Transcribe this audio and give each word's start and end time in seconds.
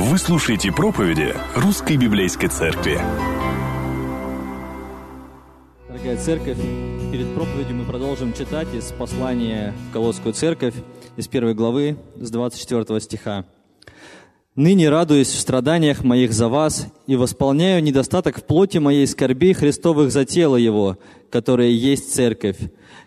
Вы 0.00 0.16
слушаете 0.16 0.70
проповеди 0.70 1.34
Русской 1.56 1.96
Библейской 1.96 2.46
Церкви. 2.46 3.00
Дорогая 5.88 6.16
церковь, 6.16 6.56
перед 7.10 7.34
проповедью 7.34 7.74
мы 7.74 7.84
продолжим 7.84 8.32
читать 8.32 8.72
из 8.72 8.92
послания 8.92 9.74
в 9.90 9.92
Колосскую 9.92 10.34
церковь, 10.34 10.74
из 11.16 11.26
первой 11.26 11.54
главы, 11.54 11.96
с 12.14 12.30
24 12.30 13.00
стиха. 13.00 13.44
«Ныне 14.54 14.88
радуюсь 14.88 15.32
в 15.32 15.40
страданиях 15.40 16.04
моих 16.04 16.32
за 16.32 16.46
вас 16.46 16.86
и 17.08 17.16
восполняю 17.16 17.82
недостаток 17.82 18.38
в 18.38 18.44
плоти 18.44 18.78
моей 18.78 19.04
скорбей 19.04 19.52
Христовых 19.52 20.12
за 20.12 20.24
тело 20.24 20.54
Его, 20.54 20.96
которое 21.28 21.70
есть 21.70 22.14
церковь, 22.14 22.58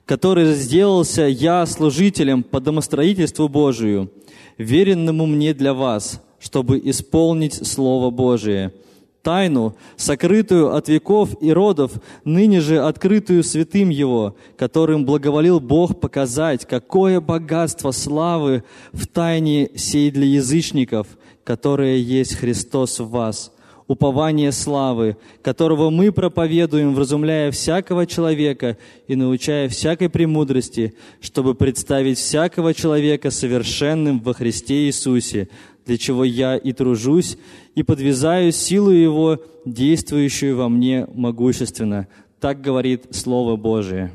который 0.05 0.55
сделался 0.55 1.21
я 1.21 1.65
служителем 1.67 2.43
по 2.43 2.59
домостроительству 2.59 3.47
Божию, 3.47 4.11
веренному 4.57 5.25
мне 5.25 5.53
для 5.53 5.73
вас, 5.73 6.21
чтобы 6.41 6.81
исполнить 6.83 7.65
Слово 7.65 8.09
Божие, 8.09 8.73
тайну, 9.21 9.75
сокрытую 9.95 10.75
от 10.75 10.89
веков 10.89 11.29
и 11.39 11.53
родов, 11.53 11.91
ныне 12.25 12.59
же 12.59 12.79
открытую 12.79 13.43
святым 13.43 13.89
Его, 13.89 14.35
которым 14.57 15.05
благоволил 15.05 15.59
Бог 15.59 15.99
показать, 15.99 16.65
какое 16.65 17.21
богатство 17.21 17.91
славы 17.91 18.63
в 18.91 19.05
тайне 19.05 19.69
сей 19.75 20.09
для 20.09 20.25
язычников, 20.25 21.07
которое 21.43 21.97
есть 21.97 22.35
Христос 22.35 22.99
в 22.99 23.09
вас, 23.09 23.51
упование 23.91 24.51
славы, 24.51 25.17
которого 25.41 25.89
мы 25.89 26.11
проповедуем, 26.11 26.95
вразумляя 26.95 27.51
всякого 27.51 28.07
человека 28.07 28.77
и 29.07 29.15
научая 29.15 29.67
всякой 29.69 30.09
премудрости, 30.09 30.93
чтобы 31.19 31.55
представить 31.55 32.17
всякого 32.17 32.73
человека 32.73 33.31
совершенным 33.31 34.21
во 34.21 34.33
Христе 34.33 34.85
Иисусе, 34.85 35.49
для 35.85 35.97
чего 35.97 36.23
я 36.23 36.57
и 36.57 36.73
тружусь, 36.73 37.37
и 37.75 37.83
подвязаю 37.83 38.51
силу 38.51 38.91
Его, 38.91 39.41
действующую 39.65 40.57
во 40.57 40.69
мне 40.69 41.07
могущественно. 41.13 42.07
Так 42.39 42.61
говорит 42.61 43.15
Слово 43.15 43.55
Божие. 43.55 44.11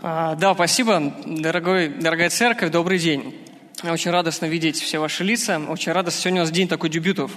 А, 0.00 0.36
да, 0.36 0.54
спасибо, 0.54 1.12
дорогой, 1.26 1.88
дорогая 1.88 2.30
церковь, 2.30 2.70
добрый 2.70 2.98
день. 2.98 3.34
Очень 3.84 4.10
радостно 4.10 4.46
видеть 4.46 4.80
все 4.80 4.98
ваши 4.98 5.22
лица. 5.22 5.60
Очень 5.68 5.92
радостно. 5.92 6.20
Сегодня 6.20 6.40
у 6.40 6.44
нас 6.44 6.50
день 6.50 6.66
такой 6.66 6.90
дебютов. 6.90 7.30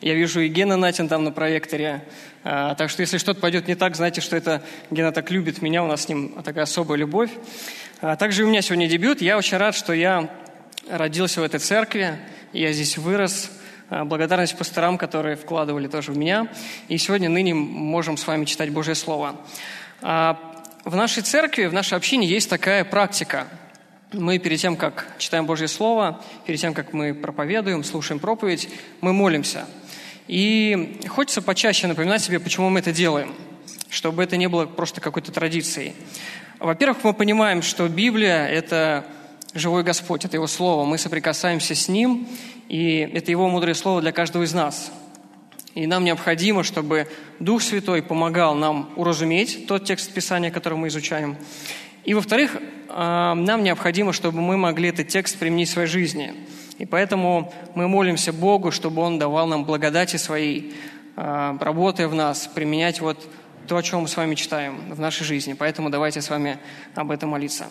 Я 0.00 0.14
вижу 0.14 0.40
и 0.40 0.48
Гена 0.48 0.76
Натин 0.76 1.08
там 1.08 1.24
на 1.24 1.32
проекторе. 1.32 2.04
А, 2.44 2.76
так 2.76 2.88
что 2.88 3.02
если 3.02 3.18
что-то 3.18 3.40
пойдет 3.40 3.66
не 3.66 3.74
так, 3.74 3.96
знайте, 3.96 4.20
что 4.20 4.36
это 4.36 4.62
Гена 4.92 5.10
так 5.10 5.32
любит 5.32 5.60
меня, 5.60 5.82
у 5.82 5.88
нас 5.88 6.02
с 6.02 6.08
ним 6.08 6.40
такая 6.44 6.64
особая 6.64 6.98
любовь. 6.98 7.30
А, 8.00 8.14
также 8.14 8.44
у 8.44 8.48
меня 8.48 8.62
сегодня 8.62 8.86
дебют. 8.86 9.20
Я 9.20 9.38
очень 9.38 9.56
рад, 9.56 9.74
что 9.74 9.92
я 9.92 10.30
родился 10.88 11.40
в 11.40 11.44
этой 11.44 11.60
церкви, 11.60 12.18
я 12.52 12.72
здесь 12.72 12.98
вырос. 12.98 13.50
А, 13.90 14.04
благодарность 14.04 14.56
пасторам, 14.56 14.98
которые 14.98 15.36
вкладывали 15.36 15.88
тоже 15.88 16.12
в 16.12 16.18
меня. 16.18 16.48
И 16.88 16.98
сегодня, 16.98 17.28
ныне 17.28 17.54
можем 17.54 18.16
с 18.16 18.26
вами 18.26 18.44
читать 18.44 18.70
Божье 18.70 18.94
Слово. 18.94 19.36
А, 20.02 20.38
в 20.84 20.94
нашей 20.94 21.22
церкви, 21.22 21.66
в 21.66 21.72
нашей 21.72 21.96
общине 21.96 22.26
есть 22.26 22.50
такая 22.50 22.84
практика– 22.84 23.48
мы 24.12 24.38
перед 24.38 24.58
тем, 24.58 24.76
как 24.76 25.06
читаем 25.18 25.44
Божье 25.44 25.68
Слово, 25.68 26.22
перед 26.46 26.58
тем, 26.58 26.72
как 26.72 26.94
мы 26.94 27.12
проповедуем, 27.12 27.84
слушаем 27.84 28.18
проповедь, 28.18 28.70
мы 29.02 29.12
молимся. 29.12 29.66
И 30.28 30.98
хочется 31.08 31.42
почаще 31.42 31.86
напоминать 31.86 32.22
себе, 32.22 32.40
почему 32.40 32.70
мы 32.70 32.80
это 32.80 32.90
делаем, 32.90 33.34
чтобы 33.90 34.22
это 34.22 34.38
не 34.38 34.48
было 34.48 34.64
просто 34.64 35.02
какой-то 35.02 35.30
традицией. 35.30 35.94
Во-первых, 36.58 37.04
мы 37.04 37.12
понимаем, 37.12 37.60
что 37.60 37.86
Библия– 37.86 38.46
это 38.48 39.04
живой 39.58 39.82
Господь, 39.82 40.24
это 40.24 40.36
Его 40.36 40.46
Слово. 40.46 40.84
Мы 40.84 40.98
соприкасаемся 40.98 41.74
с 41.74 41.88
Ним, 41.88 42.28
и 42.68 43.08
это 43.12 43.30
Его 43.30 43.48
мудрое 43.48 43.74
Слово 43.74 44.00
для 44.00 44.12
каждого 44.12 44.42
из 44.42 44.54
нас. 44.54 44.92
И 45.74 45.86
нам 45.86 46.04
необходимо, 46.04 46.64
чтобы 46.64 47.08
Дух 47.38 47.62
Святой 47.62 48.02
помогал 48.02 48.54
нам 48.54 48.90
уразуметь 48.96 49.66
тот 49.66 49.84
текст 49.84 50.12
Писания, 50.12 50.50
который 50.50 50.78
мы 50.78 50.88
изучаем, 50.88 51.36
и, 52.08 52.14
во-вторых, 52.14 52.56
а, 52.88 53.34
нам 53.34 53.62
необходимо, 53.62 54.14
чтобы 54.14 54.40
мы 54.40 54.56
могли 54.56 54.88
этот 54.88 55.08
текст 55.08 55.38
применить 55.38 55.68
в 55.68 55.72
своей 55.72 55.88
жизни. 55.88 56.34
И 56.78 56.86
поэтому 56.86 57.52
мы 57.74 57.86
молимся 57.86 58.32
Богу, 58.32 58.70
чтобы 58.70 59.02
Он 59.02 59.18
давал 59.18 59.46
нам 59.46 59.66
благодати 59.66 60.16
своей, 60.16 60.74
а, 61.16 61.58
работая 61.60 62.08
в 62.08 62.14
нас, 62.14 62.46
применять 62.46 63.02
вот 63.02 63.28
то, 63.66 63.76
о 63.76 63.82
чем 63.82 64.00
мы 64.00 64.08
с 64.08 64.16
вами 64.16 64.36
читаем 64.36 64.94
в 64.94 64.98
нашей 64.98 65.24
жизни. 65.24 65.52
Поэтому 65.52 65.90
давайте 65.90 66.22
с 66.22 66.30
вами 66.30 66.58
об 66.94 67.10
этом 67.10 67.28
молиться. 67.28 67.66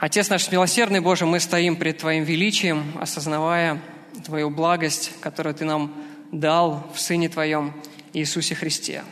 Отец 0.00 0.28
наш 0.28 0.48
милосердный 0.52 1.00
Боже, 1.00 1.26
мы 1.26 1.40
стоим 1.40 1.74
пред 1.74 1.98
Твоим 1.98 2.22
величием, 2.22 2.92
осознавая 3.00 3.82
Твою 4.24 4.48
благость, 4.48 5.10
которую 5.20 5.56
Ты 5.56 5.64
нам 5.64 5.92
дал 6.30 6.88
в 6.94 7.00
Сыне 7.00 7.28
Твоем 7.28 7.74
Иисусе 8.12 8.54
Христе. 8.54 9.02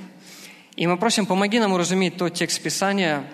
И 0.76 0.86
мы 0.86 0.96
просим, 0.96 1.26
помоги 1.26 1.58
нам 1.58 1.72
уразуметь 1.72 2.16
тот 2.16 2.34
текст 2.34 2.62
Писания, 2.62 3.24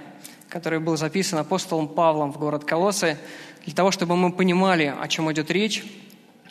который 0.49 0.81
был 0.81 0.97
записан 0.97 1.41
апостолом 1.41 1.89
Павлом 1.89 2.33
в 2.33 2.39
город 2.39 2.65
Колосы, 2.65 3.19
для 3.67 3.75
того, 3.75 3.91
чтобы 3.91 4.17
мы 4.17 4.33
понимали, 4.33 4.95
о 4.99 5.07
чем 5.07 5.31
идет 5.31 5.51
речь, 5.51 5.85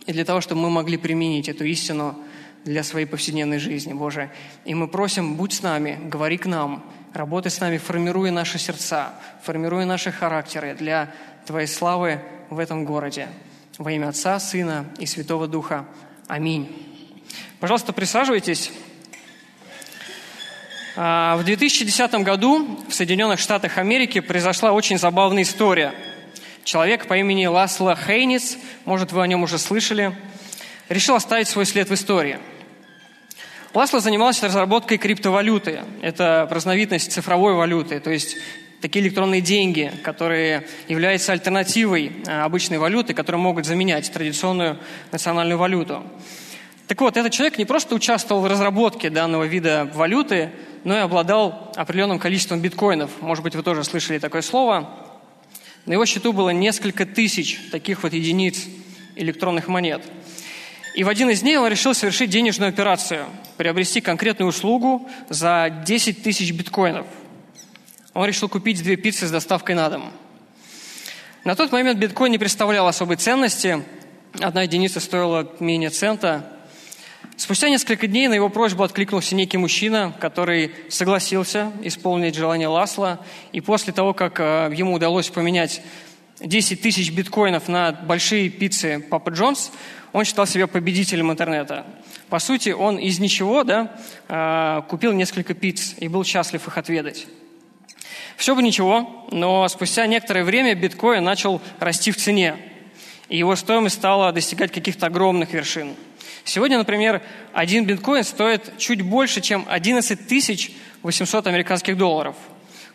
и 0.05 0.13
для 0.13 0.23
того, 0.23 0.39
чтобы 0.39 0.61
мы 0.61 0.69
могли 0.69 0.97
применить 0.97 1.49
эту 1.49 1.65
истину 1.65 2.15
для 2.63 2.83
своей 2.83 3.07
повседневной 3.07 3.57
жизни, 3.57 3.93
Боже. 3.93 4.29
И 4.65 4.75
мы 4.75 4.87
просим, 4.87 5.33
будь 5.33 5.53
с 5.53 5.63
нами, 5.63 5.97
говори 5.99 6.37
к 6.37 6.45
нам, 6.45 6.85
работай 7.13 7.51
с 7.51 7.59
нами, 7.59 7.77
формируя 7.77 8.31
наши 8.31 8.57
сердца, 8.57 9.13
формируя 9.43 9.85
наши 9.85 10.11
характеры 10.11 10.75
для 10.75 11.11
Твоей 11.45 11.67
славы 11.67 12.21
в 12.49 12.59
этом 12.59 12.85
городе. 12.85 13.27
Во 13.77 13.91
имя 13.91 14.09
Отца, 14.09 14.39
Сына 14.39 14.85
и 14.99 15.05
Святого 15.05 15.47
Духа. 15.47 15.85
Аминь. 16.27 16.69
Пожалуйста, 17.59 17.93
присаживайтесь. 17.93 18.71
А, 20.95 21.37
в 21.37 21.43
2010 21.43 22.13
году 22.15 22.79
в 22.89 22.93
Соединенных 22.93 23.39
Штатах 23.39 23.77
Америки 23.77 24.19
произошла 24.19 24.71
очень 24.71 24.97
забавная 24.97 25.43
история. 25.43 25.93
Человек 26.63 27.07
по 27.07 27.17
имени 27.17 27.45
Ласло 27.45 27.95
Хейнис, 27.95 28.57
может, 28.85 29.11
вы 29.11 29.23
о 29.23 29.27
нем 29.27 29.43
уже 29.43 29.57
слышали, 29.57 30.15
решил 30.89 31.15
оставить 31.15 31.47
свой 31.47 31.65
след 31.65 31.89
в 31.89 31.93
истории. 31.93 32.39
Ласло 33.73 34.01
занимался 34.01 34.47
разработкой 34.47 34.97
криптовалюты. 34.97 35.83
Это 36.01 36.45
разновидность 36.51 37.13
цифровой 37.13 37.53
валюты, 37.53 38.01
то 38.01 38.11
есть 38.11 38.35
такие 38.81 39.05
электронные 39.05 39.39
деньги, 39.39 39.93
которые 40.03 40.67
являются 40.89 41.31
альтернативой 41.31 42.11
а, 42.27 42.43
обычной 42.43 42.79
валюты, 42.79 43.13
которые 43.13 43.41
могут 43.41 43.65
заменять 43.65 44.11
традиционную 44.11 44.77
национальную 45.13 45.57
валюту. 45.57 46.03
Так 46.87 46.99
вот, 46.99 47.15
этот 47.15 47.31
человек 47.31 47.57
не 47.57 47.63
просто 47.63 47.95
участвовал 47.95 48.41
в 48.41 48.45
разработке 48.45 49.09
данного 49.09 49.45
вида 49.45 49.89
валюты, 49.93 50.51
но 50.83 50.97
и 50.97 50.99
обладал 50.99 51.71
определенным 51.77 52.19
количеством 52.19 52.59
биткоинов. 52.59 53.21
Может 53.21 53.41
быть, 53.41 53.55
вы 53.55 53.63
тоже 53.63 53.85
слышали 53.85 54.19
такое 54.19 54.41
слово. 54.41 54.89
На 55.85 55.93
его 55.93 56.05
счету 56.05 56.33
было 56.33 56.49
несколько 56.49 57.05
тысяч 57.05 57.57
таких 57.71 58.03
вот 58.03 58.11
единиц 58.11 58.65
электронных 59.15 59.69
монет. 59.69 60.01
И 60.93 61.03
в 61.05 61.09
один 61.09 61.29
из 61.29 61.41
дней 61.41 61.57
он 61.57 61.67
решил 61.67 61.93
совершить 61.93 62.29
денежную 62.29 62.69
операцию, 62.69 63.25
приобрести 63.57 64.01
конкретную 64.01 64.49
услугу 64.49 65.09
за 65.29 65.83
10 65.85 66.21
тысяч 66.21 66.51
биткоинов. 66.51 67.07
Он 68.13 68.25
решил 68.25 68.49
купить 68.49 68.83
две 68.83 68.97
пиццы 68.97 69.25
с 69.25 69.31
доставкой 69.31 69.75
на 69.75 69.89
дом. 69.89 70.11
На 71.45 71.55
тот 71.55 71.71
момент 71.71 71.97
биткоин 71.97 72.31
не 72.31 72.37
представлял 72.37 72.87
особой 72.87 73.15
ценности. 73.15 73.83
Одна 74.41 74.63
единица 74.63 74.99
стоила 74.99 75.49
менее 75.61 75.91
цента. 75.91 76.45
Спустя 77.37 77.69
несколько 77.69 78.07
дней 78.07 78.27
на 78.27 78.33
его 78.33 78.49
просьбу 78.49 78.83
откликнулся 78.83 79.33
некий 79.33 79.57
мужчина, 79.57 80.13
который 80.19 80.75
согласился 80.89 81.71
исполнить 81.83 82.35
желание 82.35 82.67
Ласла. 82.67 83.25
И 83.53 83.61
после 83.61 83.93
того, 83.93 84.13
как 84.13 84.39
э, 84.39 84.71
ему 84.75 84.93
удалось 84.93 85.29
поменять 85.29 85.81
10 86.41 86.81
тысяч 86.81 87.11
биткоинов 87.11 87.67
на 87.67 87.93
большие 87.93 88.49
пиццы 88.49 89.05
Папа 89.09 89.29
Джонс, 89.29 89.71
он 90.13 90.25
считал 90.25 90.45
себя 90.45 90.67
победителем 90.67 91.31
интернета. 91.31 91.85
По 92.29 92.39
сути, 92.39 92.69
он 92.69 92.97
из 92.97 93.19
ничего 93.19 93.63
да, 93.63 93.95
э, 94.27 94.81
купил 94.89 95.13
несколько 95.13 95.53
пиц 95.53 95.95
и 95.97 96.07
был 96.07 96.23
счастлив 96.23 96.67
их 96.67 96.77
отведать. 96.77 97.27
Все 98.37 98.55
бы 98.55 98.63
ничего, 98.63 99.27
но 99.31 99.67
спустя 99.67 100.07
некоторое 100.07 100.43
время 100.43 100.73
биткоин 100.75 101.23
начал 101.23 101.61
расти 101.79 102.11
в 102.11 102.17
цене, 102.17 102.55
и 103.29 103.37
его 103.37 103.55
стоимость 103.55 103.95
стала 103.95 104.31
достигать 104.31 104.71
каких-то 104.71 105.07
огромных 105.07 105.53
вершин– 105.53 105.95
Сегодня, 106.43 106.77
например, 106.77 107.21
один 107.53 107.85
биткоин 107.85 108.23
стоит 108.23 108.77
чуть 108.77 109.01
больше, 109.01 109.41
чем 109.41 109.65
11 109.69 110.27
тысяч 110.27 110.71
800 111.03 111.47
американских 111.47 111.97
долларов. 111.97 112.35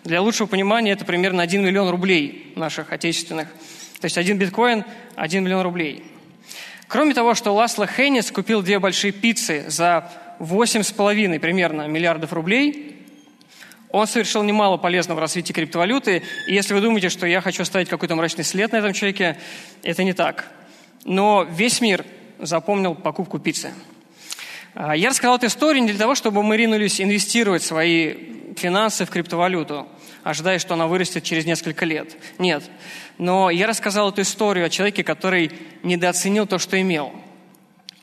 Для 0.05 0.21
лучшего 0.21 0.47
понимания 0.47 0.93
это 0.93 1.05
примерно 1.05 1.43
1 1.43 1.65
миллион 1.65 1.89
рублей 1.89 2.53
наших 2.57 2.93
отечественных. 2.93 3.49
То 4.01 4.05
есть 4.05 4.19
один 4.19 4.39
биткоин– 4.39 4.85
1 5.17 5.45
миллион 5.45 5.63
рублей. 5.63 6.05
Кроме 6.89 7.15
того, 7.15 7.35
что 7.35 7.53
Ласло 7.53 7.87
Хейнис 7.87 8.31
купил 8.31 8.63
две 8.63 8.79
большие 8.79 9.13
пиццы 9.13 9.65
за 9.69 10.09
8,5 10.39 11.39
примерно 11.41 11.89
миллиардов 11.89 12.33
рублей, 12.33 13.05
он 13.91 14.07
совершил 14.07 14.43
немало 14.43 14.77
полезного 14.77 15.19
в 15.19 15.21
развитии 15.21 15.53
криптовалюты. 15.53 16.23
И 16.47 16.55
если 16.55 16.75
вы 16.75 16.81
думаете, 16.81 17.09
что 17.09 17.27
я 17.27 17.41
хочу 17.41 17.63
оставить 17.63 17.89
какой-то 17.89 18.15
мрачный 18.15 18.45
след 18.45 18.73
на 18.73 18.77
этом 18.77 18.93
человеке, 18.93 19.39
это 19.83 20.05
не 20.05 20.13
так. 20.13 20.47
но 21.05 21.47
весь 21.49 21.81
мир 21.81 22.05
запомнил 22.39 22.95
покупку 22.95 23.39
пиццы. 23.39 23.73
А, 24.75 24.95
я 24.95 25.09
рассказал 25.09 25.37
эту 25.37 25.47
историю 25.47 25.83
не 25.83 25.91
для 25.91 25.99
того, 25.99 26.15
чтобы 26.15 26.43
мы 26.43 26.57
ринулись 26.57 27.01
инвестировать 27.01 27.63
свои 27.63 28.15
финансы 28.57 29.07
в 29.07 29.11
криптовалюту, 29.11 29.89
ожидая, 30.23 30.59
что 30.59 30.75
она 30.75 30.87
вырастет 30.87 31.23
через 31.23 31.47
несколько 31.47 31.85
лет. 31.85 32.17
Нет. 32.39 32.63
Но 33.19 33.51
я 33.51 33.67
рассказал 33.67 34.11
эту 34.11 34.23
историю 34.23 34.67
о 34.67 34.71
человеке, 34.71 35.03
который 35.03 35.51
недооценил 35.83 36.47
то, 36.47 36.59
что 36.59 36.81
имел. 36.81 37.13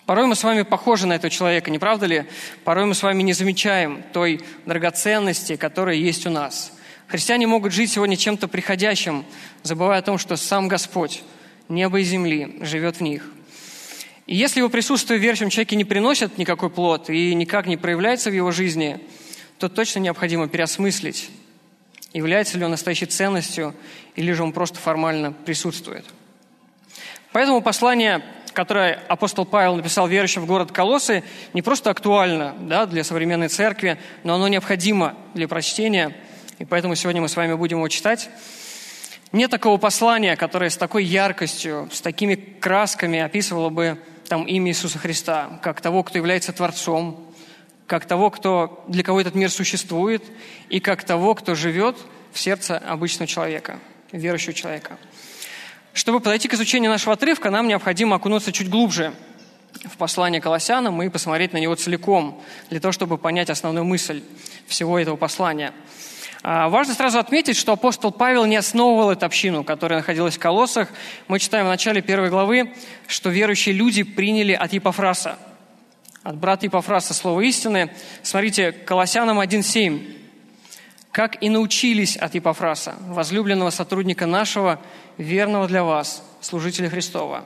Порой 0.06 0.25
мы 0.25 0.36
с 0.36 0.44
вами 0.44 0.63
похожи 0.63 1.07
на 1.07 1.13
этого 1.13 1.30
человека, 1.30 1.71
не 1.71 1.80
правда 1.80 2.07
ли? 2.07 2.25
Порой 2.63 2.86
мы 2.86 2.94
с 2.94 3.04
вами 3.04 3.24
не 3.24 3.33
замечаем 3.33 4.04
той 4.12 4.42
драгоценности, 4.65 5.56
которая 5.56 5.95
есть 5.95 6.25
у 6.25 6.30
нас. 6.30 6.74
Христиане 7.07 7.48
могут 7.48 7.74
жить 7.74 7.92
сегодня 7.92 8.18
чем-то 8.18 8.48
приходящим, 8.48 9.24
забывая 9.62 10.00
о 10.00 10.01
том, 10.01 10.18
что 10.18 10.36
сам 10.36 10.68
Господь, 10.68 11.24
небо 11.69 12.00
и 12.00 12.04
земли, 12.04 12.57
живет 12.62 12.98
в 12.98 13.01
них. 13.01 13.30
И 14.25 14.36
если 14.36 14.59
его 14.59 14.69
присутствие 14.69 15.19
в 15.19 15.21
верующем 15.21 15.50
человеке 15.50 15.75
не 15.75 15.86
приносит 15.86 16.38
никакой 16.38 16.69
плод 16.69 17.09
и 17.09 17.33
никак 17.36 17.68
не 17.68 17.77
проявляется 17.77 18.30
в 18.30 18.33
его 18.33 18.51
жизни, 18.51 19.00
то 19.57 19.69
точно 19.69 20.00
необходимо 20.00 20.48
переосмыслить, 20.48 21.30
является 22.13 22.57
ли 22.57 22.65
он 22.65 22.71
настоящей 22.71 23.06
ценностью 23.06 23.74
или 24.15 24.31
же 24.31 24.44
он 24.44 24.54
просто 24.54 24.80
формально 24.80 25.31
присутствует. 25.31 26.06
Поэтому 27.31 27.62
послание, 27.62 28.24
которое 28.54 29.00
апостол 29.07 29.45
Павел 29.45 29.75
написал 29.75 30.07
верующим 30.07 30.44
в 30.44 30.45
город 30.45 30.71
Колосы, 30.71 31.24
не 31.54 31.62
просто 31.62 31.89
актуально 31.89 32.56
да, 32.60 32.86
для 32.86 33.04
современной 33.04 33.48
церкви, 33.48 33.98
но 34.24 34.36
оно 34.36 34.48
необходимо 34.48 35.15
для 35.33 35.48
прочтения– 35.48 36.15
и 36.60 36.65
поэтому 36.65 36.95
сегодня 36.95 37.21
мы 37.21 37.30
с 37.30 37.36
вами 37.36 37.56
будем 37.56 37.77
его 37.77 37.88
читать. 37.88 38.30
Нет 39.31 39.50
такого 39.50 39.77
послания, 39.77 40.36
которое 40.36 40.69
с 40.69 40.77
такой 40.77 41.04
яркостью, 41.04 41.89
с 41.92 42.00
такими 42.00 42.36
красками 42.36 43.19
описывало 43.19 43.69
бы 43.69 44.00
там 44.27 44.44
имя 44.45 44.71
Иисуса 44.71 45.00
Христа, 45.00 45.59
как 45.62 45.81
того, 45.81 46.04
кто 46.04 46.18
является 46.18 46.54
Творцом, 46.54 47.32
как 47.94 48.07
того, 48.07 48.31
кто, 48.31 48.84
для 48.88 49.04
кого 49.04 49.22
этот 49.22 49.36
мир 49.36 49.51
существует, 49.51 50.24
и 50.68 50.80
как 50.80 51.04
того, 51.04 51.36
кто 51.36 51.54
живет 51.54 51.95
в 52.31 52.40
сердце 52.40 52.80
обычного 52.80 53.28
человека, 53.28 53.78
верующего 54.12 54.51
человека. 54.54 54.98
Чтобы 55.94 56.19
подойти 56.19 56.48
к 56.48 56.56
изучению 56.56 56.90
нашего 56.90 57.13
отрывка, 57.13 57.51
нам 57.51 57.68
необходимо 57.68 58.16
окунуться 58.16 58.51
чуть 58.51 58.68
глубже 58.68 59.13
в 59.86 59.95
послание 59.98 60.42
Колоссянам 60.42 61.04
и 61.04 61.10
посмотреть 61.10 61.54
на 61.54 61.57
него 61.57 61.75
целиком, 61.75 62.42
для 62.72 62.80
того, 62.80 62.92
чтобы 62.92 63.19
понять 63.19 63.51
основную 63.51 63.86
мысль 63.86 64.24
всего 64.66 64.98
этого 64.98 65.16
послания– 65.16 65.72
а, 66.45 66.68
важно 66.68 66.94
сразу 66.94 67.19
отметить, 67.19 67.56
что 67.56 67.72
апостол 67.72 68.12
Павел 68.12 68.44
не 68.44 68.57
основывал 68.57 69.12
эту 69.12 69.25
общину, 69.25 69.63
которая 69.63 70.00
находилась 70.00 70.36
в 70.36 70.40
Колоссах. 70.40 70.90
Мы 71.30 71.40
читаем 71.40 71.68
в 71.68 71.69
начале 71.69 72.01
первой 72.01 72.30
главы, 72.30 72.74
что 73.07 73.30
верующие 73.30 73.74
люди 73.74 74.04
приняли 74.04 74.51
от 74.51 74.74
Епофраса, 74.74 75.40
от 76.23 76.37
брата 76.37 76.65
Епофраса 76.65 77.13
слово 77.13 77.41
истины. 77.41 77.91
Смотрите, 78.23 78.71
Колоссянам 78.71 79.39
1.7. 79.39 80.19
«Как 81.11 81.43
и 81.43 81.49
научились 81.49 82.15
от 82.15 82.33
Епофраса, 82.33 82.95
возлюбленного 83.01 83.69
сотрудника 83.69 84.25
нашего, 84.25 84.79
верного 85.17 85.67
для 85.67 85.83
вас, 85.83 86.25
служителя 86.41 86.89
Христова». 86.89 87.45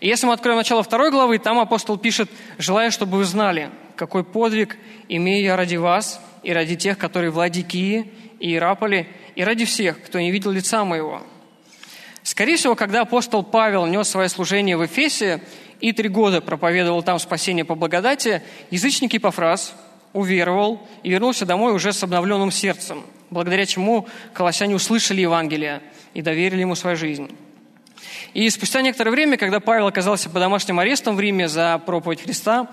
И 0.00 0.08
если 0.08 0.26
мы 0.26 0.32
откроем 0.32 0.56
начало 0.56 0.82
второй 0.82 1.10
главы, 1.10 1.38
там 1.38 1.58
апостол 1.58 1.98
пишет, 1.98 2.30
«Желаю, 2.56 2.90
чтобы 2.90 3.18
вы 3.18 3.24
знали, 3.24 3.70
какой 3.96 4.24
подвиг 4.24 4.76
имею 5.08 5.44
я 5.44 5.56
ради 5.56 5.76
вас, 5.76 6.20
и 6.42 6.52
ради 6.52 6.76
тех, 6.76 6.98
которые 6.98 7.30
в 7.30 7.36
Ладикии 7.36 8.12
и 8.40 8.54
Ираполе, 8.54 9.08
и 9.34 9.44
ради 9.44 9.64
всех, 9.64 10.02
кто 10.02 10.18
не 10.18 10.30
видел 10.30 10.50
лица 10.50 10.84
моего». 10.84 11.22
Скорее 12.22 12.56
всего, 12.56 12.74
когда 12.74 13.00
апостол 13.00 13.42
Павел 13.42 13.86
нес 13.86 14.08
свое 14.08 14.28
служение 14.28 14.76
в 14.76 14.84
Эфесе 14.84 15.40
и 15.80 15.92
три 15.92 16.08
года 16.08 16.40
проповедовал 16.40 17.02
там 17.02 17.18
спасение 17.18 17.64
по 17.64 17.74
благодати, 17.74 18.42
язычник 18.70 19.14
Епофраз 19.14 19.74
уверовал 20.12 20.86
и 21.02 21.10
вернулся 21.10 21.46
домой 21.46 21.72
уже 21.72 21.92
с 21.92 22.02
обновленным 22.02 22.50
сердцем, 22.50 23.04
благодаря 23.30 23.66
чему 23.66 24.06
колоссяне 24.32 24.74
услышали 24.74 25.20
Евангелие 25.20 25.82
и 26.14 26.22
доверили 26.22 26.60
ему 26.60 26.74
свою 26.74 26.96
жизнь. 26.96 27.30
И 28.34 28.48
спустя 28.50 28.82
некоторое 28.82 29.10
время, 29.10 29.36
когда 29.36 29.60
Павел 29.60 29.86
оказался 29.86 30.28
под 30.28 30.40
домашним 30.40 30.78
арестом 30.78 31.16
в 31.16 31.20
Риме 31.20 31.48
за 31.48 31.80
проповедь 31.84 32.22
Христа, 32.22 32.68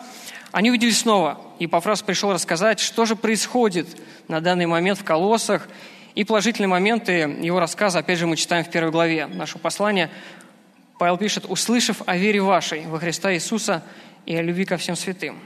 они 0.52 0.69
увиделись 0.69 1.00
снова, 1.00 1.42
и 1.60 1.68
Пафрас 1.68 2.02
пришел 2.02 2.31
рассказать, 2.31 2.80
что 2.80 3.06
же 3.06 3.16
происходит 3.16 3.88
на 4.28 4.42
данный 4.42 4.66
момент 4.66 5.00
в 5.00 5.04
колоссах, 5.04 5.68
и 6.13 6.24
положительные 6.24 6.69
моменты 6.69 7.12
его 7.42 7.60
рассказа, 7.60 8.00
опять 8.00 8.18
же, 8.18 8.25
мы 8.25 8.38
читаем 8.38 8.63
в 8.63 8.69
первой 8.69 8.92
главе 8.92 9.28
нашего 9.28 9.60
послания. 9.60 10.10
Павел 10.97 11.18
пишет, 11.18 11.45
«Услышав 11.47 12.01
о 12.06 12.18
вере 12.18 12.42
вашей 12.42 12.86
во 12.88 13.00
Христа 13.00 13.33
Иисуса 13.33 13.83
и 14.25 14.36
о 14.36 14.42
любви 14.42 14.65
ко 14.65 14.77
всем 14.77 14.95
святым». 14.95 15.39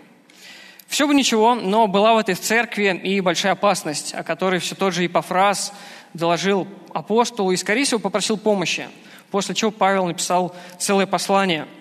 Все 0.87 1.07
бы 1.07 1.13
ничего, 1.13 1.53
но 1.53 1.87
была 1.87 2.13
в 2.13 2.17
этой 2.17 2.35
церкви 2.35 2.99
и 3.03 3.21
большая 3.21 3.51
опасность, 3.51 4.13
о 4.15 4.23
которой 4.23 4.59
все 4.59 4.73
тот 4.73 4.93
же 4.93 5.03
Епофраз 5.03 5.71
доложил 6.13 6.67
апостолу 6.93 7.51
и, 7.51 7.57
скорее 7.57 7.83
всего, 7.83 7.99
попросил 7.99 8.37
помощи. 8.37 8.87
После 9.29 9.53
чего 9.53 9.69
Павел 9.69 10.05
написал 10.07 10.55
целое 10.79 11.05
послание– 11.05 11.67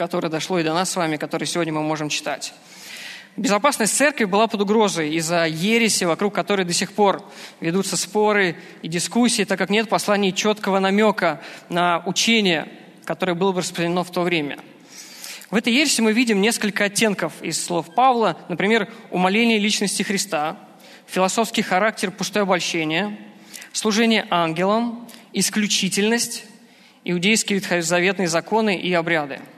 которое 0.00 0.30
дошло 0.30 0.58
и 0.58 0.62
до 0.62 0.72
нас 0.72 0.88
с 0.88 0.96
вами, 0.96 1.18
которое 1.18 1.44
сегодня 1.44 1.74
мы 1.74 1.82
можем 1.82 2.08
читать. 2.08 2.54
Безопасность 3.36 3.94
церкви 3.94 4.24
была 4.24 4.46
под 4.46 4.62
угрозой 4.62 5.14
из-за 5.16 5.46
ереси, 5.46 6.04
вокруг 6.04 6.34
которой 6.34 6.64
до 6.64 6.72
сих 6.72 6.92
пор 6.92 7.22
ведутся 7.60 7.98
споры 7.98 8.56
и 8.80 8.88
дискуссии, 8.88 9.44
так 9.44 9.58
как 9.58 9.68
нет 9.68 9.90
посланий 9.90 10.32
четкого 10.32 10.78
намека 10.78 11.42
на 11.68 12.02
учение, 12.06 12.66
которое 13.10 13.34
было 13.34 13.50
бы 13.50 13.58
распространено 13.58 14.04
в 14.04 14.12
то 14.12 14.22
время. 14.22 14.60
В 15.50 15.56
этой 15.56 15.72
ереси 15.72 16.00
мы 16.00 16.12
видим 16.12 16.40
несколько 16.40 16.84
оттенков 16.84 17.32
из 17.42 17.60
слов 17.60 17.92
Павла, 17.92 18.38
например, 18.48 18.88
умоление 19.10 19.58
личности 19.58 20.04
Христа, 20.04 20.60
философский 21.08 21.62
характер 21.62 22.12
пустое 22.12 22.44
обольщение, 22.44 23.18
служение 23.72 24.28
ангелам, 24.30 25.08
исключительность, 25.32 26.44
иудейские 27.02 27.58
ветхозаветные 27.58 28.28
законы 28.28 28.76
и 28.76 28.92
обряды– 28.92 29.40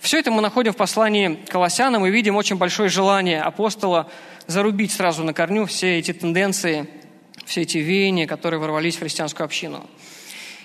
все 0.00 0.18
это 0.18 0.32
мы 0.32 0.42
находим 0.42 0.72
в 0.72 0.76
послании 0.76 1.38
Колоссянам 1.46 2.04
и 2.04 2.10
видим 2.10 2.34
очень 2.34 2.56
большое 2.56 2.88
желание 2.88 3.40
апостола 3.40 4.10
зарубить 4.48 4.90
сразу 4.90 5.22
на 5.22 5.32
корню 5.32 5.66
все 5.66 6.00
эти 6.00 6.12
тенденции, 6.12 6.88
все 7.44 7.60
эти 7.62 7.78
веяния, 7.78 8.26
которые 8.26 8.58
ворвались 8.58 8.96
в 8.96 8.98
христианскую 8.98 9.44
общину. 9.44 9.88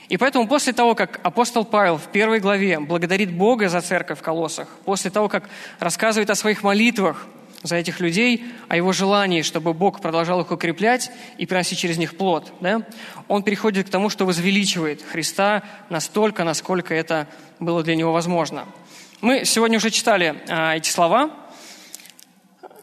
И 0.09 0.17
поэтому 0.17 0.47
после 0.47 0.73
того, 0.73 0.95
как 0.95 1.19
апостол 1.23 1.65
Павел 1.65 1.97
в 1.97 2.07
первой 2.07 2.39
главе 2.39 2.79
благодарит 2.79 3.31
Бога 3.31 3.69
за 3.69 3.81
церковь 3.81 4.19
в 4.19 4.21
Колоссах, 4.21 4.69
после 4.85 5.11
того, 5.11 5.27
как 5.27 5.49
рассказывает 5.79 6.29
о 6.29 6.35
своих 6.35 6.63
молитвах 6.63 7.27
за 7.63 7.75
этих 7.75 7.99
людей, 7.99 8.45
о 8.69 8.77
его 8.77 8.93
желании, 8.93 9.41
чтобы 9.41 9.73
Бог 9.73 9.99
продолжал 9.99 10.41
их 10.41 10.51
укреплять 10.51 11.11
и 11.37 11.45
приносить 11.45 11.79
через 11.79 11.97
них 11.97 12.15
плод, 12.15 12.53
да, 12.61 12.83
он 13.27 13.43
переходит 13.43 13.87
к 13.87 13.89
тому, 13.89 14.09
что 14.09 14.25
возвеличивает 14.25 15.01
Христа 15.01 15.63
настолько, 15.89 16.43
насколько 16.43 16.93
это 16.93 17.27
было 17.59 17.83
для 17.83 17.95
него 17.95 18.13
возможно– 18.13 18.65
мы 19.19 19.45
сегодня 19.45 19.77
уже 19.77 19.89
читали 19.89 20.35
а, 20.47 20.75
эти 20.75 20.89
слова, 20.89 21.31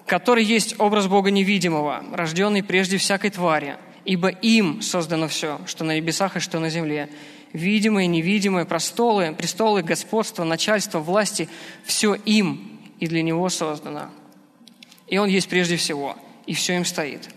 который 0.04 0.42
есть 0.42 0.74
образ 0.80 1.06
Бога 1.06 1.30
невидимого, 1.30 2.04
рожденный 2.12 2.64
прежде 2.64 2.98
всякой 2.98 3.30
твари, 3.30 3.76
ибо 4.04 4.28
им 4.28 4.82
создано 4.82 5.28
все, 5.28 5.60
что 5.66 5.84
на 5.84 5.96
небесах 5.96 6.36
и 6.36 6.40
что 6.40 6.58
на 6.58 6.68
земле. 6.68 7.10
Видимые, 7.52 8.06
невидимые, 8.06 8.66
престолы, 8.66 9.34
престолы, 9.34 9.82
господство, 9.82 10.44
начальство, 10.44 10.98
власти– 10.98 11.48
все 11.84 12.14
им 12.14 12.80
и 12.98 13.06
для 13.06 13.22
него 13.22 13.48
создано. 13.48 14.10
И 15.06 15.18
он 15.18 15.28
есть 15.28 15.48
прежде 15.48 15.76
всего, 15.76 16.16
и 16.46 16.54
все 16.54 16.76
им 16.76 16.84
стоит. 16.84 17.28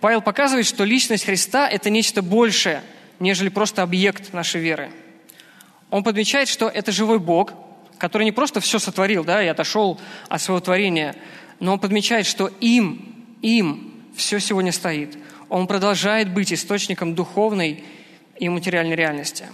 Павел 0.00 0.22
показывает, 0.22 0.66
что 0.66 0.84
личность 0.84 1.24
Христа– 1.24 1.68
это 1.70 1.90
нечто 1.90 2.22
большее, 2.22 2.82
нежели 3.20 3.48
просто 3.48 3.82
объект 3.82 4.32
нашей 4.32 4.60
веры. 4.60 4.90
Он 5.90 6.02
подмечает, 6.02 6.48
что 6.48 6.68
это 6.68 6.92
живой 6.92 7.18
Бог– 7.18 7.52
который 8.02 8.24
не 8.24 8.32
просто 8.32 8.58
все 8.58 8.80
сотворил, 8.80 9.22
да, 9.22 9.44
и 9.44 9.46
отошел 9.46 10.00
от 10.28 10.42
своего 10.42 10.58
творения, 10.58 11.14
но 11.60 11.74
он 11.74 11.78
подмечает, 11.78 12.26
что 12.26 12.48
им, 12.60 13.36
им 13.42 13.92
все 14.16 14.40
сегодня 14.40 14.72
стоит. 14.72 15.16
Он 15.52 15.66
продолжает 15.66 16.32
быть 16.32 16.50
источником 16.50 17.14
духовной 17.14 17.84
и 18.38 18.48
материальной 18.48 18.96
реальности. 18.96 19.44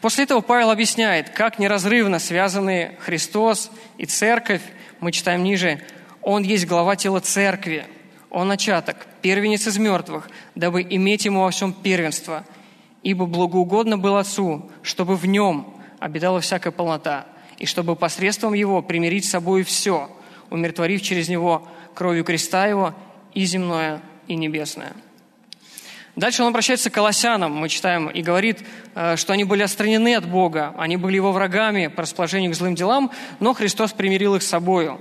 После 0.00 0.24
этого 0.24 0.40
Павел 0.40 0.70
объясняет, 0.70 1.28
как 1.28 1.58
неразрывно 1.58 2.18
связаны 2.18 2.96
Христос 3.00 3.70
и 3.98 4.06
Церковь. 4.06 4.62
Мы 5.00 5.12
читаем 5.12 5.44
ниже. 5.44 5.82
Он 6.22 6.42
есть 6.42 6.66
глава 6.66 6.96
тела 6.96 7.20
Церкви. 7.20 7.84
Он 8.30 8.48
начаток, 8.48 9.06
первенец 9.20 9.66
из 9.66 9.76
мертвых, 9.76 10.30
дабы 10.54 10.80
иметь 10.88 11.26
ему 11.26 11.42
во 11.42 11.50
всем 11.50 11.74
первенство. 11.74 12.42
Ибо 13.02 13.26
благоугодно 13.26 13.98
был 13.98 14.16
Отцу, 14.16 14.70
чтобы 14.82 15.16
в 15.16 15.26
нем 15.26 15.76
обитала 16.00 16.40
всякая 16.40 16.70
полнота, 16.70 17.26
и 17.58 17.66
чтобы 17.66 17.94
посредством 17.94 18.54
Его 18.54 18.80
примирить 18.80 19.26
с 19.26 19.32
собой 19.32 19.64
все, 19.64 20.10
умиротворив 20.48 21.02
через 21.02 21.28
Него 21.28 21.68
кровью 21.94 22.24
креста 22.24 22.66
Его 22.66 22.94
и 23.34 23.44
земное, 23.44 24.00
и 24.28 24.34
небесное. 24.34 24.92
Дальше 26.14 26.42
он 26.42 26.48
обращается 26.48 26.90
к 26.90 26.94
колоссянам, 26.94 27.54
мы 27.54 27.70
читаем, 27.70 28.08
и 28.08 28.20
говорит, 28.20 28.62
э, 28.94 29.16
что 29.16 29.32
они 29.32 29.44
были 29.44 29.62
отстранены 29.62 30.14
от 30.14 30.28
Бога, 30.28 30.74
они 30.76 30.98
были 30.98 31.16
его 31.16 31.32
врагами 31.32 31.86
по 31.86 32.02
расположению 32.02 32.52
к 32.52 32.54
злым 32.54 32.74
делам, 32.74 33.10
но 33.40 33.54
Христос 33.54 33.92
примирил 33.92 34.34
их 34.34 34.42
с 34.42 34.46
собою, 34.46 35.00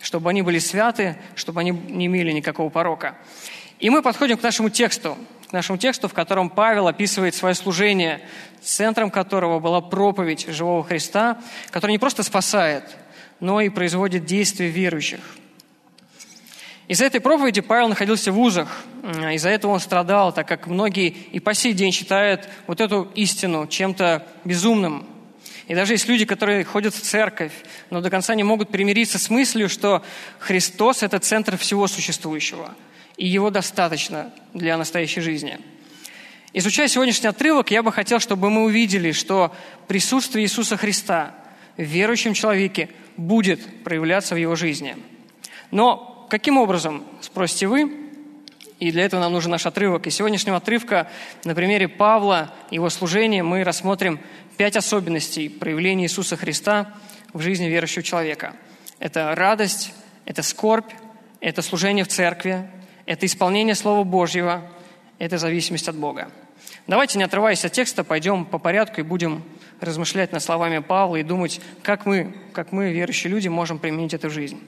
чтобы 0.00 0.30
они 0.30 0.42
были 0.42 0.60
святы, 0.60 1.16
чтобы 1.34 1.60
они 1.60 1.72
не 1.72 2.06
имели 2.06 2.30
никакого 2.30 2.68
порока. 2.70 3.16
И 3.80 3.90
мы 3.90 4.00
подходим 4.00 4.38
к 4.38 4.42
нашему 4.44 4.70
тексту, 4.70 5.18
к 5.48 5.52
нашему 5.52 5.76
тексту, 5.76 6.06
в 6.06 6.14
котором 6.14 6.48
Павел 6.48 6.86
описывает 6.86 7.34
свое 7.34 7.56
служение, 7.56 8.20
центром 8.62 9.10
которого 9.10 9.58
была 9.58 9.80
проповедь 9.80 10.46
живого 10.46 10.84
Христа, 10.84 11.38
который 11.72 11.92
не 11.92 11.98
просто 11.98 12.22
спасает, 12.22 12.84
но 13.40 13.60
и 13.60 13.70
производит 13.70 14.24
действия 14.24 14.68
верующих– 14.68 15.20
из-за 16.86 17.06
этой 17.06 17.20
проповеди 17.20 17.62
Павел 17.62 17.88
находился 17.88 18.30
в 18.30 18.38
узах. 18.38 18.84
Из-за 19.32 19.48
этого 19.48 19.72
он 19.72 19.80
страдал, 19.80 20.32
так 20.32 20.46
как 20.46 20.66
многие 20.66 21.08
и 21.08 21.40
по 21.40 21.54
сей 21.54 21.72
день 21.72 21.92
считают 21.92 22.48
вот 22.66 22.80
эту 22.80 23.10
истину 23.14 23.66
чем-то 23.66 24.26
безумным. 24.44 25.06
И 25.66 25.74
даже 25.74 25.94
есть 25.94 26.08
люди, 26.08 26.26
которые 26.26 26.62
ходят 26.64 26.94
в 26.94 27.00
церковь, 27.00 27.52
но 27.88 28.02
до 28.02 28.10
конца 28.10 28.34
не 28.34 28.42
могут 28.42 28.68
примириться 28.68 29.18
с 29.18 29.30
мыслью, 29.30 29.70
что 29.70 30.04
Христос– 30.38 31.02
это 31.02 31.18
центр 31.20 31.56
всего 31.56 31.88
существующего, 31.88 32.74
и 33.16 33.26
Его 33.26 33.48
достаточно 33.48 34.30
для 34.52 34.76
настоящей 34.76 35.22
жизни. 35.22 35.58
Изучая 36.52 36.88
сегодняшний 36.88 37.28
отрывок, 37.28 37.70
я 37.70 37.82
бы 37.82 37.92
хотел, 37.92 38.20
чтобы 38.20 38.50
мы 38.50 38.64
увидели, 38.64 39.12
что 39.12 39.56
присутствие 39.88 40.44
Иисуса 40.44 40.76
Христа 40.76 41.34
в 41.78 41.82
верующем 41.82 42.34
человеке 42.34 42.90
будет 43.16 43.82
проявляться 43.84 44.34
в 44.34 44.38
его 44.38 44.54
жизни. 44.54 44.96
Но 45.70 46.13
Каким 46.28 46.58
образом, 46.58 47.04
спросите 47.20 47.66
вы? 47.66 47.92
И 48.78 48.90
для 48.90 49.04
этого 49.04 49.20
нам 49.20 49.32
нужен 49.32 49.50
наш 49.50 49.66
отрывок. 49.66 50.06
Из 50.06 50.14
сегодняшнего 50.14 50.56
отрывка 50.56 51.08
на 51.44 51.54
примере 51.54 51.88
Павла 51.88 52.52
и 52.70 52.76
его 52.76 52.90
служения 52.90 53.42
мы 53.42 53.62
рассмотрим 53.62 54.20
пять 54.56 54.76
особенностей 54.76 55.48
проявления 55.48 56.04
Иисуса 56.04 56.36
Христа 56.36 56.92
в 57.32 57.40
жизни 57.40 57.66
верующего 57.66 58.02
человека. 58.02 58.54
Это 58.98 59.34
радость, 59.34 59.92
это 60.24 60.42
скорбь, 60.42 60.90
это 61.40 61.62
служение 61.62 62.04
в 62.04 62.08
церкви, 62.08 62.68
это 63.06 63.26
исполнение 63.26 63.74
Слова 63.74 64.04
Божьего, 64.04 64.62
это 65.18 65.38
зависимость 65.38 65.88
от 65.88 65.96
Бога. 65.96 66.30
Давайте, 66.86 67.18
не 67.18 67.24
отрываясь 67.24 67.64
от 67.64 67.72
текста, 67.72 68.04
пойдем 68.04 68.44
по 68.44 68.58
порядку 68.58 69.00
и 69.00 69.04
будем 69.04 69.42
размышлять 69.80 70.32
над 70.32 70.42
словами 70.42 70.78
Павла 70.78 71.16
и 71.16 71.22
думать, 71.22 71.60
как 71.82 72.06
мы, 72.06 72.34
как 72.52 72.72
мы, 72.72 72.92
верующие 72.92 73.30
люди, 73.30 73.48
можем 73.48 73.78
применить 73.78 74.14
это 74.14 74.28
в 74.28 74.32
жизнь. 74.32 74.60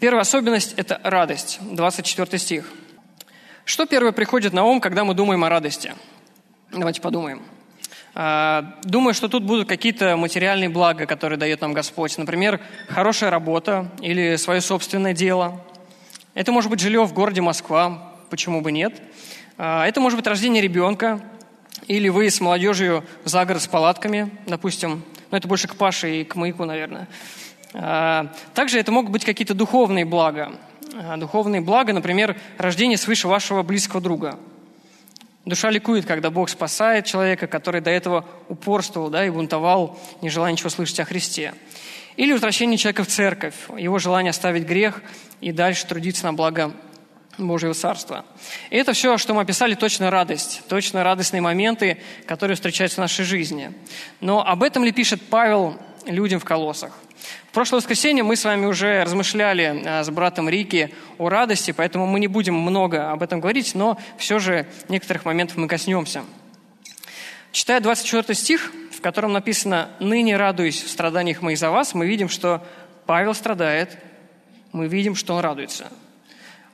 Первая 0.00 0.22
особенность– 0.22 0.72
это 0.78 0.98
радость. 1.04 1.58
24 1.60 2.38
стих. 2.38 2.72
Что 3.66 3.84
первое 3.84 4.12
приходит 4.12 4.54
на 4.54 4.64
ум, 4.64 4.80
когда 4.80 5.04
мы 5.04 5.12
думаем 5.12 5.44
о 5.44 5.50
радости? 5.50 5.92
Давайте 6.72 7.02
подумаем. 7.02 7.42
А, 8.14 8.78
думаю, 8.82 9.12
что 9.12 9.28
тут 9.28 9.42
будут 9.42 9.68
какие-то 9.68 10.16
материальные 10.16 10.70
блага, 10.70 11.04
которые 11.04 11.38
дает 11.38 11.60
нам 11.60 11.74
Господь. 11.74 12.16
Например, 12.16 12.62
хорошая 12.88 13.28
работа 13.28 13.90
или 14.00 14.36
свое 14.36 14.62
собственное 14.62 15.12
дело. 15.12 15.62
Это 16.32 16.50
может 16.50 16.70
быть 16.70 16.80
жилье 16.80 17.04
в 17.04 17.12
городе 17.12 17.42
Москва, 17.42 18.14
почему 18.30 18.62
бы 18.62 18.72
нет. 18.72 19.02
А, 19.58 19.86
это 19.86 20.00
может 20.00 20.18
быть 20.18 20.26
рождение 20.26 20.62
ребенка, 20.62 21.20
или 21.88 22.08
вы 22.08 22.30
с 22.30 22.40
молодежью 22.40 23.04
за 23.26 23.44
город 23.44 23.60
с 23.60 23.66
палатками, 23.66 24.30
допустим. 24.46 25.04
Но 25.30 25.36
это 25.36 25.46
больше 25.46 25.68
к 25.68 25.76
Паше 25.76 26.22
и 26.22 26.24
к 26.24 26.36
маяку, 26.36 26.64
наверное. 26.64 27.06
А, 27.72 28.32
также 28.54 28.78
это 28.78 28.92
могут 28.92 29.12
быть 29.12 29.24
какие-то 29.24 29.54
духовные 29.54 30.04
блага. 30.04 30.52
А, 30.94 31.16
духовные 31.16 31.60
блага, 31.60 31.92
например, 31.92 32.36
рождение 32.58 32.98
свыше 32.98 33.28
вашего 33.28 33.62
близкого 33.62 34.00
друга. 34.00 34.38
Душа 35.44 35.70
ликует, 35.70 36.04
когда 36.04 36.30
Бог 36.30 36.48
спасает 36.48 37.06
человека, 37.06 37.46
который 37.46 37.80
до 37.80 37.90
этого 37.90 38.26
упорствовал 38.48 39.08
да, 39.08 39.24
и 39.24 39.30
бунтовал, 39.30 39.98
не 40.20 40.28
желая 40.28 40.52
ничего 40.52 40.68
слышать 40.68 41.00
о 41.00 41.04
Христе. 41.04 41.54
Или 42.16 42.32
возвращение 42.32 42.76
человека 42.76 43.04
в 43.04 43.08
церковь, 43.08 43.54
его 43.78 43.98
желание 43.98 44.30
оставить 44.30 44.64
грех 44.64 45.02
и 45.40 45.52
дальше 45.52 45.86
трудиться 45.86 46.26
на 46.26 46.34
благо 46.34 46.72
Божьего 47.38 47.72
Царства. 47.72 48.26
И 48.68 48.76
это 48.76 48.92
все, 48.92 49.16
что 49.16 49.32
мы 49.32 49.42
описали, 49.42 49.74
точно 49.74 50.10
радость, 50.10 50.62
точно 50.68 51.02
радостные 51.04 51.40
моменты, 51.40 51.98
которые 52.26 52.56
встречаются 52.56 52.96
в 52.96 53.00
нашей 53.00 53.24
жизни. 53.24 53.72
Но 54.20 54.46
об 54.46 54.62
этом 54.62 54.84
ли 54.84 54.92
пишет 54.92 55.22
Павел 55.22 55.78
людям 56.06 56.40
в 56.40 56.44
колоссах? 56.44 56.92
В 57.48 57.52
прошлое 57.52 57.80
воскресенье 57.80 58.22
мы 58.22 58.36
с 58.36 58.44
вами 58.44 58.66
уже 58.66 59.02
размышляли 59.02 59.82
а, 59.84 60.04
с 60.04 60.10
братом 60.10 60.48
Рики 60.48 60.94
о 61.18 61.28
радости, 61.28 61.72
поэтому 61.72 62.06
мы 62.06 62.20
не 62.20 62.28
будем 62.28 62.54
много 62.54 63.10
об 63.10 63.22
этом 63.22 63.40
говорить, 63.40 63.74
но 63.74 63.98
все 64.18 64.38
же 64.38 64.66
некоторых 64.88 65.24
моментов 65.24 65.56
мы 65.56 65.68
коснемся. 65.68 66.22
Читая 67.52 67.80
24 67.80 68.34
стих, 68.34 68.72
в 68.92 69.00
котором 69.00 69.32
написано 69.32 69.90
«Ныне 69.98 70.36
радуюсь 70.36 70.82
в 70.82 70.88
страданиях 70.88 71.42
моих 71.42 71.58
за 71.58 71.70
вас», 71.70 71.94
мы 71.94 72.06
видим, 72.06 72.28
что 72.28 72.64
Павел 73.06 73.34
страдает, 73.34 73.98
мы 74.72 74.86
видим, 74.86 75.16
что 75.16 75.34
он 75.34 75.40
радуется. 75.40 75.90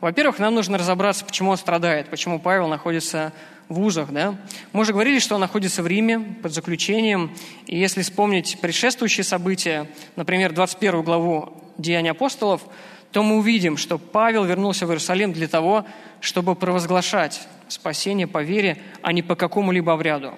Во-первых, 0.01 0.39
нам 0.39 0.55
нужно 0.55 0.77
разобраться, 0.77 1.25
почему 1.25 1.51
он 1.51 1.57
страдает, 1.57 2.11
почему 2.11 2.39
Павел 2.39 2.69
находится 2.69 3.33
в 3.69 3.75
вузах. 3.75 4.13
Да? 4.13 4.37
Мы 4.73 4.83
уже 4.83 4.93
говорили, 4.93 5.19
что 5.19 5.35
он 5.37 5.41
находится 5.41 5.83
в 5.83 5.87
Риме 5.87 6.21
под 6.43 6.53
заключением. 6.53 7.35
И 7.67 7.79
если 7.79 8.03
вспомнить 8.03 8.59
предшествующие 8.61 9.25
события, 9.25 9.89
например, 10.15 10.53
21 10.53 11.03
главу 11.03 11.63
Деяния 11.79 12.11
апостолов, 12.11 12.63
то 13.11 13.23
мы 13.23 13.39
увидим, 13.39 13.79
что 13.79 13.99
Павел 13.99 14.45
вернулся 14.45 14.87
в 14.87 14.91
Иерусалим 14.91 15.33
для 15.33 15.49
того, 15.49 15.87
чтобы 16.21 16.55
провозглашать 16.55 17.41
спасение 17.69 18.27
по 18.27 18.43
вере, 18.43 18.79
а 19.03 19.13
не 19.13 19.23
по 19.23 19.35
какому-либо 19.35 19.93
обряду. 19.93 20.35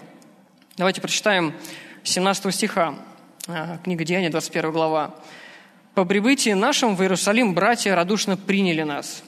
Давайте 0.77 1.01
прочитаем 1.01 1.55
17 2.05 2.55
стиха, 2.55 2.95
а, 3.49 3.79
книга 3.83 4.05
Деяния, 4.05 4.31
21 4.31 4.71
глава. 4.71 5.17
«По 5.95 6.05
прибытии 6.05 6.51
нашим 6.51 6.95
в 6.95 7.03
Иерусалим 7.03 7.55
братья 7.55 7.97
радушно 7.97 8.37
приняли 8.37 8.83
нас. 8.83 9.25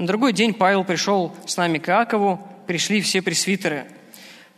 На 0.00 0.06
другой 0.06 0.32
день 0.32 0.54
Павел 0.54 0.82
пришел 0.82 1.36
с 1.44 1.58
нами 1.58 1.76
к 1.76 1.90
Иакову, 1.90 2.40
пришли 2.66 3.02
все 3.02 3.20
пресвитеры. 3.20 3.84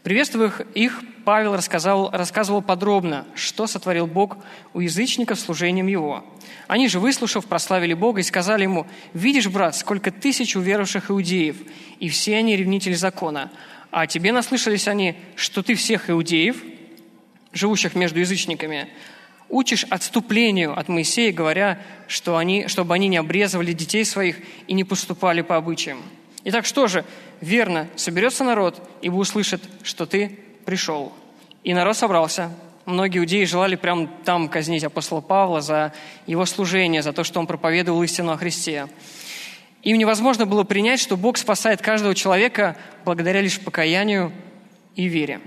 Приветствуя 0.04 0.52
их, 0.72 1.02
Павел 1.24 1.56
рассказал, 1.56 2.12
рассказывал 2.12 2.62
подробно, 2.62 3.26
что 3.34 3.66
сотворил 3.66 4.06
Бог 4.06 4.36
у 4.72 4.78
язычников 4.78 5.40
служением 5.40 5.88
Его. 5.88 6.24
Они 6.68 6.86
же, 6.86 7.00
выслушав, 7.00 7.46
прославили 7.46 7.92
Бога 7.92 8.20
и 8.20 8.22
сказали 8.22 8.62
ему, 8.62 8.86
«Видишь, 9.14 9.48
брат, 9.48 9.74
сколько 9.74 10.12
тысяч 10.12 10.54
уверовавших 10.54 11.10
иудеев, 11.10 11.56
и 11.98 12.08
все 12.08 12.36
они 12.36 12.56
ревнители 12.56 12.94
закона. 12.94 13.50
А 13.90 14.06
тебе 14.06 14.30
наслышались 14.30 14.86
они, 14.86 15.16
что 15.34 15.64
ты 15.64 15.74
всех 15.74 16.08
иудеев, 16.08 16.62
живущих 17.52 17.96
между 17.96 18.20
язычниками, 18.20 18.90
учишь 19.52 19.84
отступлению 19.88 20.76
от 20.76 20.88
Моисея, 20.88 21.32
говоря, 21.32 21.78
что 22.08 22.36
они, 22.36 22.66
чтобы 22.66 22.94
они 22.94 23.06
не 23.06 23.18
обрезывали 23.18 23.72
детей 23.72 24.04
своих 24.04 24.38
и 24.66 24.72
не 24.72 24.82
поступали 24.82 25.42
по 25.42 25.56
обычаям». 25.56 26.02
Итак, 26.44 26.66
что 26.66 26.88
же? 26.88 27.04
Верно, 27.40 27.88
соберется 27.94 28.42
народ, 28.42 28.82
ибо 29.00 29.14
услышит, 29.14 29.62
что 29.84 30.06
ты 30.06 30.40
пришел. 30.64 31.12
И 31.62 31.72
народ 31.72 31.96
собрался. 31.96 32.50
Многие 32.84 33.20
иудеи 33.20 33.44
желали 33.44 33.76
прямо 33.76 34.08
там 34.24 34.48
казнить 34.48 34.82
апостола 34.82 35.20
Павла 35.20 35.60
за 35.60 35.92
его 36.26 36.44
служение, 36.46 37.02
за 37.02 37.12
то, 37.12 37.22
что 37.22 37.38
он 37.38 37.46
проповедовал 37.46 38.02
истину 38.02 38.32
о 38.32 38.36
Христе. 38.36 38.88
Им 39.82 39.98
невозможно 39.98 40.46
было 40.46 40.64
принять, 40.64 40.98
что 40.98 41.16
Бог 41.16 41.36
спасает 41.38 41.80
каждого 41.80 42.14
человека 42.14 42.76
благодаря 43.04 43.40
лишь 43.40 43.60
покаянию 43.60 44.32
и 44.96 45.06
вере. 45.06 45.40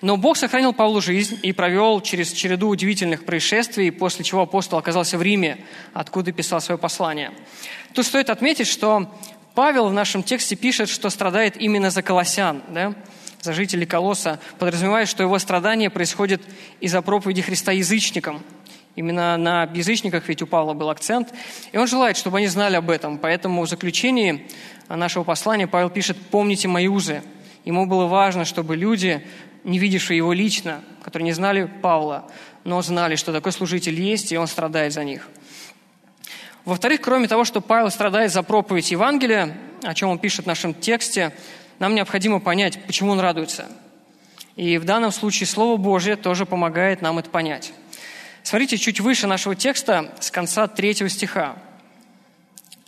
Но 0.00 0.16
Бог 0.16 0.36
сохранил 0.36 0.72
Павлу 0.72 1.00
жизнь 1.00 1.38
и 1.42 1.52
провел 1.52 2.00
через 2.00 2.32
череду 2.32 2.68
удивительных 2.68 3.24
происшествий, 3.24 3.90
после 3.90 4.24
чего 4.24 4.42
апостол 4.42 4.78
оказался 4.78 5.18
в 5.18 5.22
Риме, 5.22 5.58
откуда 5.92 6.30
писал 6.30 6.60
свое 6.60 6.78
послание. 6.78 7.32
Тут 7.94 8.06
стоит 8.06 8.30
отметить, 8.30 8.68
что 8.68 9.12
Павел 9.54 9.88
в 9.88 9.92
нашем 9.92 10.22
тексте 10.22 10.54
пишет, 10.54 10.88
что 10.88 11.10
страдает 11.10 11.60
именно 11.60 11.90
за 11.90 12.02
колосян, 12.02 12.62
да? 12.68 12.94
за 13.40 13.52
жителей 13.52 13.86
Колоса, 13.86 14.40
подразумевая, 14.58 15.06
что 15.06 15.22
его 15.22 15.38
страдания 15.38 15.90
происходят 15.90 16.42
из-за 16.80 17.02
проповеди 17.02 17.42
Христа 17.42 17.72
язычникам. 17.72 18.42
Именно 18.94 19.36
на 19.36 19.62
язычниках 19.74 20.28
ведь 20.28 20.42
у 20.42 20.46
Павла 20.46 20.74
был 20.74 20.90
акцент. 20.90 21.32
И 21.70 21.78
он 21.78 21.86
желает, 21.86 22.16
чтобы 22.16 22.38
они 22.38 22.48
знали 22.48 22.76
об 22.76 22.90
этом. 22.90 23.18
Поэтому 23.18 23.62
в 23.62 23.68
заключении 23.68 24.46
нашего 24.88 25.22
послания 25.22 25.68
Павел 25.68 25.90
пишет 25.90 26.16
«помните 26.30 26.66
мои 26.68 26.88
узы». 26.88 27.22
Ему 27.64 27.86
было 27.86 28.06
важно, 28.06 28.44
чтобы 28.44 28.76
люди, 28.76 29.24
не 29.64 29.78
видевшие 29.78 30.16
его 30.16 30.32
лично, 30.32 30.82
которые 31.02 31.26
не 31.26 31.32
знали 31.32 31.70
Павла, 31.82 32.30
но 32.64 32.80
знали, 32.82 33.16
что 33.16 33.32
такой 33.32 33.52
служитель 33.52 34.00
есть, 34.00 34.32
и 34.32 34.36
он 34.36 34.46
страдает 34.46 34.92
за 34.92 35.04
них. 35.04 35.28
Во-вторых, 36.64 37.00
кроме 37.00 37.28
того, 37.28 37.44
что 37.44 37.60
Павел 37.60 37.90
страдает 37.90 38.32
за 38.32 38.42
проповедь 38.42 38.90
Евангелия, 38.90 39.56
о 39.82 39.94
чем 39.94 40.10
он 40.10 40.18
пишет 40.18 40.44
в 40.44 40.48
нашем 40.48 40.74
тексте, 40.74 41.32
нам 41.78 41.94
необходимо 41.94 42.40
понять, 42.40 42.84
почему 42.86 43.12
он 43.12 43.20
радуется. 43.20 43.66
И 44.56 44.76
в 44.78 44.84
данном 44.84 45.12
случае 45.12 45.46
Слово 45.46 45.76
Божье 45.76 46.16
тоже 46.16 46.44
помогает 46.44 47.00
нам 47.00 47.18
это 47.18 47.30
понять. 47.30 47.72
Смотрите, 48.42 48.76
чуть 48.76 49.00
выше 49.00 49.26
нашего 49.26 49.54
текста, 49.54 50.12
с 50.20 50.30
конца 50.30 50.66
третьего 50.66 51.08
стиха, 51.08 51.56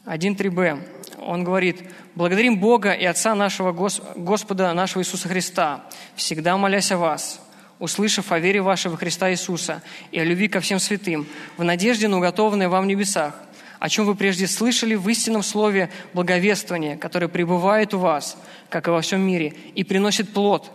1.3b. 0.05 1.00
он 1.21 1.45
говорит, 1.45 1.83
«Благодарим 2.15 2.59
Бога 2.59 2.93
и 2.93 3.05
Отца 3.05 3.35
нашего 3.35 3.73
Господа 3.73 4.73
нашего 4.75 5.03
Иисуса 5.03 5.29
Христа, 5.29 5.85
всегда 6.17 6.57
молясь 6.57 6.93
о 6.93 6.99
вас, 6.99 7.41
услышав 7.79 8.33
о 8.33 8.39
вере 8.39 8.63
вашей 8.63 8.91
во 8.91 8.97
Христа 8.97 9.31
Иисуса 9.31 9.83
и 10.13 10.19
о 10.19 10.25
любви 10.25 10.49
ко 10.49 10.61
всем 10.61 10.79
святым, 10.79 11.27
в 11.57 11.65
надежде 11.65 12.09
на 12.09 12.19
уготованное 12.19 12.69
вам 12.69 12.85
в 12.85 12.87
небесах, 12.87 13.35
о 13.79 13.89
чем 13.89 14.07
вы 14.07 14.15
прежде 14.15 14.47
слышали 14.47 14.95
в 14.95 15.09
истинном 15.09 15.43
слове 15.43 15.91
благовествования, 16.13 16.97
которое 16.97 17.29
пребывает 17.29 17.95
у 17.95 17.99
вас, 17.99 18.37
как 18.69 18.89
и 18.89 18.91
во 18.91 19.01
всем 19.01 19.21
мире, 19.21 19.55
и 19.75 19.85
приносит 19.85 20.33
плод, 20.33 20.71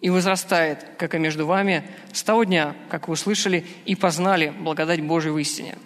и 0.00 0.10
возрастает, 0.10 0.86
как 0.96 1.14
и 1.14 1.18
между 1.18 1.46
вами, 1.46 1.84
с 2.12 2.22
того 2.22 2.44
дня, 2.44 2.74
как 2.88 3.08
вы 3.08 3.14
услышали 3.14 3.66
и 3.84 3.94
познали 3.94 4.50
благодать 4.50 5.02
Божию 5.02 5.34
в 5.34 5.38
истине». 5.38 5.76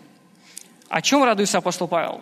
О 0.89 1.01
чем 1.01 1.25
радуется 1.25 1.57
апостол 1.57 1.89
Павел? 1.89 2.21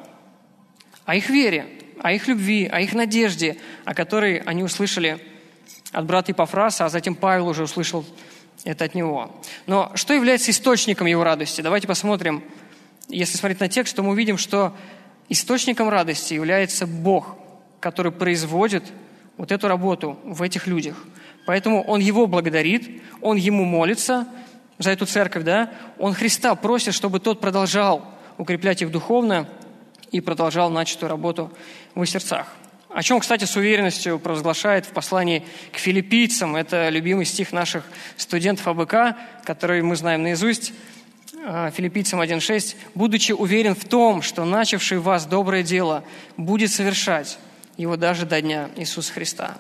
О 1.11 1.17
их 1.17 1.29
вере, 1.29 1.67
о 2.01 2.13
их 2.13 2.29
любви, 2.29 2.69
о 2.71 2.79
их 2.79 2.95
надежде, 2.95 3.57
о 3.85 3.95
которой 3.95 4.37
они 4.37 4.63
услышали 4.63 5.19
от 5.91 6.07
брата 6.07 6.31
Ипофраса, 6.31 6.85
а 6.85 6.89
затем 6.89 7.17
Павел 7.17 7.49
уже 7.49 7.65
услышал 7.65 8.05
это 8.63 8.85
от 8.85 8.95
него. 8.95 9.43
Но 9.67 9.91
что 9.97 10.15
является 10.15 10.53
источником 10.53 11.09
его 11.09 11.25
радости? 11.25 11.63
Давайте 11.63 11.89
посмотрим. 11.89 12.45
Если 13.09 13.37
смотреть 13.37 13.59
на 13.59 13.67
текст, 13.67 13.97
то 13.97 14.05
мы 14.05 14.11
увидим, 14.11 14.39
что 14.39 14.73
источником 15.29 15.89
радости 15.89 16.35
является 16.35 16.87
Бог, 16.87 17.35
который 17.81 18.13
производит 18.13 18.85
вот 19.37 19.51
эту 19.51 19.67
работу 19.67 20.17
в 20.23 20.43
этих 20.43 20.69
людях. 20.69 20.95
Поэтому 21.45 21.83
он 21.83 21.99
его 21.99 22.29
благодарит, 22.29 23.03
он 23.21 23.37
ему 23.37 23.65
молится 23.65 24.29
за 24.79 24.93
эту 24.93 25.07
церковь, 25.07 25.43
да? 25.43 25.73
Он 25.99 26.15
Христа 26.15 26.55
просит, 26.55 26.95
чтобы 26.95 27.19
тот 27.19 27.41
продолжал 27.41 28.07
укреплять 28.39 28.81
их 28.81 28.93
духовно 28.93 29.49
и 30.13 30.21
продолжал 30.21 30.71
начатую 30.71 31.11
работу 31.11 31.53
в 31.95 32.03
их 32.03 32.09
сердцах. 32.09 32.47
О 32.93 33.03
чем, 33.05 33.21
кстати, 33.21 33.45
с 33.45 33.55
уверенностью 33.55 34.19
провозглашает 34.19 34.85
в 34.85 34.89
послании 34.89 35.45
к 35.73 35.77
филиппийцам. 35.77 36.57
Это 36.57 36.89
любимый 36.89 37.25
стих 37.25 37.53
наших 37.53 37.85
студентов 38.17 38.67
АБК, 38.67 39.17
который 39.45 39.81
мы 39.83 39.95
знаем 39.95 40.25
наизусть. 40.25 40.73
А, 41.47 41.71
филиппийцам 41.71 42.21
1.6. 42.21 42.77
«Будучи 42.97 43.31
уверен 43.31 43.77
в 43.77 43.85
том, 43.85 44.23
что 44.23 44.45
начавший 44.45 44.99
вас 44.99 45.25
доброе 45.25 45.63
дело 45.63 46.05
будет 46.37 46.73
совершать 46.73 47.39
его 47.77 47.97
даже 47.97 48.27
до 48.27 48.41
дня 48.41 48.71
Иисуса 48.77 49.13
Христа». 49.13 49.57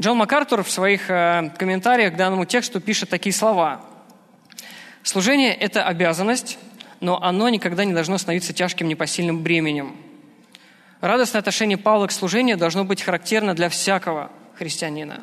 Джон 0.00 0.18
МакАртур 0.18 0.62
в 0.62 0.70
своих 0.70 1.06
а, 1.08 1.48
комментариях 1.56 2.12
к 2.12 2.16
данному 2.16 2.44
тексту 2.44 2.80
пишет 2.80 3.08
такие 3.08 3.32
слова. 3.32 3.80
«Служение– 5.02 5.54
это 5.54 5.84
обязанность, 5.84 6.58
но 7.06 7.22
оно 7.22 7.48
никогда 7.48 7.84
не 7.84 7.94
должно 7.94 8.18
становиться 8.18 8.52
тяжким 8.52 8.88
непосильным 8.88 9.42
бременем– 9.42 9.96
Радостное 11.00 11.40
отношение 11.40 11.76
Павла 11.76 12.06
к 12.06 12.12
служению 12.12 12.56
должно 12.56 12.84
быть 12.84 13.02
характерно 13.02 13.54
для 13.54 13.68
всякого 13.68 14.30
христианина. 14.54 15.22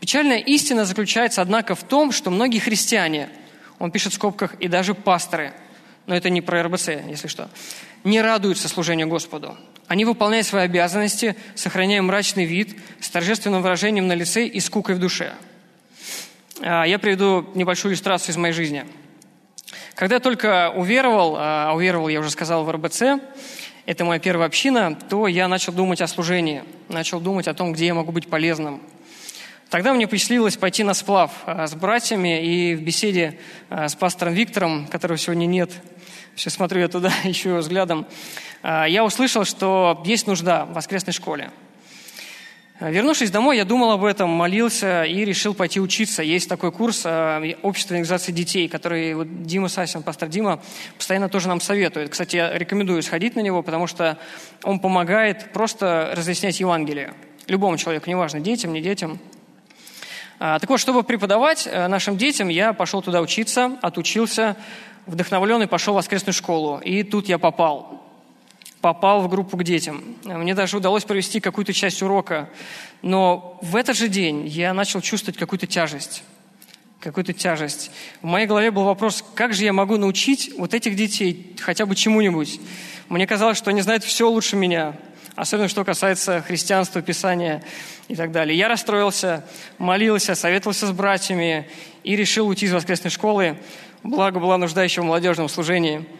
Печальная 0.00 0.38
истина 0.38 0.84
заключается, 0.84 1.42
однако, 1.42 1.74
в 1.74 1.82
том, 1.84 2.12
что 2.12 2.30
многие 2.30 2.58
христиане, 2.58 3.28
он 3.78 3.90
пишет 3.90 4.12
в 4.12 4.16
скобках, 4.16 4.54
и 4.54 4.68
даже 4.68 4.94
пасторы, 4.94 5.52
но 6.06 6.16
это 6.16 6.30
не 6.30 6.40
про 6.40 6.62
РБЦ, 6.62 6.88
если 7.08 7.28
что, 7.28 7.50
не 8.04 8.20
радуются 8.20 8.68
служению 8.68 9.08
Господу. 9.08 9.56
Они 9.86 10.04
выполняют 10.04 10.46
свои 10.46 10.64
обязанности, 10.64 11.36
сохраняя 11.54 12.02
мрачный 12.02 12.44
вид, 12.44 12.76
с 13.00 13.10
торжественным 13.10 13.62
выражением 13.62 14.06
на 14.06 14.14
лице 14.14 14.46
и 14.46 14.60
скукой 14.60 14.94
в 14.94 14.98
душе. 14.98 15.34
А, 16.62 16.84
я 16.84 16.98
приведу 16.98 17.48
небольшую 17.54 17.92
иллюстрацию 17.92 18.32
из 18.32 18.36
моей 18.38 18.54
жизни. 18.54 18.86
Когда 19.94 20.16
я 20.16 20.20
только 20.20 20.70
уверовал, 20.70 21.36
а 21.38 21.72
уверовал, 21.74 22.08
я 22.08 22.20
уже 22.20 22.30
сказал, 22.30 22.64
в 22.64 22.70
РБЦ, 22.70 23.02
это 23.84 24.04
моя 24.04 24.20
первая 24.20 24.46
община, 24.46 24.96
то 25.08 25.26
я 25.26 25.48
начал 25.48 25.72
думать 25.72 26.00
о 26.00 26.06
служении, 26.06 26.64
начал 26.88 27.20
думать 27.20 27.48
о 27.48 27.54
том, 27.54 27.72
где 27.72 27.86
я 27.86 27.94
могу 27.94 28.12
быть 28.12 28.28
полезным. 28.28 28.82
Тогда 29.70 29.92
мне 29.92 30.06
посчастливилось 30.06 30.56
пойти 30.56 30.84
на 30.84 30.94
сплав 30.94 31.32
а, 31.44 31.66
с 31.66 31.74
братьями, 31.74 32.44
и 32.44 32.74
в 32.76 32.82
беседе 32.82 33.38
а, 33.68 33.88
с 33.88 33.96
пастором 33.96 34.34
Виктором, 34.34 34.86
которого 34.86 35.18
сегодня 35.18 35.46
нет, 35.46 35.72
сейчас 36.36 36.54
смотрю 36.54 36.80
я 36.80 36.88
туда, 36.88 37.12
ищу 37.24 37.56
взглядом, 37.56 38.06
а, 38.62 38.86
я 38.86 39.04
услышал, 39.04 39.44
что 39.44 40.02
есть 40.04 40.28
нужда 40.28 40.64
в 40.64 40.74
воскресной 40.74 41.12
школе– 41.12 41.50
Вернувшись 42.78 43.30
домой, 43.30 43.56
я 43.56 43.64
думал 43.64 43.92
об 43.92 44.04
этом, 44.04 44.28
молился 44.28 45.04
и 45.04 45.24
решил 45.24 45.54
пойти 45.54 45.80
учиться. 45.80 46.22
Есть 46.22 46.46
такой 46.46 46.70
курс 46.70 47.02
э, 47.06 47.54
общества 47.62 47.94
организации 47.94 48.32
детей, 48.32 48.68
который 48.68 49.14
вот 49.14 49.44
Дима 49.44 49.68
Сасин, 49.68 50.02
пастор 50.02 50.28
Дима, 50.28 50.60
постоянно 50.98 51.30
тоже 51.30 51.48
нам 51.48 51.62
советует. 51.62 52.10
Кстати, 52.10 52.36
я 52.36 52.52
рекомендую 52.52 53.02
сходить 53.02 53.34
на 53.34 53.40
него, 53.40 53.62
потому 53.62 53.86
что 53.86 54.18
он 54.62 54.78
помогает 54.78 55.54
просто 55.54 56.12
разъяснять 56.14 56.60
Евангелие. 56.60 57.14
Любому 57.46 57.78
человеку, 57.78 58.10
неважно, 58.10 58.40
детям, 58.40 58.74
не 58.74 58.82
детям. 58.82 59.18
А, 60.38 60.58
так 60.58 60.68
вот, 60.68 60.78
чтобы 60.78 61.02
преподавать 61.02 61.66
э, 61.66 61.88
нашим 61.88 62.18
детям, 62.18 62.48
я 62.48 62.74
пошел 62.74 63.00
туда 63.00 63.22
учиться, 63.22 63.78
отучился, 63.80 64.54
вдохновленный 65.06 65.66
пошел 65.66 65.94
в 65.94 65.96
воскресную 65.96 66.34
школу. 66.34 66.78
И 66.84 67.04
тут 67.04 67.26
я 67.26 67.38
попал 67.38 68.05
попал 68.80 69.22
в 69.22 69.28
группу 69.28 69.56
к 69.56 69.64
детям. 69.64 70.02
Мне 70.24 70.54
даже 70.54 70.76
удалось 70.76 71.04
провести 71.04 71.40
какую-то 71.40 71.72
часть 71.72 72.02
урока. 72.02 72.48
Но 73.02 73.58
в 73.62 73.76
этот 73.76 73.96
же 73.96 74.08
день 74.08 74.46
я 74.46 74.72
начал 74.74 75.00
чувствовать 75.00 75.38
какую-то 75.38 75.66
тяжесть. 75.66 76.22
Какую-то 77.00 77.32
тяжесть. 77.32 77.90
В 78.22 78.26
моей 78.26 78.46
голове 78.46 78.70
был 78.70 78.84
вопрос, 78.84 79.24
как 79.34 79.54
же 79.54 79.64
я 79.64 79.72
могу 79.72 79.96
научить 79.96 80.52
вот 80.56 80.74
этих 80.74 80.96
детей 80.96 81.54
хотя 81.60 81.86
бы 81.86 81.94
чему-нибудь? 81.94 82.60
Мне 83.08 83.26
казалось, 83.26 83.58
что 83.58 83.70
они 83.70 83.80
знают 83.82 84.02
все 84.02 84.28
лучше 84.28 84.56
меня. 84.56 84.96
Особенно, 85.34 85.68
что 85.68 85.84
касается 85.84 86.40
христианства, 86.40 87.02
Писания 87.02 87.62
и 88.08 88.16
так 88.16 88.32
далее. 88.32 88.56
Я 88.56 88.68
расстроился, 88.68 89.44
молился, 89.76 90.34
советовался 90.34 90.86
с 90.86 90.92
братьями 90.92 91.68
и 92.04 92.16
решил 92.16 92.48
уйти 92.48 92.66
из 92.66 92.72
воскресной 92.72 93.10
школы. 93.10 93.58
Благо 94.02 94.40
была 94.40 94.56
нужда 94.56 94.82
еще 94.82 95.02
в 95.02 95.04
молодежном 95.04 95.48
служении– 95.48 96.06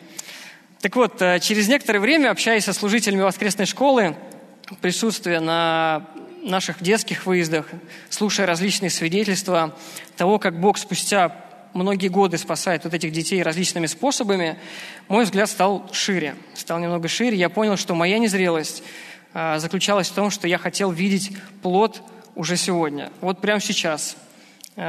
так 0.80 0.94
вот, 0.96 1.20
э, 1.22 1.40
через 1.40 1.68
некоторое 1.68 2.00
время, 2.00 2.30
общаясь 2.30 2.64
со 2.64 2.72
служителями 2.72 3.22
воскресной 3.22 3.66
школы, 3.66 4.16
присутствуя 4.80 5.40
на 5.40 6.06
наших 6.42 6.82
детских 6.82 7.26
выездах, 7.26 7.66
слушая 8.10 8.46
различные 8.46 8.90
свидетельства 8.90 9.76
того, 10.16 10.38
как 10.38 10.60
Бог 10.60 10.78
спустя 10.78 11.34
многие 11.72 12.08
годы 12.08 12.38
спасает 12.38 12.84
вот 12.84 12.94
этих 12.94 13.12
детей 13.12 13.42
различными 13.42 13.86
способами, 13.86 14.58
мой 15.08 15.24
взгляд 15.24 15.48
стал 15.48 15.88
шире, 15.92 16.34
стал 16.54 16.78
немного 16.78 17.08
шире. 17.08 17.36
Я 17.36 17.48
понял, 17.48 17.76
что 17.76 17.94
моя 17.94 18.18
незрелость 18.18 18.82
э, 19.34 19.58
заключалась 19.58 20.08
в 20.08 20.14
том, 20.14 20.30
что 20.30 20.46
я 20.48 20.58
хотел 20.58 20.90
видеть 20.90 21.36
плод 21.62 22.02
уже 22.34 22.56
сегодня, 22.56 23.10
вот 23.20 23.40
прямо 23.40 23.60
сейчас. 23.60 24.16
Э, 24.76 24.82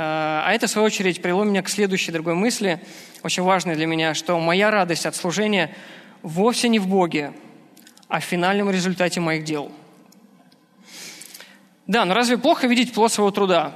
а 0.46 0.52
это, 0.54 0.68
в 0.68 0.70
свою 0.70 0.86
очередь, 0.86 1.22
привело 1.22 1.44
меня 1.44 1.62
к 1.62 1.70
следующей 1.70 2.12
другой 2.12 2.36
мысли– 2.36 2.80
очень 3.24 3.44
важное 3.44 3.76
для 3.76 3.88
меня, 3.88 4.14
что 4.14 4.40
моя 4.40 4.72
радость 4.72 5.06
от 5.06 5.16
служения 5.16 5.76
вовсе 6.22 6.70
не 6.70 6.80
в 6.80 6.88
Боге, 6.88 7.34
а 8.08 8.20
в 8.20 8.24
финальном 8.24 8.70
результате 8.70 9.20
моих 9.20 9.44
дел. 9.44 9.72
Да, 11.88 12.06
но 12.06 12.14
разве 12.14 12.38
плохо 12.38 12.68
видеть 12.68 12.94
плод 12.94 13.12
своего 13.12 13.32
труда? 13.32 13.76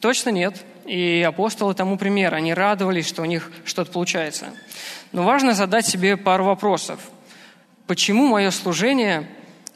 Точно 0.00 0.30
нет. 0.30 0.64
И 0.84 1.24
апостолы 1.26 1.74
тому 1.74 1.96
пример. 1.96 2.34
Они 2.34 2.52
радовались, 2.52 3.08
что 3.08 3.22
у 3.22 3.24
них 3.24 3.50
что-то 3.64 3.92
получается. 3.92 4.46
Но 5.12 5.22
важно 5.22 5.54
задать 5.54 5.86
себе 5.86 6.16
пару 6.16 6.44
вопросов. 6.44 7.00
Почему 7.86 8.26
мое 8.26 8.50
служение 8.50 9.28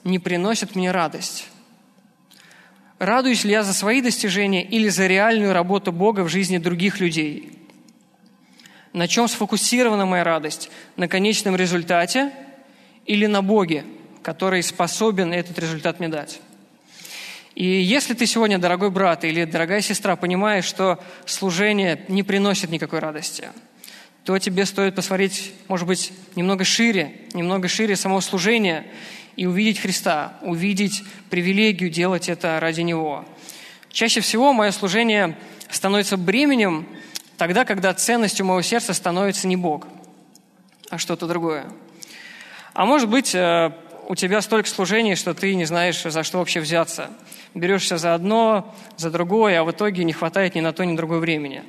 не 0.03 0.19
приносит 0.19 0.75
мне 0.75 0.91
радость? 0.91 1.49
Радуюсь 2.99 3.45
ли 3.45 3.51
я 3.51 3.63
за 3.63 3.75
свои 3.75 4.01
достижения 4.01 4.65
или 4.65 4.89
за 4.89 5.07
реальную 5.07 5.53
работу 5.53 5.93
Бога 5.93 6.21
в 6.21 6.29
жизни 6.29 6.57
других 6.57 6.99
людей? 6.99 7.53
На 8.95 9.07
чем 9.07 9.29
сфокусирована 9.29 10.07
моя 10.07 10.25
радость? 10.25 10.71
На 10.97 11.07
конечном 11.07 11.57
результате 11.57 12.33
или 13.05 13.27
на 13.27 13.43
Боге, 13.43 13.85
который 14.23 14.63
способен 14.63 15.35
этот 15.35 15.59
результат 15.59 15.99
мне 15.99 16.09
дать? 16.09 16.41
И 17.55 17.67
если 17.67 18.15
ты 18.15 18.27
сегодня, 18.27 18.59
дорогой 18.59 18.91
брат 18.91 19.25
или 19.25 19.45
дорогая 19.45 19.83
сестра, 19.83 20.17
понимаешь, 20.17 20.65
что 20.65 20.99
служение 21.27 22.03
не 22.09 22.23
приносит 22.23 22.71
никакой 22.71 23.01
радости, 23.01 23.49
то 24.25 24.39
тебе 24.39 24.65
стоит 24.65 24.95
посмотреть, 24.95 25.53
может 25.69 25.87
быть, 25.87 26.13
немного 26.35 26.65
шире, 26.65 27.21
немного 27.35 27.69
шире 27.69 27.95
самого 27.95 28.21
служения 28.21 28.87
и 29.37 29.47
увидеть 29.47 29.79
Христа, 29.79 30.35
увидеть 30.43 31.05
привилегию 31.31 31.91
делать 31.91 32.29
это 32.29 32.59
ради 32.61 32.81
Него. 32.81 33.25
Чаще 33.91 34.21
всего 34.21 34.53
мое 34.53 34.71
служение 34.71 35.37
становится 35.71 36.17
бременем, 36.17 36.87
Тогда, 37.37 37.67
когда 37.67 37.93
ценностью 37.93 38.47
моего 38.47 38.63
сердца 38.63 38.95
становится 38.95 39.47
не 39.47 39.57
Бог, 39.57 39.87
а 40.89 40.97
что-то 40.97 41.27
другое. 41.27 41.67
А 42.73 42.87
может 42.87 43.11
быть, 43.11 43.35
э, 43.35 43.73
у 44.09 44.15
тебя 44.15 44.41
столько 44.41 44.69
служений, 44.69 45.17
что 45.17 45.35
ты 45.35 45.55
не 45.55 45.67
знаешь, 45.67 46.03
за 46.03 46.23
что 46.23 46.39
вообще 46.39 46.61
взяться. 46.61 47.11
Берешься 47.55 47.99
за 47.99 48.15
одно, 48.15 48.75
за 48.97 49.11
другое, 49.11 49.61
а 49.61 49.65
в 49.65 49.71
итоге 49.71 50.05
не 50.05 50.15
хватает 50.15 50.55
ни 50.55 50.61
на 50.61 50.73
то, 50.73 50.85
ни 50.85 50.93
на 50.93 50.97
другое 50.97 51.19
времени. 51.19 51.63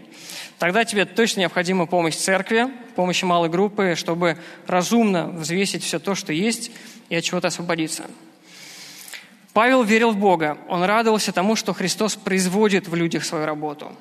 Тогда 0.58 0.86
тебе 0.86 1.06
точно 1.06 1.41
необходима 1.41 1.86
помощь 1.86 2.15
церкви, 2.15 2.67
помощь 2.95 3.23
малой 3.23 3.49
группы, 3.49 3.95
чтобы 3.97 4.38
разумно 4.67 5.27
взвесить 5.27 5.84
все 5.84 5.99
то, 5.99 6.15
что 6.15 6.32
есть, 6.32 6.71
и 7.10 7.15
от 7.15 7.24
чего-то 7.24 7.48
освободиться. 7.48 8.06
Павел 9.58 9.82
верил 9.82 10.12
в 10.12 10.17
Бога. 10.17 10.60
Он 10.67 10.84
радовался 10.84 11.32
тому, 11.32 11.56
что 11.56 11.74
Христос 11.74 12.15
производит 12.15 12.88
в 12.88 12.93
людях 12.93 13.26
свою 13.26 13.48
работу. 13.48 13.91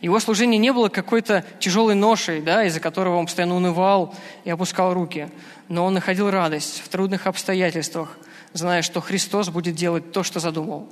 Его 0.00 0.18
служение 0.18 0.58
не 0.58 0.72
было 0.72 0.88
какой-то 0.88 1.44
тяжелой 1.60 1.94
ношей, 1.94 2.40
да, 2.40 2.64
из-за 2.64 2.80
которого 2.80 3.16
он 3.16 3.26
постоянно 3.26 3.54
унывал 3.54 4.12
и 4.42 4.50
опускал 4.50 4.92
руки. 4.92 5.28
Но 5.68 5.84
он 5.84 5.94
находил 5.94 6.30
радость 6.30 6.82
в 6.84 6.88
трудных 6.88 7.28
обстоятельствах, 7.28 8.18
зная, 8.54 8.82
что 8.82 9.00
Христос 9.00 9.50
будет 9.50 9.76
делать 9.76 10.10
то, 10.10 10.24
что 10.24 10.40
задумал. 10.40 10.88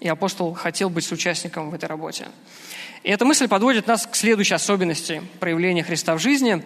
И 0.00 0.08
апостол 0.08 0.52
хотел 0.52 0.90
быть 0.90 1.04
соучастником 1.04 1.70
в 1.70 1.74
этой 1.74 1.88
работе. 1.88 2.26
И 3.04 3.10
эта 3.10 3.24
мысль 3.24 3.46
подводит 3.46 3.86
нас 3.86 4.04
к 4.04 4.16
следующей 4.16 4.54
особенности 4.54 5.22
проявления 5.38 5.84
Христа 5.84 6.16
в 6.16 6.18
жизни. 6.18 6.64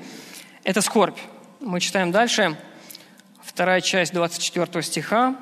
Это 0.64 0.81
скорбь. 0.81 1.19
Мы 1.61 1.81
читаем 1.81 2.12
дальше, 2.12 2.57
вторая 3.47 3.81
часть 3.81 4.13
24 4.13 4.83
стиха. 4.83 5.37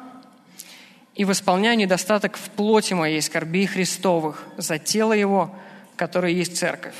«И 1.14 1.24
восполняю 1.24 1.76
недостаток 1.76 2.36
в 2.36 2.50
плоти 2.50 2.92
моей 2.92 3.22
скорби 3.22 3.66
Христовых 3.66 4.44
за 4.56 4.78
тело 4.78 5.12
Его, 5.12 5.54
которое 5.96 6.32
есть 6.32 6.56
церковь». 6.56 6.94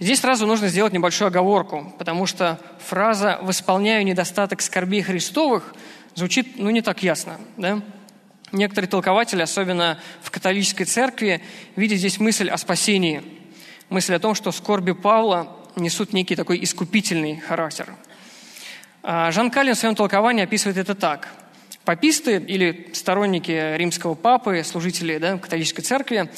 Здесь 0.00 0.20
сразу 0.20 0.46
нужно 0.46 0.68
сделать 0.68 0.92
небольшую 0.92 1.28
оговорку, 1.28 1.92
потому 1.98 2.26
что 2.26 2.60
фраза 2.78 3.38
«восполняю 3.42 4.04
недостаток 4.04 4.60
скорби 4.60 5.00
Христовых» 5.00 5.74
звучит 6.14 6.58
ну, 6.58 6.70
не 6.70 6.82
так 6.82 7.02
ясно. 7.02 7.38
Да? 7.56 7.80
Некоторые 8.52 8.88
толкователи, 8.88 9.42
особенно 9.42 9.98
в 10.22 10.30
католической 10.30 10.84
церкви, 10.84 11.42
видят 11.74 11.98
здесь 11.98 12.20
мысль 12.20 12.48
о 12.48 12.58
спасении, 12.58 13.22
мысль 13.88 14.14
о 14.14 14.20
том, 14.20 14.34
что 14.34 14.52
скорби 14.52 14.92
Павла 14.92 15.56
несут 15.74 16.12
некий 16.12 16.36
такой 16.36 16.62
искупительный 16.62 17.36
характер. 17.36 17.94
А 19.10 19.32
Жан 19.32 19.50
Калин 19.50 19.74
в 19.74 19.78
своем 19.78 19.94
толковании 19.94 20.44
описывает 20.44 20.76
это 20.76 20.94
так. 20.94 21.28
Паписты 21.86 22.36
или 22.36 22.90
сторонники 22.92 23.74
римского 23.78 24.14
папы, 24.14 24.62
служители 24.62 25.16
да, 25.16 25.38
католической 25.38 25.80
церкви, 25.80 26.30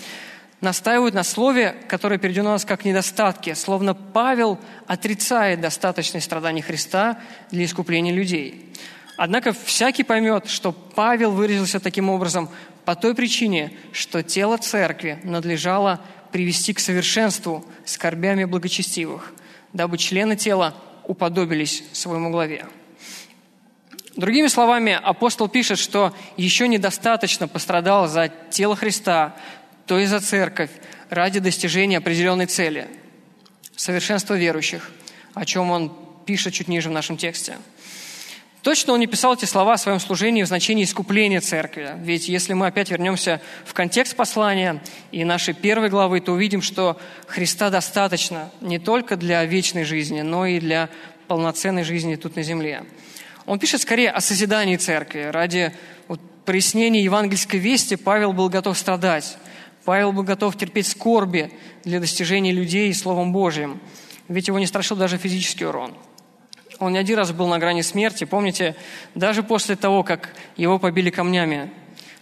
настаивают 0.61 1.13
на 1.13 1.25
слове, 1.25 1.75
которое 1.89 2.17
переведено 2.19 2.51
у 2.51 2.53
нас 2.53 2.65
как 2.65 2.85
недостатки, 2.85 3.55
словно 3.55 3.95
Павел 3.95 4.57
отрицает 4.87 5.61
достаточность 5.61 6.27
страданий 6.27 6.63
Христа 6.63 7.19
для 7.51 7.65
искупления 7.65 8.13
людей. 8.13 8.73
Однако 9.17 9.53
всякий 9.53 10.05
поймет, 10.05 10.47
что 10.47 10.71
Павел 10.71 11.33
выразился 11.33 11.81
таким 11.81 12.09
образом 12.09 12.49
по 12.85 12.95
той 12.95 13.17
причине, 13.17 13.73
что 13.91 14.23
тело 14.23 14.59
церкви 14.59 15.19
надлежало 15.25 15.99
привести 16.31 16.73
к 16.73 16.79
совершенству 16.79 17.65
скорбями 17.85 18.45
благочестивых, 18.45 19.33
дабы 19.73 19.99
члены 19.99 20.37
тела 20.37 20.73
уподобились 21.11 21.83
своему 21.92 22.31
главе. 22.31 22.66
Другими 24.16 24.46
словами, 24.46 24.92
апостол 24.92 25.49
пишет, 25.49 25.79
что 25.81 26.14
еще 26.37 26.68
недостаточно 26.68 27.49
пострадал 27.49 28.07
за 28.07 28.29
тело 28.51 28.77
Христа, 28.77 29.35
то 29.87 29.99
и 29.99 30.07
за 30.07 30.20
церковь, 30.20 30.70
ради 31.09 31.40
достижения 31.40 31.99
определенной 31.99 32.46
цели– 32.46 32.87
совершенства 33.77 34.35
верующих, 34.35 34.90
о 35.35 35.44
чем 35.44 35.70
он 35.70 35.92
пишет 36.27 36.55
чуть 36.55 36.68
ниже 36.68 36.90
в 36.90 36.92
нашем 36.92 37.16
тексте– 37.16 37.57
Точно 38.62 38.92
он 38.92 39.01
не 39.01 39.07
писал 39.07 39.35
эти 39.35 39.46
слова 39.46 39.75
о 39.75 39.79
своем 39.79 40.01
служении 40.01 40.42
в 40.42 40.46
значении 40.46 40.85
искупления 40.85 41.40
церкви. 41.40 41.92
Ведь 42.01 42.29
если 42.29 42.53
мы 42.53 42.66
опять 42.66 42.90
вернемся 42.90 43.40
в 43.64 43.73
контекст 43.73 44.14
послания 44.14 44.83
и 45.12 45.25
нашей 45.25 45.55
первой 45.55 45.88
главы, 45.88 46.20
то 46.20 46.33
увидим, 46.33 46.61
что 46.61 47.01
Христа 47.27 47.70
достаточно 47.70 48.51
не 48.61 48.79
только 48.79 49.16
для 49.16 49.42
вечной 49.46 49.85
жизни, 49.85 50.20
но 50.20 50.44
и 50.44 50.61
для 50.61 50.90
полноценной 51.27 51.85
жизни 51.85 52.16
тут 52.16 52.37
на 52.37 52.42
земле. 52.42 52.85
Он 53.46 53.59
пишет 53.59 53.81
скорее 53.81 54.11
о 54.11 54.20
созидании 54.20 54.77
церкви. 54.77 55.31
Ради 55.33 55.73
вот, 56.07 56.20
прояснения 56.44 57.03
евангельской 57.03 57.59
вести 57.59 57.96
Павел 57.96 58.35
был 58.35 58.51
готов 58.51 58.77
страдать. 58.77 59.38
Павел 59.87 60.12
был 60.12 60.23
готов 60.23 60.59
терпеть 60.59 60.87
скорби 60.87 61.51
для 61.85 61.99
достижения 61.99 62.53
людей 62.53 62.92
Словом 62.92 63.33
Божьим. 63.33 63.81
Ведь 64.29 64.49
его 64.49 64.59
не 64.59 64.66
страшил 64.66 64.99
даже 64.99 65.16
физический 65.16 65.64
урон– 65.64 65.94
он 66.81 66.95
не 66.95 66.99
один 66.99 67.19
раз 67.19 67.31
был 67.31 67.47
на 67.47 67.59
грани 67.59 67.83
смерти. 67.83 68.25
Помните, 68.25 68.75
даже 69.14 69.43
после 69.43 69.77
того, 69.77 70.03
как 70.03 70.35
его 70.57 70.79
побили 70.79 71.11
камнями, 71.11 71.71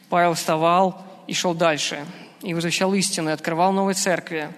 Павел 0.08 0.34
вставал 0.34 1.06
и 1.28 1.32
шел 1.32 1.54
дальше, 1.54 2.04
и 2.42 2.54
возвещал 2.54 2.92
истину, 2.94 3.30
и 3.30 3.32
открывал 3.32 3.72
новые 3.72 3.94
церкви. 3.94 4.48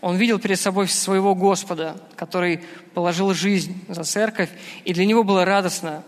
Он 0.00 0.16
видел 0.16 0.40
перед 0.40 0.58
собой 0.58 0.88
своего 0.88 1.36
Господа, 1.36 1.96
который 2.16 2.64
положил 2.94 3.32
жизнь 3.32 3.84
за 3.88 4.02
церковь, 4.02 4.50
и 4.84 4.92
для 4.92 5.06
него 5.06 5.22
было 5.22 5.44
радостно 5.44 6.02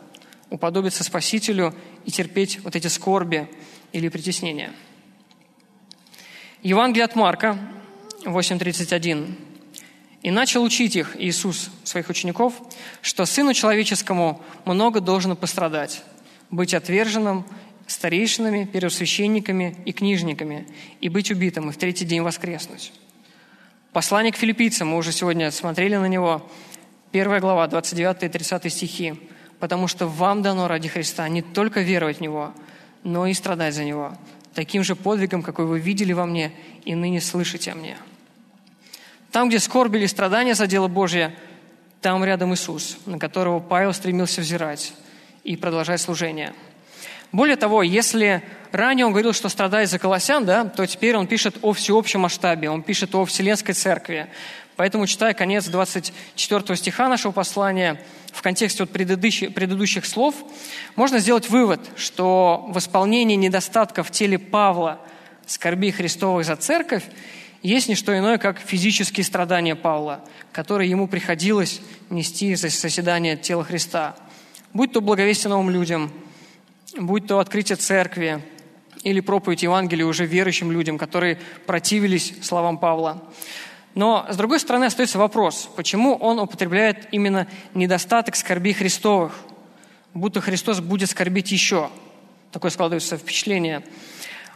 уподобиться 0.50 1.04
Спасителю 1.04 1.72
и 2.04 2.10
терпеть 2.10 2.60
вот 2.64 2.74
эти 2.74 2.88
скорби 2.88 3.48
или 3.92 4.08
притеснения. 4.08 4.72
Евангелие 6.62 7.04
от 7.04 7.14
Марка, 7.14 7.56
8.31. 8.24 9.45
И 10.22 10.30
начал 10.30 10.62
учить 10.62 10.96
их, 10.96 11.14
Иисус, 11.18 11.70
своих 11.84 12.08
учеников, 12.08 12.54
что 13.02 13.26
Сыну 13.26 13.54
Человеческому 13.54 14.42
много 14.64 15.00
должно 15.00 15.36
пострадать, 15.36 16.02
быть 16.50 16.74
отверженным 16.74 17.44
старейшинами, 17.86 18.64
первосвященниками 18.64 19.76
и 19.84 19.92
книжниками, 19.92 20.66
и 21.00 21.08
быть 21.08 21.30
убитым, 21.30 21.70
и 21.70 21.72
в 21.72 21.76
третий 21.76 22.04
день 22.04 22.22
воскреснуть. 22.22 22.92
Послание 23.92 24.32
к 24.32 24.36
филиппийцам, 24.36 24.88
мы 24.88 24.98
уже 24.98 25.12
сегодня 25.12 25.50
смотрели 25.50 25.96
на 25.96 26.06
него, 26.06 26.46
первая 27.12 27.40
глава, 27.40 27.66
29 27.66 28.24
и 28.24 28.28
30 28.28 28.72
стихи. 28.72 29.14
«Потому 29.58 29.88
что 29.88 30.06
вам 30.06 30.42
дано 30.42 30.68
ради 30.68 30.86
Христа 30.86 31.26
не 31.30 31.40
только 31.40 31.80
веровать 31.80 32.18
в 32.18 32.20
Него, 32.20 32.52
но 33.04 33.26
и 33.26 33.32
страдать 33.32 33.74
за 33.74 33.84
Него, 33.84 34.14
таким 34.52 34.84
же 34.84 34.94
подвигом, 34.94 35.42
какой 35.42 35.64
вы 35.64 35.80
видели 35.80 36.12
во 36.12 36.26
мне 36.26 36.52
и 36.84 36.94
ныне 36.94 37.22
слышите 37.22 37.72
о 37.72 37.74
мне». 37.74 37.96
Там, 39.36 39.50
где 39.50 39.58
скорби 39.58 39.98
или 39.98 40.06
страдания 40.06 40.54
за 40.54 40.66
дело 40.66 40.88
Божье, 40.88 41.36
там 42.00 42.24
рядом 42.24 42.54
Иисус, 42.54 42.96
на 43.04 43.18
которого 43.18 43.60
Павел 43.60 43.92
стремился 43.92 44.40
взирать 44.40 44.94
и 45.44 45.58
продолжать 45.58 46.00
служение. 46.00 46.54
Более 47.32 47.56
того, 47.56 47.82
если 47.82 48.42
ранее 48.72 49.04
он 49.04 49.12
говорил, 49.12 49.34
что 49.34 49.50
страдает 49.50 49.90
за 49.90 49.98
колосян, 49.98 50.46
да, 50.46 50.64
то 50.64 50.86
теперь 50.86 51.18
он 51.18 51.26
пишет 51.26 51.58
о 51.60 51.74
всеобщем 51.74 52.20
масштабе, 52.20 52.70
он 52.70 52.82
пишет 52.82 53.14
о 53.14 53.26
Вселенской 53.26 53.74
Церкви. 53.74 54.28
Поэтому, 54.76 55.06
читая 55.06 55.34
конец 55.34 55.66
24 55.66 56.74
стиха 56.74 57.06
нашего 57.10 57.32
послания, 57.32 58.02
в 58.32 58.40
контексте 58.40 58.84
вот 58.84 58.90
предыдущих, 58.90 59.52
предыдущих 59.52 60.06
слов, 60.06 60.34
можно 60.94 61.18
сделать 61.18 61.50
вывод, 61.50 61.82
что 61.96 62.64
восполнение 62.68 63.36
недостатков 63.36 64.08
в 64.08 64.12
теле 64.12 64.38
Павла, 64.38 64.98
скорби 65.44 65.90
Христовых 65.90 66.46
за 66.46 66.56
Церковь, 66.56 67.04
есть 67.66 67.88
не 67.88 67.96
что 67.96 68.16
иное, 68.16 68.38
как 68.38 68.60
физические 68.60 69.24
страдания 69.24 69.74
Павла, 69.74 70.24
которые 70.52 70.88
ему 70.88 71.08
приходилось 71.08 71.80
нести 72.10 72.54
за 72.54 72.70
соседание 72.70 73.36
тела 73.36 73.64
Христа. 73.64 74.14
Будь 74.72 74.92
то 74.92 75.00
благовестие 75.00 75.50
новым 75.50 75.70
людям, 75.70 76.12
будь 76.96 77.26
то 77.26 77.40
открытие 77.40 77.74
церкви 77.74 78.40
или 79.02 79.18
проповедь 79.18 79.64
Евангелия 79.64 80.06
уже 80.06 80.26
верующим 80.26 80.70
людям, 80.70 80.96
которые 80.96 81.40
противились 81.66 82.34
словам 82.40 82.78
Павла. 82.78 83.24
Но, 83.96 84.26
с 84.30 84.36
другой 84.36 84.60
стороны, 84.60 84.84
остается 84.84 85.18
вопрос, 85.18 85.68
почему 85.74 86.14
он 86.14 86.38
употребляет 86.38 87.08
именно 87.10 87.48
недостаток 87.74 88.36
скорби 88.36 88.74
Христовых, 88.74 89.32
будто 90.14 90.40
Христос 90.40 90.78
будет 90.78 91.10
скорбить 91.10 91.50
еще. 91.50 91.90
Такое 92.52 92.70
складывается 92.70 93.16
впечатление. 93.16 93.82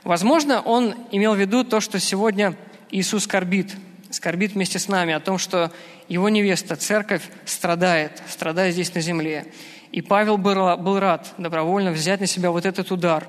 Возможно, 0.05 0.61
он 0.61 0.95
имел 1.11 1.35
в 1.35 1.41
виду 1.41 1.65
то, 1.65 1.81
что 1.81 1.99
сегодня– 1.99 2.55
Иисус 2.91 3.25
скорбит, 3.25 3.77
скорбит 4.11 4.53
вместе 4.53 4.79
с 4.79 4.89
нами 4.89 5.15
о 5.15 5.21
том, 5.21 5.39
что 5.39 5.73
его 6.09 6.29
невеста, 6.29 6.77
церковь, 6.77 7.23
страдает, 7.45 8.21
страдает 8.29 8.75
здесь 8.75 8.95
на 8.95 9.01
земле. 9.01 9.47
И 9.93 10.03
Павел 10.03 10.39
был, 10.39 10.99
рад 10.99 11.33
добровольно 11.39 11.91
взять 11.93 12.21
на 12.21 12.27
себя 12.27 12.51
вот 12.51 12.67
этот 12.67 12.91
удар, 12.91 13.29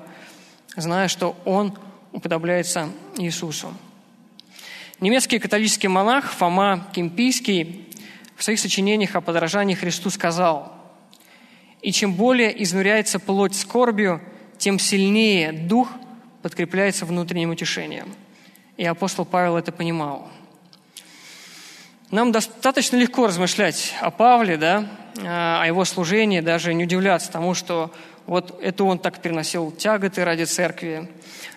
зная, 0.76 1.08
что 1.08 1.36
он 1.44 1.76
уподобляется 2.12 2.88
Иисусу. 3.18 3.72
Немецкий 5.00 5.38
католический 5.38 5.88
монах 5.88 6.30
Фома 6.32 6.88
Кемпийский 6.92 7.88
в 8.36 8.44
своих 8.44 8.60
сочинениях 8.60 9.16
о 9.16 9.20
подражании 9.20 9.74
Христу 9.74 10.10
сказал, 10.10 10.72
«И 11.80 11.90
чем 11.90 12.14
более 12.14 12.62
изнуряется 12.62 13.18
плоть 13.18 13.56
скорбью, 13.56 14.20
тем 14.58 14.78
сильнее 14.78 15.52
дух 15.52 15.88
подкрепляется 16.42 17.06
внутренним 17.06 17.50
утешением». 17.50 18.14
И 18.76 18.84
апостол 18.86 19.24
Павел 19.24 19.56
это 19.56 19.70
понимал. 19.70 20.30
Нам 22.10 22.32
достаточно 22.32 22.96
легко 22.96 23.26
размышлять 23.26 23.94
о 24.00 24.10
Павле, 24.10 24.56
да, 24.56 24.86
о 25.16 25.64
его 25.66 25.84
служении, 25.84 26.40
даже 26.40 26.74
не 26.74 26.84
удивляться 26.84 27.30
тому, 27.30 27.54
что 27.54 27.92
вот 28.26 28.58
это 28.62 28.84
он 28.84 28.98
так 28.98 29.20
переносил 29.20 29.72
тяготы 29.72 30.24
ради 30.24 30.44
церкви. 30.44 31.10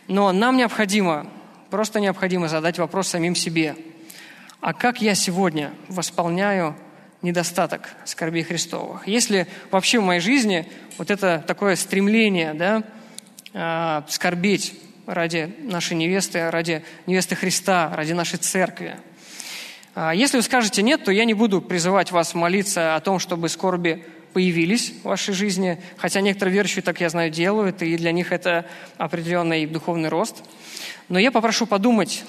Но 0.07 0.31
нам 0.31 0.57
необходимо, 0.57 1.27
просто 1.69 1.99
необходимо 1.99 2.47
задать 2.47 2.77
вопрос 2.79 3.07
самим 3.07 3.35
себе. 3.35 3.75
А 4.61 4.73
как 4.73 5.01
я 5.01 5.15
сегодня 5.15 5.73
восполняю 5.87 6.75
недостаток 7.21 7.89
скорбей 8.03 8.43
Христовых? 8.43 9.07
Есть 9.07 9.29
ли 9.29 9.47
вообще 9.71 9.99
в 9.99 10.03
моей 10.03 10.21
жизни 10.21 10.69
вот 10.97 11.11
это 11.11 11.43
такое 11.45 11.75
стремление, 11.75 12.53
да, 12.53 12.83
э, 13.53 14.09
скорбеть 14.09 14.79
ради 15.05 15.53
нашей 15.59 15.95
невесты, 15.97 16.49
ради 16.49 16.83
невесты 17.05 17.35
Христа, 17.35 17.91
ради 17.95 18.13
нашей 18.13 18.37
церкви? 18.37 18.95
А 19.93 20.13
если 20.13 20.37
вы 20.37 20.43
скажете 20.43 20.81
нет, 20.81 21.03
то 21.03 21.11
я 21.11 21.25
не 21.25 21.33
буду 21.33 21.61
призывать 21.61 22.11
вас 22.11 22.33
молиться 22.33 22.95
о 22.95 22.99
том, 22.99 23.19
чтобы 23.19 23.47
скорби 23.47 24.05
появились 24.33 24.91
в 24.91 25.03
вашей 25.05 25.33
жизни, 25.33 25.81
хотя 25.95 26.19
некоторые 26.19 26.53
верующие, 26.53 26.83
так 26.83 26.99
я 26.99 27.07
знаю, 27.07 27.31
делают, 27.31 27.81
и 27.81 27.95
для 27.95 28.11
них 28.11 28.33
это 28.33 28.65
определенный 28.97 29.65
духовный 29.65 30.09
рост. 30.09 30.43
Но 31.07 31.17
я 31.17 31.31
попрошу 31.31 31.65
подумать, 31.65 32.25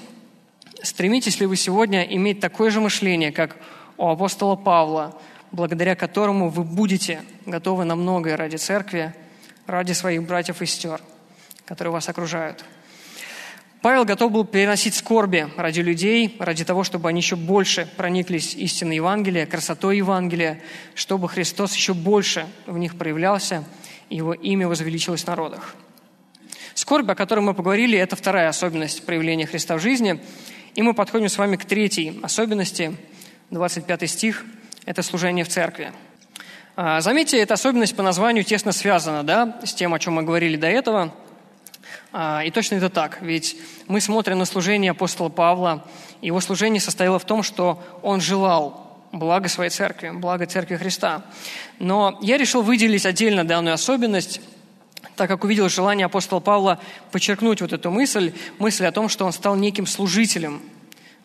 стремитесь 0.82 1.40
ли 1.40 1.46
вы 1.46 1.56
сегодня 1.56 2.04
иметь 2.04 2.38
такое 2.38 2.70
же 2.70 2.80
мышление, 2.80 3.32
как 3.32 3.56
у 3.96 4.08
апостола 4.08 4.54
Павла, 4.54 5.20
благодаря 5.50 5.96
которому 5.96 6.48
вы 6.50 6.62
будете 6.62 7.22
готовы 7.44 7.84
на 7.84 7.96
многое 7.96 8.36
ради 8.36 8.54
церкви, 8.54 9.12
ради 9.66 9.92
своих 9.92 10.22
братьев 10.22 10.62
и 10.62 10.66
сестер, 10.66 11.00
которые 11.66 11.92
вас 11.92 12.08
окружают– 12.08 12.64
Павел 13.86 14.04
готов 14.04 14.32
был 14.32 14.44
переносить 14.44 14.96
скорби 14.96 15.48
ради 15.56 15.78
людей, 15.78 16.34
ради 16.40 16.64
того, 16.64 16.82
чтобы 16.82 17.08
они 17.08 17.20
еще 17.20 17.36
больше 17.36 17.88
прониклись 17.96 18.56
истиной 18.56 18.96
Евангелия, 18.96 19.46
красотой 19.46 19.98
Евангелия, 19.98 20.60
чтобы 20.96 21.28
Христос 21.28 21.72
еще 21.76 21.94
больше 21.94 22.48
в 22.66 22.78
них 22.78 22.98
проявлялся, 22.98 23.62
и 24.08 24.16
его 24.16 24.34
имя 24.34 24.66
возвеличилось 24.66 25.22
в 25.22 25.28
народах. 25.28 25.76
Скорбь, 26.74 27.08
о 27.08 27.14
которой 27.14 27.40
мы 27.40 27.54
поговорили, 27.54 27.96
это 27.96 28.16
вторая 28.16 28.48
особенность 28.48 29.06
проявления 29.06 29.46
Христа 29.46 29.76
в 29.76 29.80
жизни. 29.80 30.20
И 30.74 30.82
мы 30.82 30.92
подходим 30.92 31.28
с 31.28 31.38
вами 31.38 31.54
к 31.54 31.64
третьей 31.64 32.18
особенности, 32.24 32.96
25 33.50 34.10
стих, 34.10 34.44
это 34.84 35.04
служение 35.04 35.44
в 35.44 35.48
церкви. 35.48 35.92
А, 36.74 37.00
заметьте, 37.00 37.38
эта 37.38 37.54
особенность 37.54 37.94
по 37.94 38.02
названию 38.02 38.42
тесно 38.42 38.72
связана 38.72 39.22
да, 39.22 39.60
с 39.64 39.72
тем, 39.72 39.94
о 39.94 40.00
чем 40.00 40.14
мы 40.14 40.24
говорили 40.24 40.56
до 40.56 40.66
этого– 40.66 41.14
и 42.44 42.50
точно 42.50 42.76
это 42.76 42.88
так, 42.88 43.18
ведь 43.20 43.56
мы 43.88 44.00
смотрим 44.00 44.38
на 44.38 44.46
служение 44.46 44.92
апостола 44.92 45.28
Павла. 45.28 45.84
Его 46.22 46.40
служение 46.40 46.80
состояло 46.80 47.18
в 47.18 47.26
том, 47.26 47.42
что 47.42 47.82
он 48.02 48.22
желал 48.22 48.86
блага 49.12 49.48
своей 49.48 49.70
церкви, 49.70 50.10
блага 50.10 50.46
церкви 50.46 50.76
Христа. 50.76 51.24
Но 51.78 52.18
я 52.22 52.38
решил 52.38 52.62
выделить 52.62 53.04
отдельно 53.04 53.44
данную 53.44 53.74
особенность, 53.74 54.40
так 55.16 55.28
как 55.28 55.44
увидел 55.44 55.68
желание 55.68 56.06
апостола 56.06 56.40
Павла 56.40 56.80
подчеркнуть 57.10 57.60
вот 57.60 57.72
эту 57.72 57.90
мысль, 57.90 58.32
мысль 58.58 58.86
о 58.86 58.92
том, 58.92 59.08
что 59.08 59.26
он 59.26 59.32
стал 59.32 59.56
неким 59.56 59.86
служителем 59.86 60.62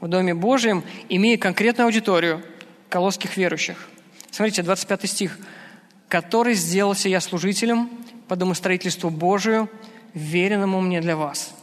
в 0.01 0.07
Доме 0.07 0.33
Божьем, 0.33 0.83
имея 1.07 1.37
конкретную 1.37 1.85
аудиторию 1.85 2.43
колосских 2.89 3.37
верующих. 3.37 3.89
Смотрите, 4.29 4.63
25 4.63 5.09
стих. 5.09 5.39
«Который 6.09 6.55
сделался 6.55 7.07
я 7.07 7.21
служителем 7.21 7.89
по 8.27 8.35
домостроительству 8.35 9.09
Божию, 9.09 9.69
веренному 10.13 10.81
мне 10.81 11.01
для 11.01 11.15
вас». 11.15 11.53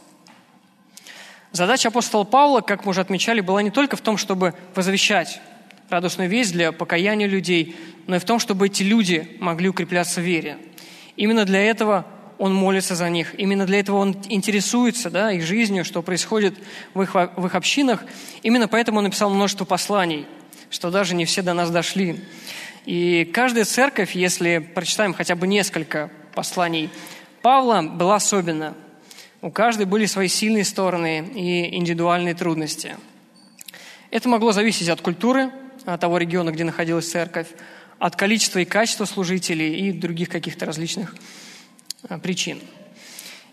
Задача 1.51 1.87
апостола 1.87 2.25
Павла, 2.25 2.61
как 2.61 2.85
мы 2.85 2.91
уже 2.91 3.01
отмечали, 3.01 3.41
была 3.41 3.63
не 3.63 3.71
только 3.71 3.95
в 3.95 4.01
том, 4.01 4.17
чтобы 4.17 4.53
возвещать 4.75 5.41
радостную 5.89 6.29
весть 6.29 6.51
для 6.53 6.71
покаяния 6.71 7.27
людей, 7.27 7.75
но 8.05 8.17
и 8.17 8.19
в 8.19 8.25
том, 8.25 8.39
чтобы 8.39 8.67
эти 8.67 8.83
люди 8.83 9.37
могли 9.39 9.69
укрепляться 9.69 10.21
в 10.21 10.23
вере. 10.23 10.57
Именно 11.15 11.45
для 11.45 11.61
этого 11.61 12.05
он 12.37 12.53
молится 12.53 12.95
за 12.95 13.09
них. 13.09 13.37
Именно 13.37 13.65
для 13.65 13.79
этого 13.79 13.97
он 13.97 14.15
интересуется 14.29 15.09
да, 15.09 15.31
их 15.31 15.43
жизнью, 15.43 15.83
что 15.83 16.01
происходит 16.01 16.55
в 16.93 17.01
их, 17.01 17.13
в 17.13 17.45
их 17.45 17.55
общинах. 17.55 18.03
Именно 18.43 18.67
поэтому 18.67 18.99
он 18.99 19.05
написал 19.05 19.29
множество 19.29 19.65
посланий, 19.65 20.25
что 20.69 20.91
даже 20.91 21.15
не 21.15 21.25
все 21.25 21.41
до 21.41 21.53
нас 21.53 21.69
дошли. 21.69 22.21
И 22.85 23.29
каждая 23.33 23.65
церковь, 23.65 24.15
если 24.15 24.59
прочитаем 24.59 25.13
хотя 25.13 25.35
бы 25.35 25.47
несколько 25.47 26.09
посланий 26.33 26.89
Павла 27.41 27.81
была 27.81 28.15
особенно. 28.15 28.75
У 29.41 29.51
каждой 29.51 29.85
были 29.85 30.05
свои 30.05 30.27
сильные 30.27 30.65
стороны 30.65 31.25
и 31.33 31.75
индивидуальные 31.75 32.35
трудности. 32.35 32.97
Это 34.11 34.27
могло 34.27 34.51
зависеть 34.51 34.89
от 34.89 35.01
культуры, 35.01 35.51
от 35.85 36.01
того 36.01 36.17
региона, 36.17 36.51
где 36.51 36.65
находилась 36.65 37.09
церковь, 37.09 37.47
от 37.99 38.15
количества 38.15 38.59
и 38.59 38.65
качества 38.65 39.05
служителей 39.05 39.75
и 39.75 39.91
других 39.91 40.29
каких-то 40.29 40.65
различных 40.65 41.15
а, 42.07 42.17
причин. 42.17 42.59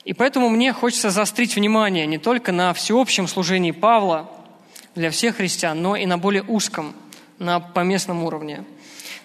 И 0.04 0.12
поэтому 0.12 0.48
мне 0.48 0.72
хочется 0.72 1.10
заострить 1.10 1.56
внимание 1.56 2.06
не 2.06 2.18
только 2.18 2.52
на 2.52 2.72
всеобщем 2.74 3.28
служении 3.28 3.72
Павла 3.72 4.30
для 4.94 5.10
всех 5.10 5.36
христиан, 5.36 5.80
но 5.80 5.94
и 5.94 6.06
на 6.06 6.18
более 6.18 6.42
узком, 6.42 6.94
на 7.38 7.60
поместном 7.60 8.24
уровне. 8.24 8.64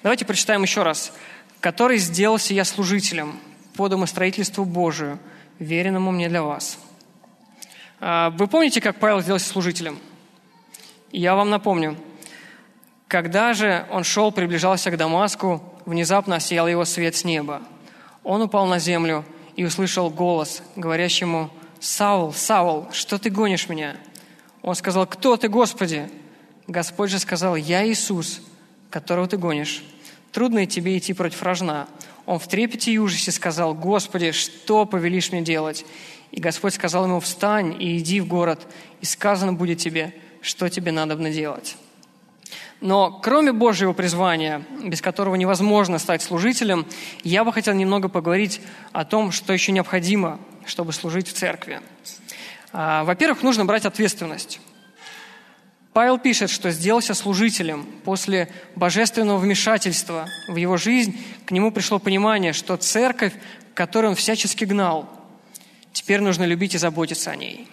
Давайте 0.03 0.25
прочитаем 0.25 0.63
еще 0.63 0.83
раз. 0.83 1.13
«Который 1.59 1.99
сделался 1.99 2.55
я 2.55 2.65
служителем, 2.65 3.39
по 3.75 3.87
домостроительству 3.87 4.65
Божию, 4.65 5.19
веренному 5.59 6.11
мне 6.11 6.29
для 6.29 6.43
вас». 6.43 6.77
А, 8.03 8.31
вы 8.31 8.47
помните, 8.47 8.81
как 8.81 8.97
Павел 8.97 9.21
сделался 9.21 9.47
служителем? 9.47 9.99
Я 11.11 11.35
вам 11.35 11.51
напомню. 11.51 11.97
Когда 13.07 13.53
же 13.53 13.85
он 13.91 14.03
шел, 14.03 14.31
приближался 14.31 14.89
к 14.89 14.97
Дамаску, 14.97 15.61
внезапно 15.85 16.37
осиял 16.37 16.67
его 16.67 16.83
свет 16.83 17.15
с 17.15 17.23
неба. 17.23 17.61
Он 18.23 18.41
упал 18.41 18.65
на 18.65 18.79
землю 18.79 19.23
и 19.55 19.63
услышал 19.63 20.09
голос, 20.09 20.63
говорящему, 20.75 21.51
«Саул, 21.79 22.33
Саул, 22.33 22.87
что 22.91 23.19
ты 23.19 23.29
гонишь 23.29 23.69
меня?» 23.69 23.97
Он 24.63 24.73
сказал, 24.73 25.05
«Кто 25.05 25.37
ты, 25.37 25.47
Господи?» 25.47 26.09
Господь 26.67 27.11
же 27.11 27.19
сказал, 27.19 27.55
«Я 27.55 27.87
Иисус, 27.87 28.41
которого 28.89 29.27
ты 29.27 29.37
гонишь. 29.37 29.83
Трудно 30.31 30.65
тебе 30.65 30.97
идти 30.97 31.13
против 31.13 31.43
рожна, 31.43 31.87
он 32.25 32.39
в 32.39 32.47
трепете 32.47 32.91
и 32.91 32.97
ужасе 32.97 33.31
сказал, 33.31 33.73
«Господи, 33.73 34.31
что 34.31 34.85
повелишь 34.85 35.31
мне 35.31 35.41
делать?» 35.41 35.85
И 36.31 36.39
Господь 36.39 36.73
сказал 36.73 37.05
ему, 37.05 37.19
«Встань 37.19 37.75
и 37.81 37.97
иди 37.97 38.21
в 38.21 38.27
город, 38.27 38.67
и 39.01 39.05
сказано 39.05 39.53
будет 39.53 39.79
тебе, 39.79 40.13
что 40.41 40.69
тебе 40.69 40.91
надо 40.91 41.15
делать». 41.29 41.75
Но 42.79 43.11
кроме 43.11 43.53
Божьего 43.53 43.93
призвания, 43.93 44.63
без 44.83 45.01
которого 45.01 45.35
невозможно 45.35 45.99
стать 45.99 46.23
служителем, 46.23 46.87
я 47.23 47.43
бы 47.43 47.53
хотел 47.53 47.75
немного 47.75 48.09
поговорить 48.09 48.59
о 48.91 49.05
том, 49.05 49.31
что 49.31 49.53
еще 49.53 49.71
необходимо, 49.71 50.39
чтобы 50.65 50.91
служить 50.91 51.27
в 51.27 51.33
церкви. 51.33 51.79
А, 52.73 53.03
во-первых, 53.03 53.43
нужно 53.43 53.65
брать 53.65 53.85
ответственность. 53.85 54.59
Павел 55.93 56.17
пишет, 56.17 56.49
что 56.49 56.71
сделался 56.71 57.13
служителем. 57.13 57.85
После 58.05 58.47
божественного 58.75 59.37
вмешательства 59.37 60.27
в 60.47 60.55
его 60.55 60.77
жизнь 60.77 61.19
к 61.45 61.51
нему 61.51 61.71
пришло 61.71 61.99
понимание, 61.99 62.53
что 62.53 62.77
церковь, 62.77 63.33
которую 63.73 64.11
он 64.11 64.15
всячески 64.15 64.63
гнал, 64.63 65.09
теперь 65.91 66.21
нужно 66.21 66.45
любить 66.45 66.75
и 66.75 66.77
заботиться 66.77 67.31
о 67.31 67.35
ней. 67.35 67.67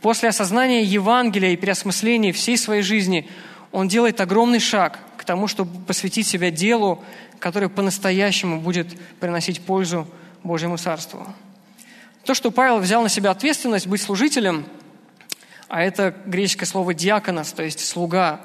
После 0.00 0.28
осознания 0.28 0.84
Евангелия 0.84 1.50
и 1.50 1.56
переосмысления 1.56 2.32
всей 2.32 2.56
своей 2.56 2.82
жизни 2.82 3.28
он 3.72 3.88
делает 3.88 4.20
огромный 4.20 4.60
шаг 4.60 5.00
к 5.16 5.24
тому, 5.24 5.48
чтобы 5.48 5.80
посвятить 5.86 6.28
себя 6.28 6.52
делу, 6.52 7.02
которое 7.40 7.68
по-настоящему 7.68 8.60
будет 8.60 8.96
приносить 9.18 9.60
пользу 9.60 10.06
Божьему 10.44 10.76
Царству. 10.76 11.26
То, 12.24 12.34
что 12.34 12.52
Павел 12.52 12.78
взял 12.78 13.02
на 13.02 13.08
себя 13.08 13.32
ответственность 13.32 13.88
быть 13.88 14.00
служителем– 14.00 14.66
а 15.68 15.82
это 15.82 16.14
греческое 16.26 16.66
слово 16.66 16.94
«диаконос», 16.94 17.52
то 17.52 17.62
есть 17.62 17.86
«слуга», 17.86 18.40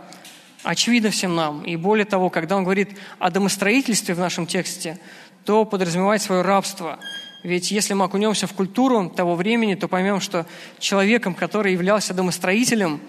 очевидно 0.64 1.10
всем 1.10 1.36
нам. 1.36 1.64
И 1.64 1.76
более 1.76 2.06
того, 2.06 2.30
когда 2.30 2.58
он 2.58 2.64
говорит 2.64 2.98
о 3.20 3.30
домостроительстве 3.30 4.14
в 4.16 4.20
нашем 4.20 4.46
тексте, 4.46 5.00
то 5.46 5.66
подразумевает 5.66 6.22
свое 6.22 6.42
рабство. 6.42 7.00
Ведь 7.44 7.72
если 7.72 7.94
мы 7.94 8.06
окунемся 8.06 8.48
в 8.48 8.54
культуру 8.54 9.10
того 9.10 9.36
времени, 9.36 9.76
то 9.76 9.88
поймем, 9.88 10.22
что 10.22 10.46
человеком, 10.80 11.34
который 11.34 11.74
являлся 11.74 12.14
домостроителем, 12.14 13.02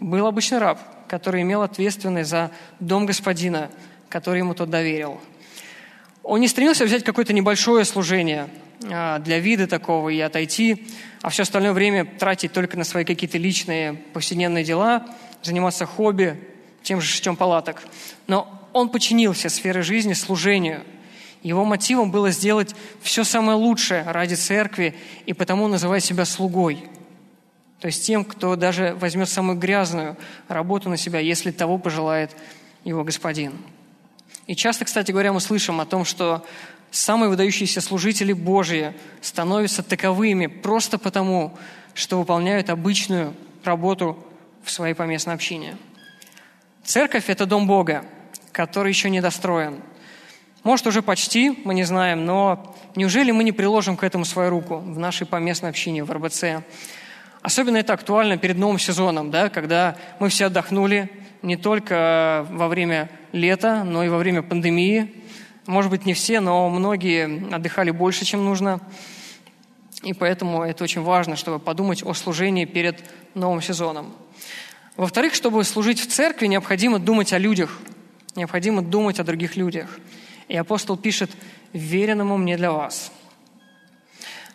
был 0.00 0.26
обычный 0.26 0.58
раб, 0.58 0.80
который 1.08 1.42
имел 1.42 1.62
ответственность 1.62 2.30
за 2.30 2.50
дом 2.80 3.04
господина, 3.04 3.70
который 4.08 4.38
ему 4.38 4.54
тот 4.54 4.70
доверил. 4.70 5.20
Он 6.22 6.40
не 6.40 6.48
стремился 6.48 6.84
взять 6.84 7.04
какое-то 7.04 7.32
небольшое 7.32 7.84
служение 7.84 8.48
для 8.82 9.38
вида 9.38 9.66
такого 9.66 10.10
и 10.10 10.20
отойти 10.20 10.86
а 11.22 11.30
все 11.30 11.44
остальное 11.44 11.72
время 11.72 12.04
тратить 12.04 12.52
только 12.52 12.76
на 12.76 12.84
свои 12.84 13.04
какие-то 13.04 13.38
личные 13.38 13.94
повседневные 14.12 14.64
дела, 14.64 15.06
заниматься 15.42 15.86
хобби, 15.86 16.38
тем 16.82 17.00
же 17.00 17.06
шестем 17.06 17.36
палаток. 17.36 17.82
Но 18.26 18.60
он 18.72 18.88
подчинился 18.88 19.48
сфере 19.48 19.82
жизни 19.82 20.14
служению. 20.14 20.82
Его 21.44 21.64
мотивом 21.64 22.10
было 22.10 22.30
сделать 22.30 22.74
все 23.00 23.22
самое 23.22 23.56
лучшее 23.56 24.02
ради 24.02 24.34
церкви, 24.34 24.96
и 25.24 25.32
потому 25.32 25.68
называет 25.68 26.04
себя 26.04 26.24
слугой. 26.24 26.84
То 27.78 27.86
есть 27.86 28.04
тем, 28.04 28.24
кто 28.24 28.56
даже 28.56 28.96
возьмет 28.98 29.28
самую 29.28 29.58
грязную 29.58 30.16
работу 30.48 30.88
на 30.88 30.96
себя, 30.96 31.20
если 31.20 31.52
того 31.52 31.78
пожелает 31.78 32.36
его 32.84 33.04
господин. 33.04 33.52
И 34.48 34.56
часто, 34.56 34.84
кстати 34.84 35.12
говоря, 35.12 35.32
мы 35.32 35.40
слышим 35.40 35.80
о 35.80 35.86
том, 35.86 36.04
что 36.04 36.44
самые 36.92 37.30
выдающиеся 37.30 37.80
служители 37.80 38.32
Божьи 38.32 38.94
становятся 39.20 39.82
таковыми 39.82 40.46
просто 40.46 40.98
потому, 40.98 41.56
что 41.94 42.18
выполняют 42.18 42.70
обычную 42.70 43.34
работу 43.64 44.24
в 44.62 44.70
своей 44.70 44.94
поместной 44.94 45.34
общине. 45.34 45.76
Церковь– 46.84 47.24
это 47.28 47.46
дом 47.46 47.66
Бога, 47.66 48.04
который 48.52 48.90
еще 48.90 49.10
не 49.10 49.20
достроен. 49.20 49.80
Может, 50.62 50.86
уже 50.86 51.02
почти, 51.02 51.58
мы 51.64 51.74
не 51.74 51.82
знаем, 51.84 52.24
но 52.24 52.76
неужели 52.94 53.32
мы 53.32 53.42
не 53.42 53.52
приложим 53.52 53.96
к 53.96 54.04
этому 54.04 54.24
свою 54.24 54.50
руку 54.50 54.76
в 54.76 54.98
нашей 54.98 55.26
поместной 55.26 55.70
общине, 55.70 56.04
в 56.04 56.12
РБЦ? 56.12 56.44
Особенно 57.40 57.78
это 57.78 57.94
актуально 57.94 58.36
перед 58.36 58.56
новым 58.56 58.78
сезоном, 58.78 59.30
да, 59.30 59.48
когда 59.48 59.96
мы 60.20 60.28
все 60.28 60.46
отдохнули 60.46 61.10
не 61.42 61.56
только 61.56 62.46
во 62.50 62.68
время 62.68 63.10
лета, 63.32 63.82
но 63.82 64.04
и 64.04 64.08
во 64.08 64.18
время 64.18 64.42
пандемии. 64.42 65.21
Может 65.66 65.90
быть, 65.90 66.04
не 66.04 66.14
все, 66.14 66.40
но 66.40 66.68
многие 66.68 67.54
отдыхали 67.54 67.92
больше, 67.92 68.24
чем 68.24 68.44
нужно. 68.44 68.80
И 70.02 70.12
поэтому 70.12 70.64
это 70.64 70.82
очень 70.82 71.02
важно, 71.02 71.36
чтобы 71.36 71.60
подумать 71.60 72.02
о 72.02 72.14
служении 72.14 72.64
перед 72.64 73.04
новым 73.34 73.62
сезоном. 73.62 74.12
Во-вторых, 74.96 75.34
чтобы 75.34 75.62
служить 75.62 76.00
в 76.00 76.08
церкви, 76.08 76.48
необходимо 76.48 76.98
думать 76.98 77.32
о 77.32 77.38
людях, 77.38 77.78
необходимо 78.34 78.82
думать 78.82 79.20
о 79.20 79.24
других 79.24 79.56
людях. 79.56 80.00
И 80.48 80.56
апостол 80.56 80.96
пишет 80.96 81.30
«веренному 81.72 82.36
мне 82.36 82.56
для 82.56 82.72
вас». 82.72 83.12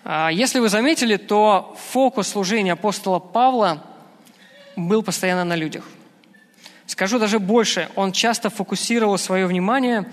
А, 0.03 0.29
если 0.29 0.59
вы 0.59 0.67
заметили, 0.67 1.15
то 1.15 1.77
фокус 1.91 2.27
служения 2.27 2.73
апостола 2.73 3.19
Павла 3.19 3.83
был 4.75 5.03
постоянно 5.03 5.45
на 5.45 5.55
людях. 5.55 5.85
Скажу 6.85 7.17
даже 7.17 7.39
больше, 7.39 7.89
он 7.95 8.11
часто 8.11 8.49
фокусировал 8.49 9.17
свое 9.17 9.47
внимание, 9.47 10.11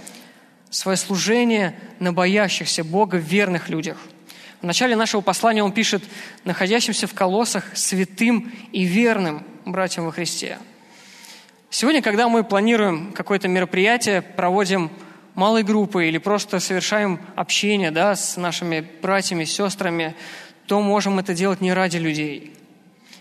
свое 0.75 0.97
служение 0.97 1.79
на 2.01 2.13
боящихся 2.13 2.83
Бога 2.83 3.17
верных 3.17 3.69
людях. 3.69 3.97
В 4.61 4.67
начале 4.67 4.97
нашего 4.97 5.21
послания 5.21 5.63
он 5.63 5.71
пишет 5.71 6.03
«находящимся 6.43 7.07
в 7.07 7.15
колоссах 7.15 7.65
святым 7.75 8.53
и 8.73 8.83
верным 8.83 9.47
братьям 9.65 10.07
во 10.07 10.11
Христе». 10.11 10.59
Сегодня, 11.71 12.03
когда 12.03 12.29
мы 12.29 12.43
планируем 12.43 13.13
какое-то 13.13 13.47
мероприятие, 13.47 14.21
проводим 14.21 14.91
малой 15.37 15.63
группы 15.63 16.09
или 16.09 16.19
просто 16.19 16.59
совершаем 16.59 17.21
общение 17.37 17.93
да, 17.93 18.17
с 18.17 18.37
нашими 18.37 18.85
братьями, 19.01 19.45
сестрами, 19.45 20.17
то 20.67 20.81
можем 20.81 21.21
это 21.21 21.35
делать 21.35 21.61
не 21.61 21.73
ради 21.73 21.99
людей. 21.99 22.53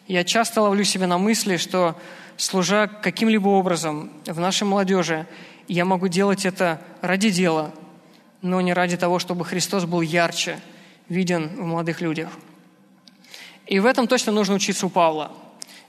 Я 0.07 0.23
часто 0.23 0.61
ловлю 0.61 0.83
себя 0.83 1.05
на 1.05 1.19
мысли, 1.19 1.57
что 1.57 1.99
служа 2.35 2.87
каким-либо 2.87 3.49
образом 3.49 4.11
в 4.25 4.39
нашей 4.39 4.63
молодежи, 4.63 5.27
я 5.67 5.85
могу 5.85 6.07
делать 6.07 6.45
это 6.45 6.81
ради 7.01 7.29
дела, 7.29 7.71
но 8.41 8.59
не 8.61 8.73
ради 8.73 8.97
того, 8.97 9.19
чтобы 9.19 9.45
Христос 9.45 9.85
был 9.85 10.01
ярче 10.01 10.59
виден 11.09 11.49
в 11.49 11.65
молодых 11.65 12.01
людях. 12.01 12.29
И 13.65 13.79
в 13.79 13.85
этом 13.85 14.07
точно 14.07 14.31
нужно 14.31 14.55
учиться 14.55 14.85
у 14.85 14.89
Павла. 14.89 15.31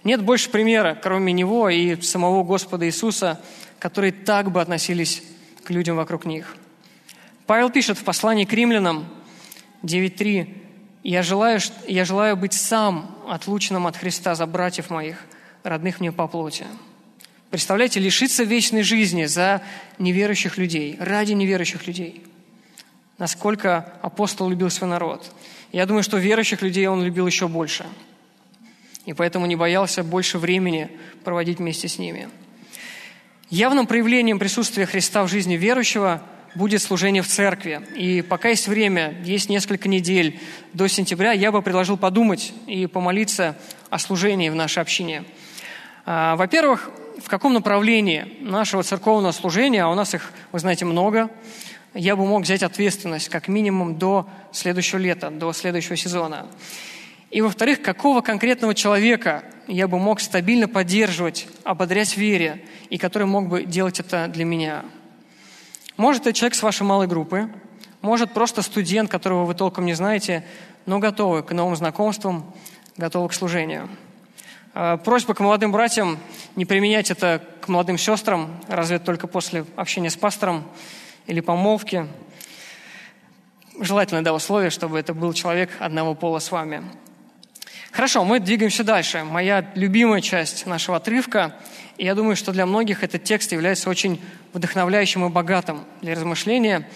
Нет 0.04 0.22
больше 0.22 0.50
примера, 0.50 0.98
кроме 1.00 1.32
него 1.32 1.68
и 1.68 2.00
самого 2.02 2.44
Господа 2.44 2.86
Иисуса, 2.86 3.40
которые 3.78 4.12
так 4.12 4.50
бы 4.52 4.60
относились 4.60 5.22
к 5.64 5.70
людям 5.70 5.96
вокруг 5.96 6.24
них. 6.24 6.56
Павел 7.46 7.70
пишет 7.70 7.98
в 7.98 8.04
послании 8.04 8.44
к 8.44 8.52
римлянам 8.52 9.06
9.3 9.82 10.62
«Я 11.02 11.22
желаю, 11.22 11.60
«Я 11.86 12.04
желаю 12.04 12.36
быть 12.36 12.54
сам 12.54 13.18
отлученным 13.28 13.86
от 13.86 13.96
Христа 13.96 14.34
за 14.34 14.46
братьев 14.46 14.90
моих, 14.90 15.18
родных 15.62 16.00
мне 16.00 16.12
по 16.12 16.26
плоти». 16.26 16.66
Представляете, 17.54 18.00
лишиться 18.00 18.42
вечной 18.42 18.82
жизни 18.82 19.26
за 19.26 19.62
неверующих 20.00 20.58
людей, 20.58 20.96
ради 20.98 21.34
неверующих 21.34 21.86
людей. 21.86 22.20
Насколько 23.16 23.94
апостол 24.02 24.48
любил 24.48 24.70
свой 24.70 24.90
народ. 24.90 25.30
Я 25.70 25.86
думаю, 25.86 26.02
что 26.02 26.16
верующих 26.18 26.62
людей 26.62 26.88
он 26.88 27.04
любил 27.04 27.28
еще 27.28 27.46
больше. 27.46 27.86
И 29.06 29.12
поэтому 29.12 29.46
не 29.46 29.54
боялся 29.54 30.02
больше 30.02 30.38
времени 30.38 30.90
проводить 31.22 31.58
вместе 31.58 31.86
с 31.86 31.96
ними– 31.96 32.28
Явным 33.50 33.86
проявлением 33.86 34.40
присутствия 34.40 34.84
Христа 34.84 35.22
в 35.22 35.28
жизни 35.28 35.54
верующего 35.54 36.22
будет 36.56 36.82
служение 36.82 37.22
в 37.22 37.28
церкви. 37.28 37.86
И 37.94 38.20
пока 38.22 38.48
есть 38.48 38.66
время, 38.66 39.14
есть 39.22 39.48
несколько 39.48 39.88
недель 39.88 40.40
до 40.72 40.88
сентября, 40.88 41.30
я 41.30 41.52
бы 41.52 41.62
предложил 41.62 41.96
подумать 41.96 42.52
и 42.66 42.88
помолиться 42.88 43.56
о 43.90 44.00
служении 44.00 44.48
в 44.48 44.56
нашей 44.56 44.80
общине. 44.80 45.24
А, 46.04 46.34
во-первых, 46.34 46.90
в 47.18 47.28
каком 47.28 47.52
направлении 47.52 48.38
нашего 48.40 48.82
церковного 48.82 49.32
служения, 49.32 49.84
а 49.84 49.88
у 49.88 49.94
нас 49.94 50.14
их, 50.14 50.32
вы 50.52 50.58
знаете, 50.58 50.84
много, 50.84 51.30
я 51.94 52.16
бы 52.16 52.26
мог 52.26 52.42
взять 52.42 52.62
ответственность 52.62 53.28
как 53.28 53.48
минимум 53.48 53.98
до 53.98 54.26
следующего 54.52 54.98
лета, 54.98 55.30
до 55.30 55.52
следующего 55.52 55.96
сезона. 55.96 56.46
И, 57.30 57.40
во-вторых, 57.40 57.82
какого 57.82 58.20
конкретного 58.20 58.74
человека 58.74 59.44
я 59.66 59.88
бы 59.88 59.98
мог 59.98 60.20
стабильно 60.20 60.68
поддерживать, 60.68 61.48
ободрять 61.64 62.16
вере, 62.16 62.64
и 62.90 62.98
который 62.98 63.26
мог 63.26 63.48
бы 63.48 63.64
делать 63.64 64.00
это 64.00 64.28
для 64.28 64.44
меня. 64.44 64.84
Может, 65.96 66.22
это 66.22 66.32
человек 66.32 66.54
с 66.54 66.62
вашей 66.62 66.82
малой 66.82 67.06
группы, 67.06 67.48
может, 68.02 68.32
просто 68.32 68.60
студент, 68.62 69.10
которого 69.10 69.44
вы 69.44 69.54
толком 69.54 69.86
не 69.86 69.94
знаете, 69.94 70.44
но 70.84 70.98
готовы 70.98 71.42
к 71.42 71.52
новым 71.52 71.74
знакомствам, 71.74 72.52
готовы 72.96 73.28
к 73.30 73.32
служению. 73.32 73.88
А, 74.76 74.96
просьба 74.96 75.34
к 75.34 75.40
молодым 75.40 75.70
братьям 75.70 76.18
не 76.56 76.64
применять 76.64 77.08
это 77.12 77.40
к 77.60 77.68
молодым 77.68 77.96
сестрам, 77.96 78.60
разве 78.66 78.98
только 78.98 79.28
после 79.28 79.64
общения 79.76 80.10
с 80.10 80.16
пастором 80.16 80.64
или 81.26 81.38
помолвки. 81.38 82.08
Желательно, 83.78 84.24
да, 84.24 84.34
условие, 84.34 84.70
чтобы 84.70 84.98
это 84.98 85.14
был 85.14 85.32
человек 85.32 85.70
одного 85.78 86.16
пола 86.16 86.40
с 86.40 86.50
вами. 86.50 86.82
Хорошо, 87.92 88.24
мы 88.24 88.40
двигаемся 88.40 88.82
дальше. 88.82 89.22
Моя 89.22 89.64
любимая 89.76 90.20
часть 90.20 90.66
нашего 90.66 90.96
отрывка, 90.96 91.54
и 91.96 92.04
я 92.04 92.16
думаю, 92.16 92.34
что 92.34 92.50
для 92.50 92.66
многих 92.66 93.04
этот 93.04 93.22
текст 93.22 93.52
является 93.52 93.88
очень 93.88 94.20
вдохновляющим 94.54 95.24
и 95.24 95.28
богатым 95.28 95.84
для 96.02 96.16
размышления. 96.16 96.88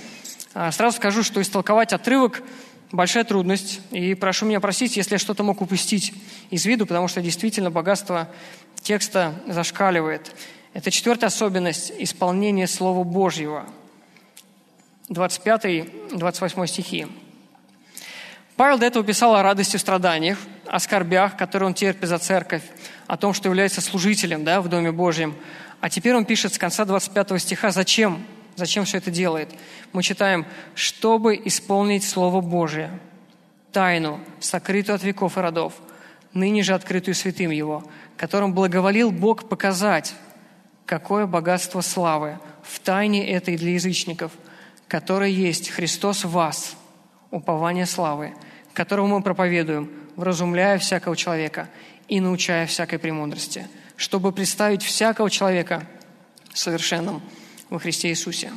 А, 0.53 0.73
сразу 0.73 0.97
скажу, 0.97 1.23
что 1.23 1.41
истолковать 1.41 1.93
отрывок– 1.93 2.43
большая 2.93 3.25
трудность, 3.25 3.81
и 3.91 4.15
прошу 4.15 4.47
меня 4.47 4.61
простить, 4.61 4.97
если 4.97 5.15
я 5.15 5.19
что-то 5.19 5.43
мог 5.43 5.61
упустить 5.61 6.13
из 6.51 6.65
виду, 6.67 6.87
потому 6.87 7.09
что 7.09 7.21
действительно 7.21 7.71
богатство 7.71 8.29
текста 8.83 9.35
зашкаливает. 9.47 10.35
Это 10.75 10.91
четвертая 10.91 11.29
особенность– 11.29 11.93
исполнения 11.99 12.67
Слова 12.67 13.05
Божьего. 13.05 13.67
25-28 15.09 16.67
стихи. 16.67 17.07
Павел 18.57 18.79
до 18.79 18.87
этого 18.87 19.05
писал 19.05 19.35
о 19.35 19.43
радости 19.43 19.77
в 19.77 19.81
страданиях, 19.81 20.39
о 20.67 20.79
скорбях, 20.81 21.37
которые 21.37 21.69
он 21.69 21.75
терпит 21.75 22.09
за 22.09 22.19
церковь, 22.19 22.63
о 23.07 23.17
том, 23.17 23.33
что 23.33 23.49
является 23.49 23.81
служителем 23.81 24.45
да, 24.45 24.61
в 24.61 24.69
Доме 24.69 24.93
Божьем. 24.93 25.35
А 25.81 25.89
теперь 25.89 26.15
он 26.15 26.25
пишет 26.25 26.55
с 26.55 26.59
конца 26.59 26.85
25 26.85 27.41
стиха, 27.41 27.71
зачем? 27.71 28.25
Зачем 28.59 28.85
все 28.85 28.99
это 28.99 29.13
делает? 29.13 29.49
Мы 29.93 30.03
читаем, 30.03 30.45
чтобы 30.75 31.41
исполнить 31.45 32.03
Слово 32.03 32.41
Божие, 32.41 32.91
тайну, 33.71 34.21
сокрытую 34.41 34.97
от 34.97 35.05
веков 35.05 35.39
и 35.39 35.41
родов, 35.41 35.75
ныне 36.35 36.65
же 36.65 36.75
открытую 36.75 37.15
святым 37.15 37.53
Его, 37.53 37.85
которым 38.17 38.53
благоволил 38.53 39.13
Бог 39.13 39.49
показать, 39.49 40.13
какое 40.87 41.27
богатство 41.27 41.81
славы 41.81 42.39
в 42.63 42.81
тайне 42.81 43.31
этой 43.31 43.57
для 43.57 43.75
язычников, 43.75 44.33
которое 44.89 45.31
есть 45.31 45.71
Христос 45.71 46.25
в 46.25 46.31
вас, 46.31 46.77
упование 47.31 47.87
славы– 47.87 48.35
которого 48.79 49.09
мы 49.09 49.23
проповедуем, 49.23 49.91
вразумляя 50.15 50.79
всякого 50.79 51.17
человека 51.17 51.69
и 52.07 52.21
научая 52.21 52.65
всякой 52.69 53.01
премудрости, 53.01 53.67
чтобы 53.97 54.31
представить 54.31 54.85
всякого 54.85 55.29
человека 55.31 55.83
совершенным 56.55 57.21
во 57.71 57.79
Христе 57.79 58.09
Иисусе. 58.09 58.53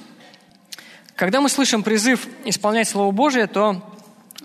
Когда 1.15 1.41
мы 1.41 1.49
слышим 1.49 1.83
призыв 1.83 2.27
исполнять 2.45 2.87
Слово 2.87 3.11
Божие, 3.11 3.47
то 3.47 3.81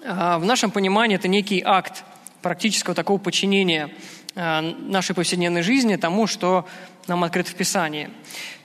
э, 0.02 0.37
в 0.38 0.44
нашем 0.44 0.70
понимании 0.70 1.16
это 1.16 1.29
некий 1.29 1.62
акт 1.64 2.05
практического 2.42 2.94
такого 2.94 3.18
подчинения 3.18 3.90
э, 4.35 4.61
нашей 4.61 5.14
повседневной 5.14 5.62
жизни 5.62 5.96
тому, 5.96 6.26
что 6.26 6.66
нам 7.07 7.24
открыто 7.24 7.50
в 7.50 7.55
Писании. 7.55 8.11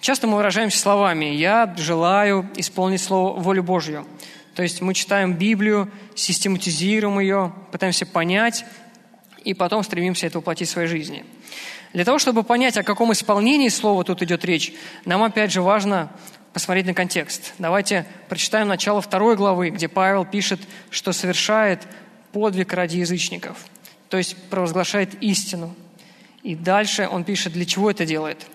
Часто 0.02 0.28
мы 0.28 0.38
выражаемся 0.38 0.80
словами 0.80 1.26
«я 1.26 1.74
желаю 1.78 2.50
исполнить 2.56 3.02
Слово 3.02 3.40
волю 3.40 3.64
Божью», 3.64 4.06
то 4.56 4.64
есть 4.64 4.82
мы 4.82 4.94
читаем 4.94 5.34
Библию, 5.34 5.90
систематизируем 6.14 7.20
ее, 7.20 7.54
пытаемся 7.72 8.06
понять, 8.06 8.66
и 9.44 9.54
потом 9.54 9.84
стремимся 9.84 10.28
это 10.28 10.40
воплотить 10.40 10.70
в 10.70 10.72
своей 10.72 10.88
жизни. 10.88 11.26
Для 11.94 12.06
того, 12.06 12.20
чтобы 12.20 12.44
понять, 12.44 12.78
о 12.78 12.84
каком 12.84 13.12
исполнении 13.12 13.70
слова 13.70 14.04
тут 14.04 14.22
идет 14.22 14.46
речь, 14.46 14.74
нам 15.06 15.24
опять 15.24 15.52
же 15.52 15.62
важно 15.62 16.12
посмотреть 16.54 16.86
на 16.86 16.94
контекст. 16.94 17.54
Давайте 17.58 18.06
прочитаем 18.30 18.68
начало 18.68 19.02
второй 19.02 19.36
главы, 19.36 19.70
где 19.70 19.88
Павел 19.88 20.26
пишет, 20.26 20.60
что 20.90 21.12
совершает 21.12 21.88
подвиг 22.32 22.74
ради 22.74 22.98
язычников, 22.98 23.66
то 24.10 24.18
есть 24.18 24.36
провозглашает 24.50 25.22
истину. 25.22 25.76
И 26.44 26.56
дальше 26.56 27.08
он 27.12 27.24
пишет, 27.24 27.54
для 27.54 27.66
чего 27.66 27.92
это 27.92 28.06
делает. 28.06 28.48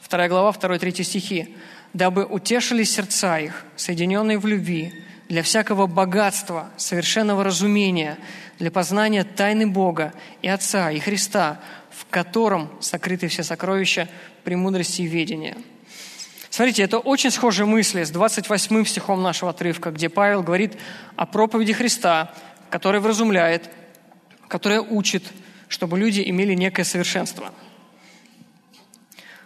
Вторая 0.00 0.28
глава, 0.28 0.52
второй, 0.52 0.78
третий 0.78 1.04
стихи 1.04 1.54
дабы 1.92 2.24
утешили 2.24 2.84
сердца 2.84 3.38
их, 3.38 3.64
соединенные 3.76 4.38
в 4.38 4.46
любви, 4.46 4.92
для 5.28 5.42
всякого 5.42 5.86
богатства, 5.86 6.70
совершенного 6.76 7.44
разумения, 7.44 8.18
для 8.58 8.70
познания 8.70 9.24
тайны 9.24 9.66
Бога 9.66 10.12
и 10.42 10.48
Отца, 10.48 10.90
и 10.90 10.98
Христа, 10.98 11.60
в 11.90 12.06
котором 12.06 12.70
сокрыты 12.80 13.28
все 13.28 13.42
сокровища 13.42 14.08
премудрости 14.44 15.02
и 15.02 15.06
ведения. 15.06 15.56
Смотрите, 16.50 16.82
это 16.82 16.98
очень 16.98 17.30
схожие 17.30 17.66
мысли 17.66 18.04
с 18.04 18.10
28 18.10 18.84
стихом 18.86 19.22
нашего 19.22 19.50
отрывка, 19.50 19.90
где 19.90 20.08
Павел 20.08 20.42
говорит 20.42 20.78
о 21.14 21.26
проповеди 21.26 21.74
Христа, 21.74 22.32
который 22.70 23.00
вразумляет, 23.00 23.70
которая 24.48 24.80
учит, 24.80 25.24
чтобы 25.68 25.98
люди 25.98 26.22
имели 26.26 26.54
некое 26.54 26.84
совершенство. 26.84 27.52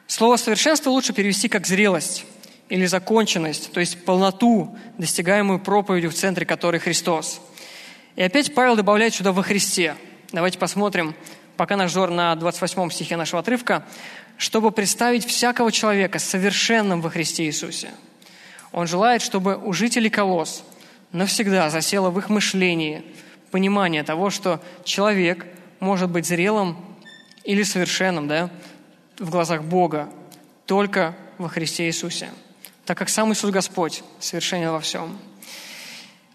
Слово 0.07 0.37
«совершенство» 0.37 0.91
лучше 0.91 1.13
перевести 1.13 1.49
как 1.49 1.67
«зрелость» 1.67 2.25
или 2.73 2.87
«законченность», 2.87 3.71
то 3.71 3.81
есть 3.81 4.03
полноту, 4.03 4.75
достигаемую 4.97 5.61
проповедью, 5.61 6.09
в 6.11 6.15
центре 6.15 6.47
которой 6.47 6.81
Христос. 6.81 7.43
И 8.17 8.23
опять 8.23 8.55
Павел 8.55 8.77
добавляет 8.77 9.13
сюда 9.13 9.33
«во 9.33 9.43
Христе». 9.43 9.95
Давайте 10.33 10.59
посмотрим, 10.59 11.15
пока 11.59 11.77
наш 11.77 11.91
взор 11.91 12.11
на 12.11 12.35
28 12.35 12.89
стихе 12.89 13.19
нашего 13.19 13.41
отрывка, 13.41 13.85
чтобы 14.39 14.71
представить 14.71 15.27
всякого 15.27 15.71
человека 15.71 16.19
совершенным 16.19 17.03
во 17.03 17.11
Христе 17.11 17.45
Иисусе. 17.45 17.91
Он 18.73 18.87
желает, 18.87 19.21
чтобы 19.21 19.59
у 19.63 19.75
жителей 19.75 20.09
Колос 20.09 20.65
навсегда 21.13 21.69
засело 21.69 22.09
в 22.09 22.19
их 22.19 22.31
мышлении 22.31 23.05
понимание 23.51 24.03
того, 24.03 24.31
что 24.31 24.63
человек 24.83 25.45
может 25.79 26.09
быть 26.09 26.25
зрелым 26.25 26.79
или 27.45 27.65
совершенным 27.65 28.29
да, 28.29 28.49
в 29.19 29.29
глазах 29.29 29.63
Бога 29.63 30.09
только 30.65 31.15
во 31.37 31.51
Христе 31.51 31.87
Иисусе, 31.89 32.31
так 32.85 32.99
как 32.99 33.09
сам 33.09 33.33
Иисус 33.33 33.51
Господь 33.51 34.03
совершенен 34.19 34.71
во 34.71 34.81
всем. 34.81 35.19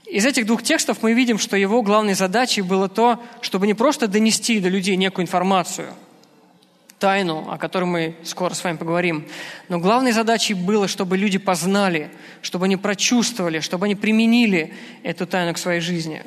Из 0.05 0.25
этих 0.25 0.45
двух 0.45 0.63
текстов 0.63 0.99
мы 1.01 1.13
видим, 1.13 1.37
что 1.37 1.57
его 1.57 1.81
главной 1.81 2.13
задачей 2.13 2.61
было 2.61 2.87
то, 2.87 3.21
чтобы 3.41 3.67
не 3.67 3.73
просто 3.73 4.07
донести 4.07 4.59
до 4.61 4.69
людей 4.69 4.95
некую 4.95 5.25
информацию, 5.25 5.93
тайну, 6.97 7.45
о 7.51 7.57
которой 7.57 7.83
мы 7.83 8.15
скоро 8.23 8.53
с 8.53 8.63
вами 8.63 8.77
поговорим, 8.77 9.27
но 9.67 9.79
главной 9.79 10.13
задачей 10.13 10.53
было, 10.53 10.87
чтобы 10.87 11.17
люди 11.17 11.37
познали, 11.37 12.09
чтобы 12.41 12.65
они 12.65 12.77
прочувствовали, 12.77 13.59
чтобы 13.59 13.85
они 13.85 13.95
применили 13.95 14.73
эту 15.03 15.27
тайну 15.27 15.53
к 15.53 15.57
своей 15.57 15.81
жизни. 15.81 16.23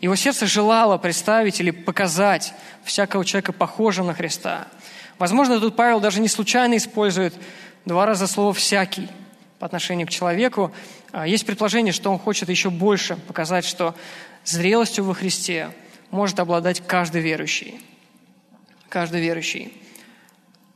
Его 0.00 0.14
сердце 0.14 0.46
желало 0.46 0.96
представить 0.96 1.60
или 1.60 1.72
показать 1.72 2.54
всякого 2.84 3.24
человека 3.24 3.52
похожим 3.52 4.06
на 4.06 4.14
Христа. 4.14 4.68
Возможно, 5.18 5.60
тут 5.60 5.76
Павел 5.76 6.00
даже 6.00 6.20
не 6.20 6.28
случайно 6.28 6.76
использует 6.76 7.34
два 7.84 8.06
раза 8.06 8.28
слово 8.28 8.54
«всякий» 8.54 9.08
по 9.60 9.66
отношению 9.66 10.06
к 10.06 10.10
человеку, 10.10 10.72
а, 11.12 11.28
есть 11.28 11.44
предположение, 11.44 11.92
что 11.92 12.10
он 12.10 12.18
хочет 12.18 12.48
еще 12.48 12.70
больше 12.70 13.16
показать, 13.16 13.66
что 13.66 13.94
зрелостью 14.42 15.04
во 15.04 15.14
Христе 15.14 15.70
может 16.10 16.40
обладать 16.40 16.80
каждый 16.84 17.20
верующий. 17.20 17.78
Каждый 18.88 19.20
верующий. 19.20 19.72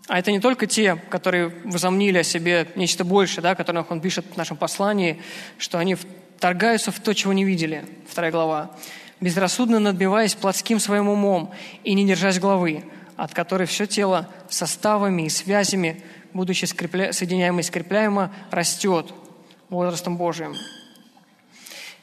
А 0.06 0.18
это 0.18 0.30
не 0.30 0.38
только 0.38 0.66
те, 0.66 0.96
которые 0.96 1.48
возомнили 1.64 2.18
о 2.18 2.22
себе 2.22 2.68
нечто 2.76 3.04
большее, 3.04 3.42
да, 3.42 3.52
о 3.52 3.54
которых 3.56 3.90
он 3.90 4.02
пишет 4.02 4.26
в 4.30 4.36
нашем 4.36 4.58
послании, 4.58 5.18
что 5.56 5.78
они 5.78 5.94
вторгаются 5.94 6.92
в 6.92 7.00
то, 7.00 7.14
чего 7.14 7.32
не 7.32 7.44
видели, 7.44 7.86
вторая 8.06 8.30
глава, 8.30 8.70
безрассудно 9.18 9.78
надбиваясь 9.78 10.34
плотским 10.34 10.78
своим 10.78 11.08
умом 11.08 11.54
и 11.84 11.94
не 11.94 12.06
держась 12.06 12.38
главы, 12.38 12.84
от 13.16 13.32
которой 13.32 13.66
все 13.66 13.86
тело 13.86 14.28
составами 14.50 15.22
и 15.22 15.30
связями, 15.30 16.02
будучи 16.34 16.66
скрепля... 16.66 17.12
соединяемо 17.12 17.60
и 17.60 17.62
скрепляемо, 17.62 18.30
растет– 18.50 19.14
возрастом 19.70 20.16
Божиим. 20.16 20.54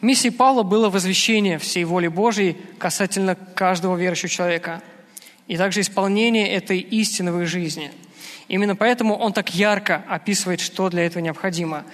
Миссией 0.01 0.33
Павла 0.33 0.63
было 0.63 0.89
возвещение 0.89 1.59
всей 1.59 1.83
воли 1.83 2.07
Божьей 2.07 2.57
касательно 2.79 3.35
каждого 3.35 3.95
верующего 3.95 4.29
человека 4.29 4.81
и 5.47 5.57
также 5.57 5.81
исполнение 5.81 6.49
этой 6.49 6.79
истины 6.79 7.31
в 7.31 7.41
их 7.41 7.47
жизни. 7.47 7.91
Именно 8.47 8.75
поэтому 8.75 9.15
он 9.15 9.31
так 9.31 9.53
ярко 9.53 10.03
описывает, 10.09 10.59
что 10.59 10.89
для 10.89 11.05
этого 11.05 11.21
необходимо. 11.21 11.85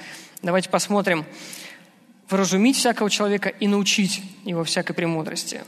Давайте 0.41 0.69
посмотрим. 0.69 1.25
Вразумить 2.29 2.77
всякого 2.77 3.09
человека 3.09 3.49
и 3.49 3.67
научить 3.67 4.21
его 4.43 4.63
всякой 4.63 4.93
премудрости. 4.93 5.61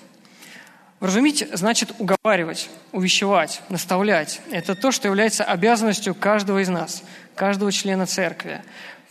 Вразумить 1.00 1.48
значит 1.54 1.94
уговаривать, 1.98 2.70
увещевать, 2.92 3.62
наставлять. 3.70 4.42
Это 4.52 4.76
то, 4.76 4.92
что 4.92 5.08
является 5.08 5.46
обязанностью 5.46 6.14
каждого 6.14 6.62
из 6.62 6.68
нас, 6.68 7.04
каждого 7.36 7.72
члена 7.72 8.06
церкви. 8.06 8.62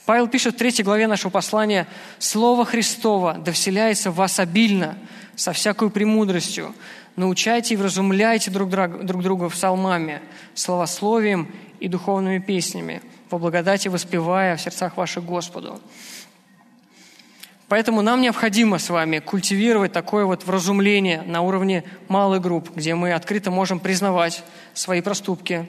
Павел 0.05 0.29
пишет 0.29 0.55
в 0.55 0.59
третьей 0.59 0.85
главе 0.85 1.07
нашего 1.07 1.31
послания, 1.31 1.87
«Слово 2.19 2.67
Христово 2.67 3.39
да 3.39 3.53
в 3.53 4.15
вас 4.15 4.39
обильно, 4.39 4.99
со 5.35 5.53
всякой 5.53 5.89
премудростью. 5.89 6.75
Научайте 7.17 7.75
и 7.75 7.77
вразумляйте 7.77 8.51
друг 8.51 8.71
друг 8.71 9.23
друга 9.23 9.49
в 9.49 9.55
псалмами, 9.55 10.21
словословием 10.55 11.51
и 11.81 11.89
духовными 11.89 12.39
песнями, 12.39 13.01
по 13.31 13.39
благодати 13.39 13.89
воспевая 13.89 14.57
в 14.57 14.61
сердцах 14.61 14.97
ваших 14.99 15.25
Господу». 15.25 15.81
Поэтому 17.69 18.01
нам 18.01 18.23
необходимо 18.23 18.79
с 18.79 18.89
вами 18.89 19.19
культивировать 19.19 19.93
такое 19.93 20.25
вот 20.25 20.45
вразумление 20.45 21.23
на 21.23 21.43
уровне 21.43 21.85
малых 22.09 22.41
групп, 22.41 22.71
где 22.75 22.95
мы 22.95 23.13
открыто 23.13 23.51
можем 23.51 23.79
признавать 23.79 24.43
свои 24.73 25.03
проступки, 25.03 25.69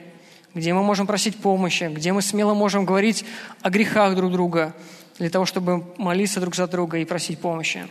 где 0.54 0.72
мы 0.72 0.82
можем 0.82 1.06
просить 1.06 1.36
помощи, 1.36 1.90
где 1.92 2.12
мы 2.12 2.22
смело 2.22 2.54
можем 2.54 2.86
говорить 2.86 3.24
о 3.60 3.70
грехах 3.70 4.16
друг 4.16 4.32
друга, 4.32 4.74
для 5.18 5.28
того, 5.28 5.44
чтобы 5.44 5.84
молиться 5.98 6.40
друг 6.40 6.54
за 6.54 6.66
друга 6.66 6.98
и 6.98 7.04
просить 7.04 7.38
помощи. 7.38 7.86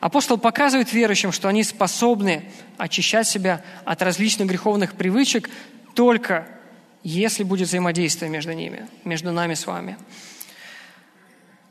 Апостол 0.00 0.36
показывает 0.36 0.92
верующим, 0.92 1.32
что 1.32 1.48
они 1.48 1.64
способны 1.64 2.44
очищать 2.76 3.26
себя 3.26 3.62
от 3.84 4.02
различных 4.02 4.48
греховных 4.48 4.94
привычек 4.94 5.48
только 5.94 6.46
если 7.02 7.42
будет 7.42 7.68
взаимодействие 7.68 8.30
между 8.30 8.52
ними, 8.52 8.86
между 9.04 9.32
нами 9.32 9.54
с 9.54 9.66
вами. 9.66 9.96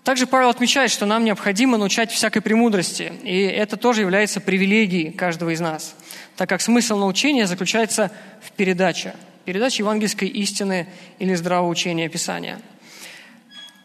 Также 0.04 0.26
Павел 0.26 0.49
отмечает, 0.49 0.91
что 0.91 1.06
нам 1.06 1.24
необходимо 1.24 1.78
научать 1.78 2.12
всякой 2.12 2.41
премудрости, 2.41 3.14
и 3.24 3.41
это 3.41 3.78
тоже 3.78 4.02
является 4.02 4.41
привилегией 4.41 5.12
каждого 5.12 5.52
из 5.52 5.60
нас, 5.60 5.95
так 6.36 6.49
как 6.49 6.62
смысл 6.62 6.97
научения 6.97 7.45
заключается 7.45 8.12
в 8.41 8.52
передаче– 8.52 9.14
передачи 9.45 9.82
евангельской 9.82 10.28
истины 10.28 10.88
или 11.20 11.34
здравого 11.34 11.70
учения 11.70 12.10
Писания. 12.10 12.60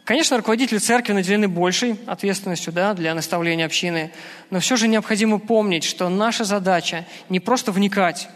Конечно, 0.04 0.36
руководители 0.36 0.78
церкви 0.78 1.12
наделены 1.12 1.48
большей 1.48 1.98
ответственностью 2.06 2.72
да, 2.72 2.94
для 2.94 3.12
наставления 3.14 3.66
общины, 3.66 4.12
но 4.50 4.60
все 4.60 4.76
же 4.76 4.86
необходимо 4.86 5.40
помнить, 5.40 5.82
что 5.82 6.08
наша 6.08 6.44
задача 6.44 7.04
не 7.28 7.40
просто 7.40 7.72
вникать 7.72 8.28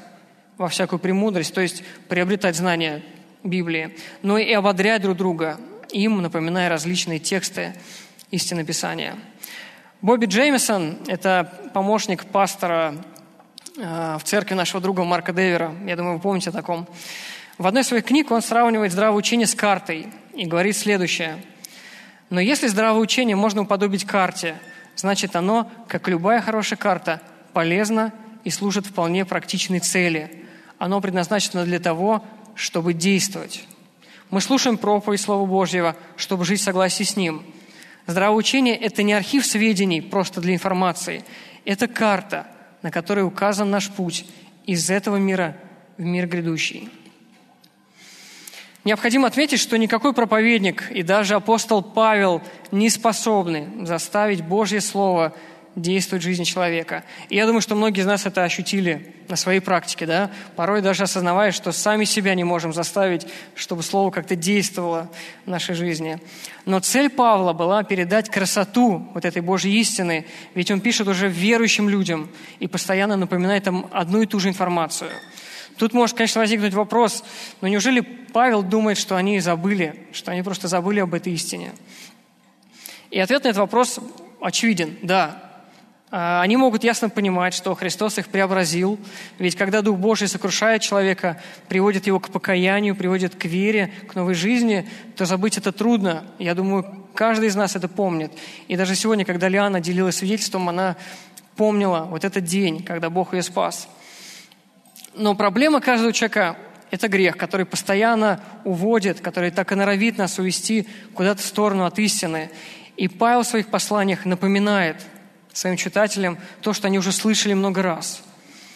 во 0.58 0.68
всякую 0.68 0.98
премудрость, 0.98 1.54
то 1.54 1.60
есть 1.60 1.84
приобретать 2.08 2.56
знания 2.56 3.02
Библии, 3.44 3.96
но 4.22 4.36
и 4.36 4.52
ободрять 4.52 5.02
друг 5.02 5.16
друга, 5.16 5.60
им 5.92 6.22
напоминая 6.22 6.68
различные 6.68 7.18
тексты 7.18 7.74
истины 8.30 8.64
Писания. 8.64 9.16
Бобби 10.02 10.26
Джеймисон– 10.26 10.98
это 11.06 11.70
помощник 11.74 12.24
пастора 12.26 12.94
Э, 13.82 14.18
в 14.18 14.24
церкви 14.24 14.54
нашего 14.54 14.80
друга 14.80 15.04
Марка 15.04 15.32
Девера. 15.32 15.74
Я 15.86 15.96
думаю, 15.96 16.16
вы 16.16 16.20
помните 16.20 16.50
о 16.50 16.52
таком. 16.52 16.86
В 17.56 17.66
одной 17.66 17.82
из 17.82 17.88
своих 17.88 18.04
книг 18.04 18.30
он 18.30 18.42
сравнивает 18.42 18.92
здравое 18.92 19.16
учение 19.16 19.46
с 19.46 19.54
картой 19.54 20.08
и 20.34 20.44
говорит 20.44 20.76
следующее. 20.76 21.42
Но 22.28 22.40
если 22.40 22.66
здравое 22.66 23.00
учение 23.00 23.36
можно 23.36 23.62
уподобить 23.62 24.04
карте, 24.04 24.56
значит 24.96 25.34
оно, 25.34 25.70
как 25.88 26.08
любая 26.08 26.42
хорошая 26.42 26.78
карта, 26.78 27.22
полезно 27.52 28.12
и 28.44 28.50
служит 28.50 28.86
вполне 28.86 29.24
практичной 29.24 29.80
цели. 29.80 30.44
Оно 30.78 31.00
предназначено 31.00 31.64
для 31.64 31.78
того, 31.78 32.24
чтобы 32.54 32.92
действовать. 32.92 33.64
Мы 34.30 34.40
слушаем 34.40 34.78
проповедь 34.78 35.20
Слова 35.20 35.44
Божьего, 35.46 35.96
чтобы 36.16 36.44
жить 36.44 36.60
в 36.60 36.64
согласии 36.64 37.04
с 37.04 37.16
Ним. 37.16 37.42
Здравое 38.06 38.36
учение– 38.36 38.76
это 38.76 39.02
не 39.02 39.12
архив 39.12 39.44
сведений 39.44 40.00
просто 40.00 40.40
для 40.40 40.54
информации. 40.54 41.24
Это 41.64 41.88
карта– 41.88 42.46
на 42.82 42.90
которой 42.90 43.24
указан 43.24 43.70
наш 43.70 43.90
путь 43.90 44.26
из 44.66 44.90
этого 44.90 45.16
мира 45.16 45.56
в 45.96 46.02
мир 46.02 46.26
грядущий. 46.26 46.88
Необходимо 48.84 49.28
отметить, 49.28 49.60
что 49.60 49.76
никакой 49.76 50.14
проповедник 50.14 50.90
и 50.90 51.02
даже 51.02 51.34
апостол 51.34 51.82
Павел 51.82 52.42
не 52.70 52.88
способны 52.88 53.84
заставить 53.84 54.42
Божье 54.42 54.80
Слово 54.80 55.34
действует 55.76 56.22
в 56.22 56.24
жизни 56.24 56.44
человека. 56.44 57.04
И 57.28 57.36
я 57.36 57.46
думаю, 57.46 57.60
что 57.60 57.74
многие 57.74 58.00
из 58.00 58.06
нас 58.06 58.26
это 58.26 58.42
ощутили 58.42 59.14
на 59.28 59.36
своей 59.36 59.60
практике, 59.60 60.04
да? 60.04 60.30
порой 60.56 60.82
даже 60.82 61.04
осознавая, 61.04 61.52
что 61.52 61.70
сами 61.70 62.04
себя 62.04 62.34
не 62.34 62.42
можем 62.42 62.72
заставить, 62.72 63.26
чтобы 63.54 63.82
Слово 63.82 64.10
как-то 64.10 64.34
действовало 64.34 65.08
в 65.46 65.50
нашей 65.50 65.76
жизни. 65.76 66.18
Но 66.66 66.80
цель 66.80 67.08
Павла 67.08 67.52
была 67.52 67.84
передать 67.84 68.28
красоту 68.28 69.06
вот 69.14 69.24
этой 69.24 69.42
Божьей 69.42 69.78
истины, 69.80 70.26
ведь 70.54 70.70
он 70.70 70.80
пишет 70.80 71.06
уже 71.06 71.28
верующим 71.28 71.88
людям 71.88 72.28
и 72.58 72.66
постоянно 72.66 73.16
напоминает 73.16 73.66
им 73.68 73.86
одну 73.92 74.22
и 74.22 74.26
ту 74.26 74.40
же 74.40 74.48
информацию. 74.48 75.10
Тут 75.76 75.94
может, 75.94 76.16
конечно, 76.16 76.40
возникнуть 76.40 76.74
вопрос, 76.74 77.24
но 77.60 77.68
неужели 77.68 78.00
Павел 78.00 78.62
думает, 78.62 78.98
что 78.98 79.16
они 79.16 79.38
забыли, 79.40 80.08
что 80.12 80.32
они 80.32 80.42
просто 80.42 80.68
забыли 80.68 81.00
об 81.00 81.14
этой 81.14 81.32
истине? 81.32 81.72
И 83.10 83.18
ответ 83.18 83.44
на 83.44 83.48
этот 83.48 83.60
вопрос 83.60 83.98
очевиден– 84.40 84.98
да, 85.02 85.49
они 86.10 86.56
могут 86.56 86.82
ясно 86.82 87.08
понимать, 87.08 87.54
что 87.54 87.72
Христос 87.76 88.18
их 88.18 88.28
преобразил, 88.28 88.98
ведь 89.38 89.54
когда 89.54 89.80
Дух 89.80 89.96
Божий 89.96 90.26
сокрушает 90.26 90.82
человека, 90.82 91.40
приводит 91.68 92.08
его 92.08 92.18
к 92.18 92.30
покаянию, 92.30 92.96
приводит 92.96 93.36
к 93.36 93.44
вере, 93.44 93.92
к 94.08 94.16
новой 94.16 94.34
жизни, 94.34 94.88
то 95.16 95.24
забыть 95.24 95.56
это 95.56 95.70
трудно. 95.70 96.24
Я 96.40 96.56
думаю, 96.56 97.06
каждый 97.14 97.46
из 97.46 97.54
нас 97.54 97.76
это 97.76 97.86
помнит. 97.86 98.32
И 98.66 98.76
даже 98.76 98.96
сегодня, 98.96 99.24
когда 99.24 99.48
Лиана 99.48 99.80
делилась 99.80 100.16
свидетельством, 100.16 100.68
она 100.68 100.96
помнила 101.54 102.08
вот 102.10 102.24
этот 102.24 102.42
день, 102.42 102.82
когда 102.82 103.08
Бог 103.08 103.32
ее 103.32 103.42
спас. 103.42 103.88
Но 105.14 105.36
проблема 105.36 105.80
каждого 105.80 106.12
человека– 106.12 106.56
это 106.90 107.06
грех, 107.06 107.36
который 107.36 107.66
постоянно 107.66 108.40
уводит, 108.64 109.20
который 109.20 109.52
так 109.52 109.70
и 109.70 109.76
норовит 109.76 110.18
нас 110.18 110.40
увести 110.40 110.88
куда-то 111.14 111.40
в 111.40 111.46
сторону 111.46 111.84
от 111.84 112.00
истины. 112.00 112.50
И 112.96 113.06
Павел 113.06 113.42
в 113.42 113.46
своих 113.46 113.68
посланиях 113.68 114.24
напоминает– 114.24 114.96
своим 115.52 115.76
читателям 115.76 116.38
то, 116.62 116.72
что 116.72 116.86
они 116.86 116.98
уже 116.98 117.12
слышали 117.12 117.54
много 117.54 117.82
раз. 117.82 118.22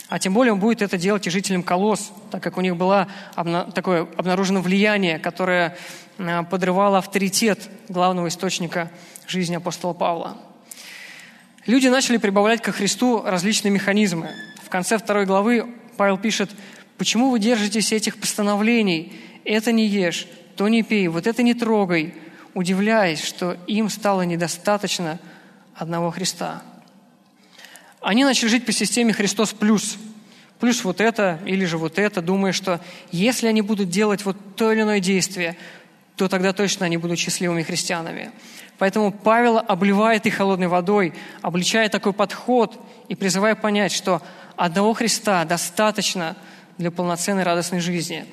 А 0.09 0.19
тем 0.19 0.35
более 0.35 0.53
он 0.53 0.61
будет 0.61 0.83
это 0.83 0.99
делать 0.99 1.27
и 1.27 1.31
жителям 1.31 1.63
Колос, 1.63 2.13
так 2.31 2.43
как 2.43 2.59
у 2.59 2.61
них 2.61 2.77
было 2.77 3.09
такое 3.75 4.07
обнаружено 4.17 4.61
влияние, 4.61 5.19
которое 5.19 5.77
а, 6.19 6.43
подрывало 6.43 6.99
авторитет 6.99 7.69
главного 7.89 8.29
источника 8.29 8.91
жизни 9.27 9.57
апостола 9.57 9.95
Павла. 9.95 10.37
Люди 11.67 11.89
начали 11.89 12.19
прибавлять 12.19 12.61
ко 12.61 12.71
Христу 12.71 13.23
различные 13.23 13.73
механизмы. 13.73 14.31
В 14.63 14.69
конце 14.69 14.99
второй 14.99 15.25
главы 15.25 15.75
Павел 15.97 16.19
пишет, 16.19 16.51
«Почему 16.99 17.31
вы 17.31 17.39
держитесь 17.39 17.91
этих 17.93 18.19
постановлений? 18.19 19.19
Это 19.45 19.73
не 19.73 19.87
ешь, 19.87 20.29
то 20.57 20.69
не 20.69 20.83
пей, 20.83 21.09
вот 21.09 21.27
это 21.27 21.43
не 21.43 21.55
трогай», 21.55 22.15
удивляясь, 22.53 23.25
что 23.25 23.57
им 23.67 23.89
стало 23.89 24.23
недостаточно– 24.23 25.19
одного 25.75 26.11
Христа. 26.11 26.63
Они 28.01 28.25
начали 28.25 28.49
жить 28.49 28.67
по 28.67 28.73
системе 28.73 29.13
Христос 29.13 29.53
плюс. 29.53 29.97
Плюс 30.61 30.85
вот 30.85 31.01
это 31.01 31.41
или 31.47 31.65
же 31.65 31.79
вот 31.79 31.99
это, 31.99 32.23
думая, 32.23 32.53
что 32.53 32.81
если 33.11 33.47
они 33.47 33.63
будут 33.63 33.89
делать 33.89 34.25
вот 34.25 34.37
то 34.57 34.73
или 34.73 34.83
иное 34.83 35.01
действие, 35.01 35.57
то 36.17 36.29
тогда 36.29 36.53
точно 36.53 36.87
они 36.87 36.97
будут 36.97 37.19
счастливыми 37.19 37.63
христианами. 37.63 38.31
Поэтому 38.79 39.11
Павел 39.11 39.59
обливает 39.59 40.27
их 40.27 40.35
холодной 40.35 40.69
водой, 40.69 41.13
обличая 41.43 41.89
такой 41.89 42.13
подход 42.13 42.79
и 43.09 43.15
призывая 43.15 43.55
понять, 43.55 43.93
что 43.93 44.23
одного 44.57 44.95
Христа 44.95 45.45
достаточно 45.45 46.37
для 46.79 46.91
полноценной 46.91 47.43
радостной 47.43 47.81
жизни. 47.81 48.27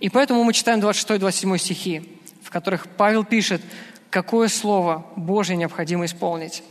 И 0.00 0.08
поэтому 0.08 0.44
мы 0.44 0.52
читаем 0.52 0.80
26-27 0.80 1.58
стихи, 1.58 2.18
в 2.42 2.50
которых 2.50 2.86
Павел 2.88 3.24
пишет, 3.24 3.62
какое 4.10 4.48
слово 4.48 5.06
Божье 5.16 5.56
необходимо 5.56 6.04
исполнить. 6.04 6.62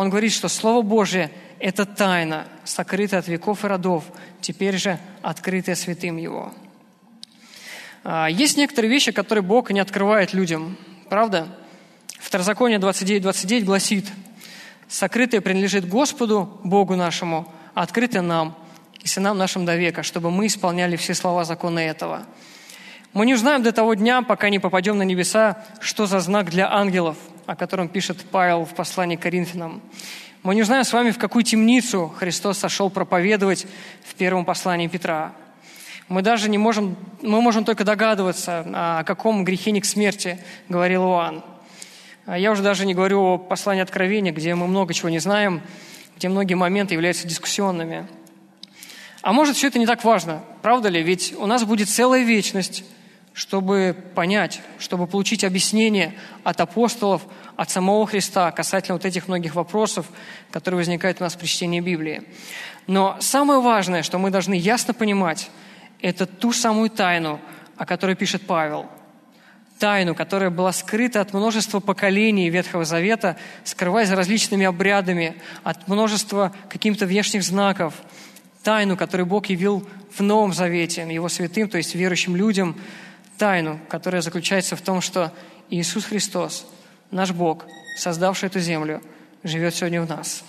Он 0.00 0.08
говорит, 0.08 0.32
что 0.32 0.48
Слово 0.48 0.80
Божие– 0.80 1.30
это 1.58 1.84
тайна, 1.84 2.46
сокрытая 2.64 3.20
от 3.20 3.28
веков 3.28 3.66
и 3.66 3.68
родов, 3.68 4.04
теперь 4.40 4.78
же 4.78 4.98
открытая 5.20 5.74
святым 5.74 6.16
Его. 6.16 6.54
А, 8.02 8.28
есть 8.30 8.56
некоторые 8.56 8.90
вещи, 8.90 9.12
которые 9.12 9.42
Бог 9.42 9.70
не 9.70 9.78
открывает 9.78 10.32
людям. 10.32 10.78
Правда? 11.10 11.48
Второзаконие 12.18 12.78
29.29 12.78 13.20
29 13.20 13.64
гласит, 13.66 14.06
«Сокрытое 14.88 15.42
принадлежит 15.42 15.86
Господу, 15.86 16.62
Богу 16.64 16.96
нашему, 16.96 17.52
а 17.74 17.82
открытое 17.82 18.22
нам 18.22 18.56
и 19.02 19.06
сынам 19.06 19.36
нашим 19.36 19.66
до 19.66 19.76
века, 19.76 20.02
чтобы 20.02 20.30
мы 20.30 20.46
исполняли 20.46 20.96
все 20.96 21.12
слова 21.12 21.44
закона 21.44 21.78
этого». 21.80 22.22
Мы 23.12 23.26
не 23.26 23.34
узнаем 23.34 23.62
до 23.62 23.72
того 23.72 23.92
дня, 23.92 24.22
пока 24.22 24.48
не 24.48 24.60
попадем 24.60 24.96
на 24.96 25.02
небеса, 25.02 25.62
что 25.78 26.06
за 26.06 26.20
знак 26.20 26.48
для 26.48 26.72
ангелов– 26.72 27.18
о 27.50 27.56
котором 27.56 27.88
пишет 27.88 28.24
Павел 28.30 28.64
в 28.64 28.74
послании 28.76 29.16
к 29.16 29.22
Коринфянам. 29.22 29.82
Мы 30.44 30.54
не 30.54 30.62
знаем 30.62 30.84
с 30.84 30.92
вами, 30.92 31.10
в 31.10 31.18
какую 31.18 31.42
темницу 31.42 32.06
Христос 32.16 32.58
сошел 32.58 32.90
проповедовать 32.90 33.66
в 34.04 34.14
первом 34.14 34.44
послании 34.44 34.86
Петра. 34.86 35.32
Мы 36.06 36.22
даже 36.22 36.48
не 36.48 36.58
можем, 36.58 36.94
мы 37.22 37.42
можем 37.42 37.64
только 37.64 37.82
догадываться, 37.82 38.64
о 38.72 39.02
каком 39.02 39.44
грехе 39.44 39.72
не 39.72 39.80
к 39.80 39.84
смерти 39.84 40.38
говорил 40.68 41.02
Иоанн. 41.02 41.42
Я 42.28 42.52
уже 42.52 42.62
даже 42.62 42.86
не 42.86 42.94
говорю 42.94 43.20
о 43.20 43.38
послании 43.38 43.82
Откровения, 43.82 44.30
где 44.30 44.54
мы 44.54 44.68
много 44.68 44.94
чего 44.94 45.08
не 45.08 45.18
знаем, 45.18 45.60
где 46.18 46.28
многие 46.28 46.54
моменты 46.54 46.94
являются 46.94 47.26
дискуссионными. 47.26 48.06
А 49.22 49.32
может, 49.32 49.56
все 49.56 49.66
это 49.66 49.80
не 49.80 49.86
так 49.86 50.04
важно, 50.04 50.44
правда 50.62 50.88
ли? 50.88 51.02
Ведь 51.02 51.34
у 51.36 51.46
нас 51.46 51.64
будет 51.64 51.88
целая 51.88 52.22
вечность, 52.22 52.84
чтобы 53.32 53.96
понять, 54.14 54.60
чтобы 54.78 55.06
получить 55.06 55.44
объяснение 55.44 56.14
от 56.44 56.60
апостолов, 56.60 57.22
от 57.56 57.70
самого 57.70 58.06
Христа 58.06 58.50
касательно 58.50 58.94
вот 58.94 59.04
этих 59.04 59.28
многих 59.28 59.54
вопросов, 59.54 60.06
которые 60.50 60.78
возникают 60.78 61.20
у 61.20 61.24
нас 61.24 61.36
при 61.36 61.46
чтении 61.46 61.80
Библии. 61.80 62.22
Но 62.86 63.16
самое 63.20 63.60
важное, 63.60 64.02
что 64.02 64.18
мы 64.18 64.30
должны 64.30 64.54
ясно 64.54 64.94
понимать, 64.94 65.50
это 66.00 66.26
ту 66.26 66.52
самую 66.52 66.90
тайну, 66.90 67.40
о 67.76 67.86
которой 67.86 68.16
пишет 68.16 68.46
Павел. 68.46 68.86
Тайну, 69.78 70.14
которая 70.14 70.50
была 70.50 70.72
скрыта 70.72 71.20
от 71.20 71.32
множества 71.32 71.80
поколений 71.80 72.50
Ветхого 72.50 72.84
Завета, 72.84 73.36
скрываясь 73.64 74.10
различными 74.10 74.66
обрядами, 74.66 75.36
от 75.62 75.88
множества 75.88 76.52
каких-то 76.68 77.06
внешних 77.06 77.42
знаков. 77.42 77.94
Тайну, 78.62 78.96
которую 78.96 79.26
Бог 79.26 79.46
явил 79.46 79.86
в 80.14 80.20
Новом 80.22 80.52
Завете, 80.52 81.06
Его 81.10 81.30
святым, 81.30 81.68
то 81.68 81.78
есть 81.78 81.94
верующим 81.94 82.36
людям– 82.36 82.76
тайну, 83.40 83.80
которая 83.88 84.20
заключается 84.20 84.76
в 84.76 84.82
том, 84.82 85.00
что 85.00 85.32
Иисус 85.70 86.04
Христос, 86.04 86.66
наш 87.10 87.30
Бог, 87.30 87.64
создавший 87.96 88.48
эту 88.48 88.60
землю, 88.60 89.02
живет 89.42 89.74
сегодня 89.74 90.02
в 90.02 90.08
нас. 90.08 90.44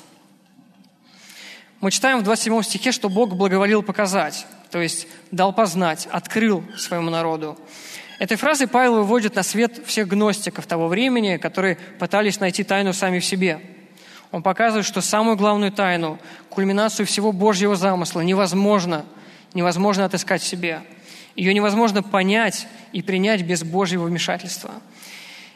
Мы 1.80 1.90
читаем 1.90 2.20
в 2.20 2.24
27 2.24 2.62
стихе, 2.64 2.92
что 2.92 3.08
Бог 3.08 3.34
благоволил 3.34 3.82
показать, 3.82 4.46
то 4.72 4.82
есть 4.82 5.08
дал 5.32 5.54
познать, 5.54 6.10
открыл 6.12 6.66
своему 6.78 7.10
народу. 7.10 7.58
Этой 8.20 8.36
фразой 8.36 8.68
Павел 8.68 8.96
выводит 8.96 9.36
на 9.36 9.44
свет 9.44 9.82
всех 9.86 10.10
гностиков 10.10 10.68
того 10.68 10.90
времени, 10.90 11.38
которые 11.38 11.78
пытались 11.98 12.42
найти 12.42 12.66
тайну 12.66 12.92
сами 12.92 13.20
в 13.20 13.26
себе. 13.26 13.62
Он 14.32 14.44
показывает, 14.44 14.86
что 14.86 15.00
самую 15.00 15.38
главную 15.38 15.72
тайну, 15.72 16.20
кульминацию 16.50 17.06
всего 17.06 17.32
Божьего 17.32 17.78
замысла 17.78 18.20
невозможно, 18.20 19.06
невозможно 19.54 20.04
отыскать 20.04 20.42
в 20.42 20.46
себе– 20.46 20.82
ее 21.36 21.54
невозможно 21.54 22.04
понять 22.04 22.68
и 22.92 23.02
принять 23.02 23.44
без 23.44 23.64
Божьего 23.64 24.06
вмешательства. 24.06 24.72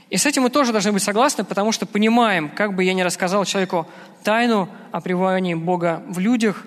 И 0.10 0.18
с 0.18 0.26
этим 0.26 0.44
мы 0.44 0.50
тоже 0.50 0.72
должны 0.72 0.92
быть 0.92 1.04
согласны, 1.04 1.44
потому 1.44 1.72
что 1.72 1.86
понимаем, 1.86 2.50
как 2.50 2.76
бы 2.76 2.84
я 2.84 2.94
ни 2.94 3.02
рассказал 3.02 3.44
человеку 3.46 3.88
тайну 4.24 4.70
о 4.92 5.02
пребывании 5.02 5.56
Бога 5.56 6.04
в 6.08 6.20
людях, 6.20 6.64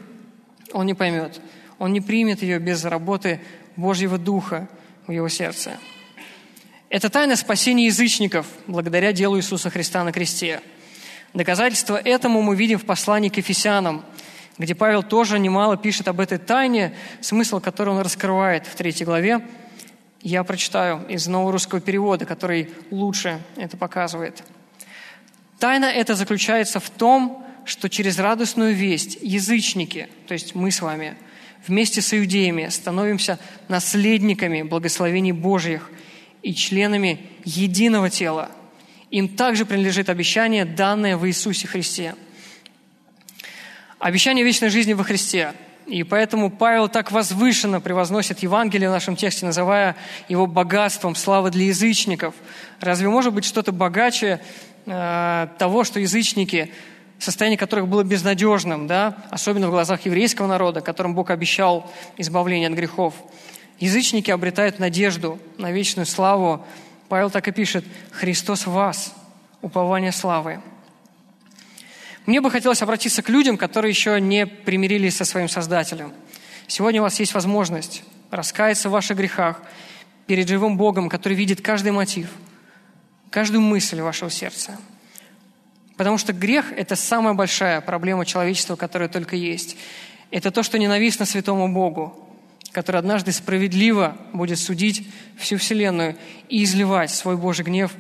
он 0.73 0.87
не 0.87 0.95
поймет. 0.95 1.41
Он 1.79 1.93
не 1.93 2.01
примет 2.01 2.43
ее 2.43 2.59
без 2.59 2.85
работы 2.85 3.41
Божьего 3.77 4.19
Духа 4.19 4.69
в 5.07 5.13
его 5.13 5.29
сердце. 5.29 5.79
Это 6.91 7.09
тайна 7.11 7.37
спасения 7.37 7.87
язычников 7.87 8.47
благодаря 8.67 9.13
делу 9.13 9.39
Иисуса 9.39 9.71
Христа 9.71 10.03
на 10.05 10.13
кресте. 10.13 10.61
Доказательство 11.33 11.97
этому 11.97 12.43
мы 12.43 12.57
видим 12.57 12.79
в 12.79 12.85
послании 12.85 13.29
к 13.29 13.37
Ефесянам– 13.37 14.05
где 14.59 14.75
Павел 14.75 15.03
тоже 15.03 15.39
немало 15.39 15.77
пишет 15.77 16.09
об 16.09 16.21
этой 16.21 16.39
тайне, 16.39 16.95
смысл 17.21 17.61
которой 17.61 17.91
он 17.91 18.01
раскрывает 18.01 18.67
в 18.67 18.75
третьей 18.75 19.07
главе. 19.07 19.41
Я 20.21 20.43
прочитаю 20.43 21.07
из 21.09 21.29
нового 21.29 21.53
русского 21.53 21.81
перевода, 21.81 22.27
который 22.27 22.71
лучше 22.91 23.41
это 23.57 23.77
показывает. 23.77 24.43
Тайна 25.61 25.87
эта 25.87 26.15
заключается 26.15 26.81
в 26.81 26.91
том, 26.91 27.45
что 27.65 27.89
через 27.89 28.19
радостную 28.19 28.75
весть 28.75 29.19
язычники, 29.21 30.09
то 30.27 30.33
есть 30.33 30.55
мы 30.55 30.71
с 30.73 30.81
вами, 30.81 31.17
вместе 31.67 32.01
с 32.01 32.13
иудеями 32.15 32.69
становимся 32.69 33.39
наследниками 33.69 34.63
благословений 34.63 35.33
Божьих 35.33 35.91
и 36.43 36.55
членами 36.55 37.21
единого 37.45 38.11
тела. 38.11 38.51
Им 39.11 39.29
также 39.29 39.67
принадлежит 39.67 40.09
обещание, 40.09 40.65
данное 40.65 41.17
в 41.17 41.29
Иисусе 41.29 41.69
Христе– 41.69 42.17
Обещание 43.99 44.45
вечной 44.45 44.69
жизни 44.69 44.93
во 44.93 45.03
Христе. 45.03 45.55
И 45.87 46.05
поэтому 46.05 46.51
Павел 46.51 46.89
так 46.89 47.11
возвышенно 47.11 47.81
превозносит 47.81 48.39
Евангелие 48.45 48.89
в 48.89 48.93
нашем 48.93 49.17
тексте, 49.17 49.45
называя 49.45 49.97
его 50.29 50.47
богатством, 50.47 51.17
славы 51.17 51.51
для 51.51 51.65
язычников. 51.65 52.33
Разве 52.79 53.09
может 53.09 53.35
быть 53.35 53.45
что-то 53.45 53.73
богаче 53.73 54.41
э, 54.87 55.49
того, 55.59 55.83
что 55.83 55.99
язычники, 55.99 56.73
состояние 57.19 57.59
которых 57.59 57.89
было 57.89 58.05
безнадежным, 58.05 58.87
да? 58.87 59.17
особенно 59.31 59.67
в 59.67 59.73
глазах 59.73 60.07
еврейского 60.07 60.47
народа, 60.47 60.81
которым 60.81 61.17
Бог 61.17 61.31
обещал 61.31 61.91
избавление 62.19 62.69
от 62.69 62.75
грехов. 62.75 63.15
Язычники 63.81 64.31
обретают 64.31 64.79
надежду 64.79 65.41
на 65.57 65.73
вечную 65.73 66.07
славу. 66.07 66.65
Павел 67.09 67.31
так 67.31 67.49
и 67.49 67.51
пишет, 67.51 67.85
«Христос 68.13 68.65
в 68.65 68.71
вас, 68.71 69.13
упование 69.61 70.13
славы». 70.13 70.61
Мне 72.29 72.43
бы 72.43 72.51
хотелось 72.51 72.83
обратиться 72.83 73.23
к 73.23 73.31
людям, 73.31 73.57
которые 73.57 73.89
еще 73.89 74.21
не 74.21 74.45
примирились 74.47 75.17
со 75.17 75.25
своим 75.25 75.49
Создателем. 75.49 76.13
Сегодня 76.67 77.01
у 77.01 77.05
вас 77.05 77.19
есть 77.21 77.33
возможность 77.33 78.03
раскаяться 78.31 78.91
в 78.91 78.93
ваших 78.93 79.17
грехах 79.17 79.63
перед 80.27 80.47
живым 80.47 80.77
Богом, 80.77 81.09
который 81.09 81.33
видит 81.33 81.63
каждый 81.63 81.91
мотив, 81.91 82.29
каждую 83.31 83.63
мысль 83.63 84.03
вашего 84.03 84.29
сердца. 84.29 84.77
Потому 85.97 86.19
что 86.19 86.35
грех– 86.35 86.71
это 86.77 86.97
самая 86.97 87.33
большая 87.33 87.81
проблема 87.81 88.27
человечества, 88.27 88.77
которая 88.77 89.09
только 89.09 89.35
есть. 89.35 89.79
Это 90.31 90.51
то, 90.51 90.63
что 90.63 90.79
ненавистно 90.79 91.25
святому 91.25 91.73
Богу, 91.73 92.29
который 92.73 92.99
однажды 92.99 93.33
справедливо 93.33 94.19
будет 94.35 94.59
судить 94.59 95.09
всю 95.39 95.57
Вселенную 95.57 96.15
и 96.51 96.63
изливать 96.63 97.11
свой 97.11 97.39
Божий 97.39 97.65
гнев 97.65 97.91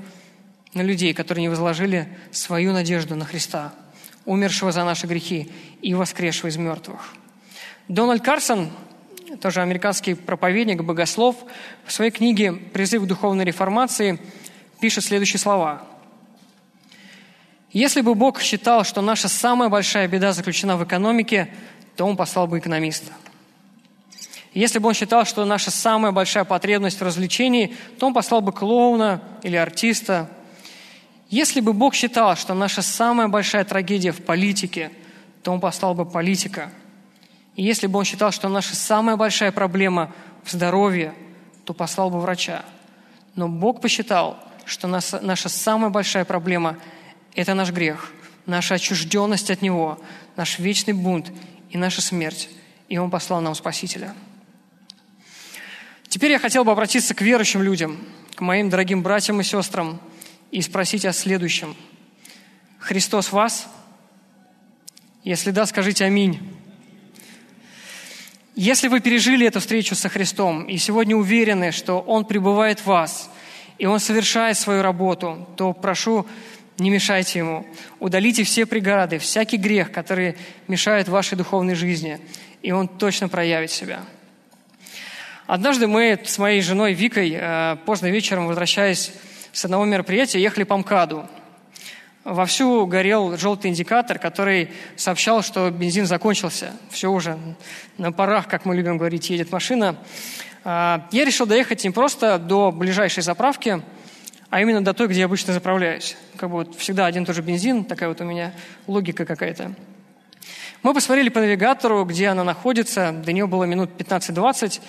на 0.74 0.82
людей, 0.82 1.14
которые 1.14 1.40
не 1.40 1.48
возложили 1.48 2.14
свою 2.30 2.74
надежду 2.74 3.16
на 3.16 3.24
Христа, 3.24 3.72
умершего 4.24 4.72
за 4.72 4.84
наши 4.84 5.06
грехи 5.06 5.50
и 5.82 5.94
воскресшего 5.94 6.48
из 6.48 6.56
мертвых. 6.56 7.14
Дональд 7.88 8.22
Карсон, 8.22 8.70
тоже 9.40 9.62
американский 9.62 10.14
проповедник, 10.14 10.82
богослов, 10.82 11.36
в 11.86 11.92
своей 11.92 12.10
книге 12.10 12.52
«Призыв 12.52 13.02
к 13.02 13.06
духовной 13.06 13.44
реформации» 13.44 14.20
пишет 14.80 15.04
следующие 15.04 15.40
слова. 15.40 15.82
«Если 17.72 18.00
бы 18.00 18.14
Бог 18.14 18.40
считал, 18.40 18.84
что 18.84 19.00
наша 19.00 19.28
самая 19.28 19.68
большая 19.68 20.08
беда 20.08 20.32
заключена 20.32 20.76
в 20.76 20.84
экономике, 20.84 21.52
то 21.96 22.06
Он 22.06 22.16
послал 22.16 22.46
бы 22.46 22.58
экономиста. 22.58 23.12
Если 24.54 24.78
бы 24.78 24.88
Он 24.88 24.94
считал, 24.94 25.24
что 25.24 25.44
наша 25.44 25.70
самая 25.70 26.12
большая 26.12 26.44
потребность 26.44 27.00
в 27.00 27.04
развлечении, 27.04 27.76
то 27.98 28.06
Он 28.06 28.14
послал 28.14 28.40
бы 28.40 28.52
клоуна 28.52 29.22
или 29.42 29.56
артиста. 29.56 30.28
Если 31.28 31.60
бы 31.60 31.74
Бог 31.74 31.94
считал, 31.94 32.36
что 32.36 32.54
наша 32.54 32.80
самая 32.80 33.28
большая 33.28 33.64
трагедия 33.64 34.12
в 34.12 34.24
политике, 34.24 34.90
то 35.42 35.52
Он 35.52 35.60
послал 35.60 35.94
бы 35.94 36.06
политика. 36.06 36.70
И 37.54 37.62
если 37.62 37.86
бы 37.86 37.98
Он 37.98 38.04
считал, 38.04 38.32
что 38.32 38.48
наша 38.48 38.74
самая 38.74 39.16
большая 39.16 39.52
проблема 39.52 40.12
в 40.42 40.50
здоровье, 40.50 41.14
то 41.64 41.74
послал 41.74 42.08
бы 42.08 42.18
врача. 42.20 42.64
Но 43.34 43.48
Бог 43.48 43.82
посчитал, 43.82 44.38
что 44.64 44.88
наша 44.88 45.48
самая 45.48 45.90
большая 45.90 46.24
проблема– 46.24 46.78
это 47.34 47.54
наш 47.54 47.72
грех, 47.72 48.10
наша 48.46 48.74
отчужденность 48.74 49.50
от 49.50 49.60
Него, 49.60 50.00
наш 50.36 50.58
вечный 50.58 50.94
бунт 50.94 51.30
и 51.68 51.76
наша 51.76 52.00
смерть. 52.00 52.48
И 52.88 52.96
Он 52.96 53.10
послал 53.10 53.42
нам 53.42 53.54
Спасителя. 53.54 54.14
Теперь 56.08 56.32
я 56.32 56.38
хотел 56.38 56.64
бы 56.64 56.72
обратиться 56.72 57.14
к 57.14 57.20
верующим 57.20 57.62
людям, 57.62 57.98
к 58.34 58.40
моим 58.40 58.70
дорогим 58.70 59.02
братьям 59.02 59.42
и 59.42 59.44
сестрам 59.44 60.00
и 60.50 60.62
спросить 60.62 61.04
о 61.04 61.12
следующем. 61.12 61.76
Христос 62.78 63.32
вас? 63.32 63.68
Если 65.24 65.50
да, 65.50 65.66
скажите 65.66 66.04
аминь. 66.04 66.40
Если 68.54 68.88
вы 68.88 69.00
пережили 69.00 69.46
эту 69.46 69.60
встречу 69.60 69.94
со 69.94 70.08
Христом 70.08 70.64
и 70.64 70.78
сегодня 70.78 71.14
уверены, 71.14 71.70
что 71.70 72.00
Он 72.00 72.24
пребывает 72.24 72.80
в 72.80 72.86
вас, 72.86 73.30
и 73.78 73.86
Он 73.86 74.00
совершает 74.00 74.58
свою 74.58 74.82
работу, 74.82 75.46
то 75.56 75.72
прошу, 75.72 76.26
не 76.78 76.90
мешайте 76.90 77.38
Ему. 77.38 77.66
Удалите 78.00 78.42
все 78.42 78.66
преграды, 78.66 79.18
всякий 79.18 79.58
грех, 79.58 79.92
который 79.92 80.36
мешает 80.66 81.08
вашей 81.08 81.36
духовной 81.36 81.74
жизни, 81.74 82.18
и 82.62 82.72
Он 82.72 82.88
точно 82.88 83.28
проявит 83.28 83.70
себя. 83.70 84.00
Однажды 85.46 85.86
мы 85.86 86.18
с 86.24 86.38
моей 86.38 86.60
женой 86.60 86.94
Викой 86.94 87.32
э, 87.34 87.76
поздно 87.86 88.06
вечером, 88.10 88.48
возвращаясь 88.48 89.12
с 89.58 89.64
одного 89.64 89.84
мероприятия, 89.84 90.40
ехали 90.40 90.62
по 90.62 90.76
МКАДу. 90.76 91.26
Вовсю 92.22 92.86
горел 92.86 93.36
желтый 93.36 93.72
индикатор, 93.72 94.16
который 94.20 94.70
сообщал, 94.94 95.42
что 95.42 95.68
бензин 95.72 96.06
закончился. 96.06 96.74
Все 96.90 97.10
уже 97.10 97.36
на 97.96 98.12
парах, 98.12 98.46
как 98.46 98.64
мы 98.64 98.76
любим 98.76 98.98
говорить, 98.98 99.30
едет 99.30 99.50
машина. 99.50 99.96
А, 100.62 101.08
я 101.10 101.24
решил 101.24 101.44
доехать 101.44 101.82
не 101.82 101.90
просто 101.90 102.38
до 102.38 102.70
ближайшей 102.70 103.24
заправки, 103.24 103.82
а 104.48 104.60
именно 104.60 104.84
до 104.84 104.94
той, 104.94 105.08
где 105.08 105.20
я 105.20 105.24
обычно 105.24 105.52
заправляюсь. 105.52 106.16
Как 106.36 106.50
бы 106.50 106.58
вот 106.58 106.76
всегда 106.76 107.06
один 107.06 107.24
и 107.24 107.26
тот 107.26 107.34
же 107.34 107.42
бензин, 107.42 107.84
такая 107.84 108.10
вот 108.10 108.20
у 108.20 108.24
меня 108.24 108.54
логика 108.86 109.24
какая-то. 109.24 109.74
Мы 110.84 110.94
посмотрели 110.94 111.30
по 111.30 111.40
навигатору, 111.40 112.04
где 112.04 112.28
она 112.28 112.44
находится. 112.44 113.10
До 113.10 113.32
нее 113.32 113.48
было 113.48 113.64
минут 113.64 113.90
15-20, 113.98 114.80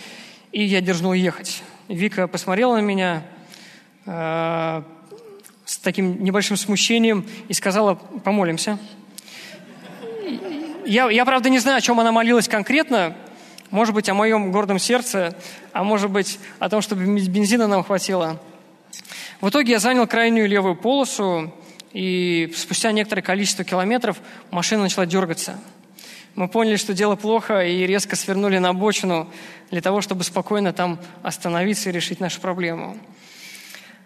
и 0.51 0.63
я 0.63 0.79
дерзнул 0.79 1.13
ехать. 1.13 1.63
Вика 1.87 2.27
посмотрела 2.27 2.75
на 2.75 2.81
меня 2.81 3.23
с 4.09 5.77
таким 5.83 6.23
небольшим 6.23 6.57
смущением 6.57 7.25
и 7.47 7.53
сказала, 7.53 7.93
помолимся. 7.93 8.79
Я, 10.85 11.09
я, 11.09 11.25
правда, 11.25 11.49
не 11.49 11.59
знаю, 11.59 11.77
о 11.77 11.81
чем 11.81 11.99
она 11.99 12.11
молилась 12.11 12.47
конкретно, 12.47 13.15
может 13.69 13.93
быть, 13.93 14.09
о 14.09 14.15
моем 14.15 14.51
гордом 14.51 14.79
сердце, 14.79 15.37
а 15.73 15.83
может 15.83 16.09
быть, 16.09 16.39
о 16.57 16.69
том, 16.69 16.81
чтобы 16.81 17.03
бензина 17.03 17.67
нам 17.67 17.83
хватило. 17.83 18.41
В 19.41 19.49
итоге 19.49 19.73
я 19.73 19.79
занял 19.79 20.07
крайнюю 20.07 20.49
левую 20.49 20.75
полосу, 20.75 21.53
и 21.93 22.51
спустя 22.55 22.91
некоторое 22.91 23.21
количество 23.21 23.63
километров 23.63 24.17
машина 24.49 24.83
начала 24.83 25.05
дергаться. 25.05 25.59
Мы 26.35 26.47
поняли, 26.47 26.77
что 26.77 26.93
дело 26.93 27.15
плохо, 27.15 27.65
и 27.65 27.85
резко 27.85 28.15
свернули 28.15 28.57
на 28.57 28.69
обочину 28.69 29.29
для 29.69 29.81
того, 29.81 30.01
чтобы 30.01 30.23
спокойно 30.23 30.73
там 30.73 30.99
остановиться 31.21 31.89
и 31.89 31.93
решить 31.93 32.19
нашу 32.19 32.41
проблему. 32.41 32.97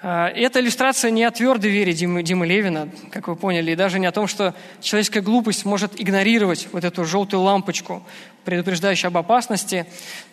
А, 0.06 0.28
эта 0.28 0.60
иллюстрация 0.60 1.12
не 1.12 1.24
о 1.24 1.32
твердой 1.32 1.72
вере 1.72 1.94
Димы, 1.94 2.24
Димы 2.24 2.46
Левина, 2.46 2.90
как 3.10 3.30
вы 3.30 3.38
поняли, 3.38 3.72
и 3.72 3.76
даже 3.76 4.00
не 4.00 4.06
о 4.06 4.12
том, 4.12 4.28
что 4.28 4.54
человеческая 4.82 5.22
глупость 5.22 5.64
может 5.64 6.00
игнорировать 6.00 6.68
вот 6.74 6.84
эту 6.84 7.06
желтую 7.06 7.42
лампочку, 7.42 8.04
предупреждающую 8.44 9.08
об 9.08 9.18
опасности, 9.18 9.86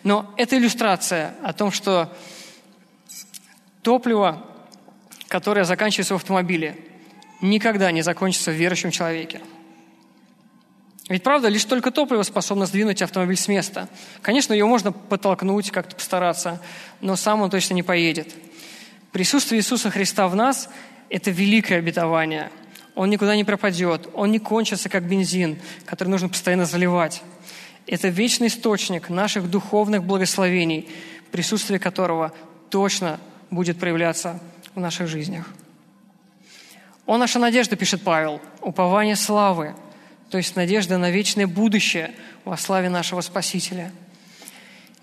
но 0.03 0.29
это 0.35 0.57
иллюстрация 0.57 1.35
о 1.41 1.53
том, 1.53 1.71
что 1.71 2.13
топливо, 3.81 4.45
которое 5.29 5.63
заканчивается 5.63 6.15
в 6.15 6.17
автомобиле, 6.17 6.75
никогда 7.41 7.93
не 7.93 8.01
закончится 8.01 8.51
в 8.51 8.55
верующем 8.55 8.91
человеке. 8.91 9.39
Ведь 11.07 11.23
правда, 11.23 11.47
лишь 11.47 11.63
только 11.63 11.91
топливо 11.91 12.23
способно 12.23 12.65
сдвинуть 12.65 13.01
автомобиль 13.01 13.37
с 13.37 13.47
места. 13.47 13.87
Конечно, 14.21 14.51
ее 14.51 14.65
можно 14.65 14.91
подтолкнуть, 14.91 15.71
как-то 15.71 15.95
постараться, 15.95 16.61
но 16.99 17.15
сам 17.15 17.41
он 17.41 17.49
точно 17.49 17.75
не 17.75 17.83
поедет– 17.83 18.27
Присутствие 19.11 19.59
Иисуса 19.59 19.89
Христа 19.89 20.27
в 20.27 20.35
нас– 20.35 20.69
это 21.09 21.31
великое 21.31 21.79
обетование. 21.79 22.49
Он 22.95 23.09
никуда 23.09 23.35
не 23.35 23.43
пропадет, 23.43 24.07
он 24.13 24.31
не 24.31 24.39
кончится, 24.39 24.87
как 24.87 25.07
бензин, 25.07 25.59
который 25.85 26.09
нужно 26.09 26.29
постоянно 26.29 26.65
заливать. 26.65 27.21
Это 27.87 28.07
вечный 28.07 28.47
источник 28.47 29.09
наших 29.09 29.49
духовных 29.49 30.03
благословений, 30.03 30.89
присутствие 31.31 31.79
которого 31.79 32.31
точно 32.69 33.19
будет 33.49 33.79
проявляться 33.79 34.39
в 34.75 34.79
наших 34.79 35.07
жизнях. 35.07 35.49
«Он 37.05 37.19
наша 37.19 37.39
надежда», 37.39 37.75
пишет 37.75 38.03
Павел, 38.03 38.39
«упование 38.61 39.17
славы», 39.17 39.75
то 40.29 40.37
есть 40.37 40.55
надежда 40.55 40.97
на 40.97 41.11
вечное 41.11 41.47
будущее 41.47 42.11
во 42.45 42.55
славе 42.55 42.87
нашего 42.87 43.19
Спасителя. 43.19 43.91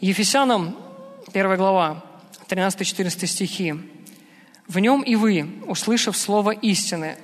Ефесянам, 0.01 0.79
1 1.35 1.57
глава, 1.57 2.03
13-14 2.49 3.27
стихи. 3.27 3.75
В 4.69 4.79
нем 4.79 5.01
и 5.01 5.16
вы, 5.16 5.49
услышав 5.66 6.14
слово 6.14 6.51
истины, 6.51 7.16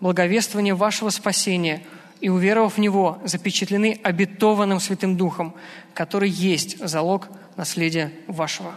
благовествование 0.00 0.74
вашего 0.74 1.10
спасения 1.10 1.82
и 2.22 2.30
уверовав 2.30 2.76
в 2.76 2.78
него, 2.78 3.18
запечатлены 3.22 4.00
обетованным 4.02 4.80
Святым 4.80 5.18
Духом, 5.18 5.54
который 5.92 6.30
есть 6.30 6.78
залог 6.86 7.28
наследия 7.56 8.10
вашего. 8.26 8.74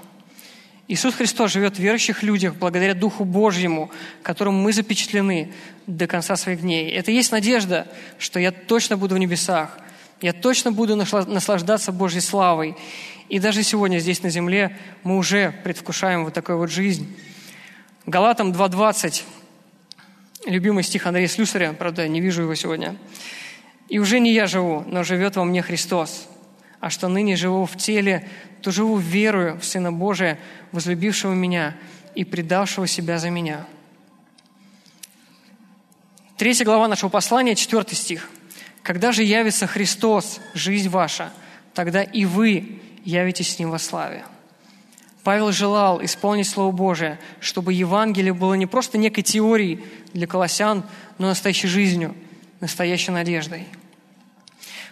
Иисус 0.90 1.14
Христос 1.14 1.54
живет 1.54 1.78
в 1.78 1.80
верующих 1.80 2.22
людях 2.22 2.56
благодаря 2.56 2.94
Духу 2.94 3.24
Божьему, 3.24 3.90
которым 4.22 4.56
мы 4.56 4.74
запечатлены 4.74 5.54
до 5.88 6.06
конца 6.06 6.36
своих 6.36 6.62
дней. 6.62 6.92
Это 6.92 7.12
есть 7.12 7.32
надежда, 7.32 7.88
что 8.18 8.40
я 8.40 8.52
точно 8.52 8.98
буду 8.98 9.16
в 9.16 9.20
небесах, 9.20 9.80
я 10.20 10.34
точно 10.34 10.74
буду 10.74 10.98
наслаждаться 10.98 11.94
Божьей 11.94 12.22
славой. 12.22 12.76
И 13.30 13.40
даже 13.40 13.64
сегодня 13.64 14.00
здесь 14.00 14.24
на 14.24 14.30
земле 14.30 14.76
мы 15.04 15.16
уже 15.16 15.54
предвкушаем 15.64 16.26
вот 16.26 16.34
такую 16.34 16.58
вот 16.58 16.70
жизнь. 16.70 17.08
Галатам 18.06 18.54
2.20, 18.54 19.24
любимый 20.46 20.84
стих 20.84 21.06
Андрея 21.06 21.28
Слюсаря, 21.28 21.74
правда, 21.74 22.08
не 22.08 22.22
вижу 22.22 22.44
его 22.44 22.56
сегодня. 22.56 22.96
«И 23.90 24.00
уже 24.00 24.20
не 24.20 24.32
я 24.34 24.48
живу, 24.48 24.84
но 24.88 25.04
живет 25.04 25.36
во 25.36 25.44
мне 25.44 25.62
Христос. 25.62 26.28
А 26.80 26.90
что 26.90 27.08
ныне 27.08 27.36
живу 27.36 27.66
в 27.66 27.76
теле, 27.76 28.28
то 28.62 28.72
живу 28.72 28.98
верою 28.98 29.60
в 29.60 29.66
Сына 29.66 29.92
Божия, 29.92 30.40
возлюбившего 30.72 31.34
меня 31.34 31.76
и 32.16 32.24
предавшего 32.24 32.88
себя 32.88 33.20
за 33.20 33.30
меня». 33.30 33.66
Третья 36.38 36.64
глава 36.64 36.88
нашего 36.88 37.10
послания, 37.10 37.56
четвертый 37.56 37.96
стих. 37.96 38.30
«Когда 38.82 39.12
же 39.12 39.24
явится 39.24 39.68
Христос, 39.68 40.40
жизнь 40.54 40.88
ваша, 40.88 41.34
тогда 41.74 42.02
и 42.02 42.24
вы 42.24 42.82
явитесь 43.04 43.56
с 43.56 43.60
Ним 43.60 43.72
во 43.72 43.78
славе». 43.78 44.24
Павел 45.24 45.52
желал 45.52 46.04
исполнить 46.04 46.48
Слово 46.48 46.72
Божие, 46.72 47.20
чтобы 47.40 47.74
Евангелие 47.74 48.34
было 48.34 48.54
не 48.54 48.66
просто 48.66 48.98
некой 48.98 49.24
теорией 49.24 49.84
для 50.14 50.28
колоссян, 50.28 50.84
но 51.18 51.28
настоящей 51.28 51.68
жизнью, 51.68 52.16
настоящей 52.62 53.12
надеждой. 53.12 53.68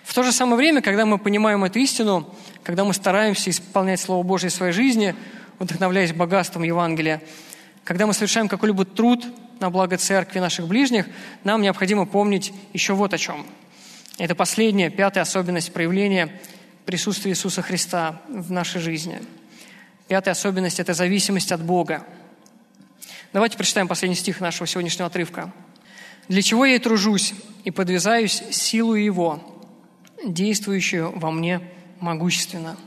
В 0.03 0.13
то 0.13 0.23
же 0.23 0.31
самое 0.31 0.57
время, 0.57 0.81
когда 0.81 1.05
мы 1.05 1.17
понимаем 1.17 1.63
эту 1.63 1.79
истину, 1.79 2.33
когда 2.63 2.83
мы 2.83 2.93
стараемся 2.93 3.49
исполнять 3.49 3.99
Слово 3.99 4.23
Божие 4.23 4.49
в 4.49 4.53
своей 4.53 4.73
жизни, 4.73 5.15
вдохновляясь 5.59 6.13
богатством 6.13 6.63
Евангелия, 6.63 7.21
когда 7.83 8.05
мы 8.05 8.13
совершаем 8.13 8.49
какой-либо 8.49 8.83
труд 8.83 9.25
на 9.59 9.69
благо 9.69 9.97
церкви 9.97 10.39
наших 10.39 10.67
ближних, 10.67 11.07
нам 11.43 11.61
необходимо 11.61 12.05
помнить 12.05 12.53
еще 12.73 12.93
вот 12.93 13.13
о 13.13 13.17
чем. 13.17 13.45
Это 14.17 14.35
последняя, 14.35 14.89
пятая 14.89 15.21
особенность 15.21 15.71
проявления 15.71 16.29
присутствия 16.85 17.31
Иисуса 17.31 17.61
Христа 17.61 18.21
в 18.27 18.51
нашей 18.51 18.81
жизни. 18.81 19.21
Пятая 20.07 20.31
особенность– 20.31 20.79
это 20.81 20.93
зависимость 20.93 21.51
от 21.51 21.61
Бога. 21.61 22.05
Давайте 23.33 23.57
прочитаем 23.57 23.89
последний 23.89 24.15
стих 24.15 24.39
нашего 24.39 24.65
сегодняшнего 24.65 25.07
отрывка. 25.07 25.51
«Для 26.29 26.41
чего 26.41 26.65
я 26.65 26.75
и 26.75 26.79
тружусь, 26.79 27.33
и 27.65 27.71
подвязаюсь 27.71 28.41
силу 28.51 28.93
Его, 28.93 29.41
действующую 30.25 31.11
во 31.17 31.31
мне 31.31 31.59
могущественно». 31.99 32.77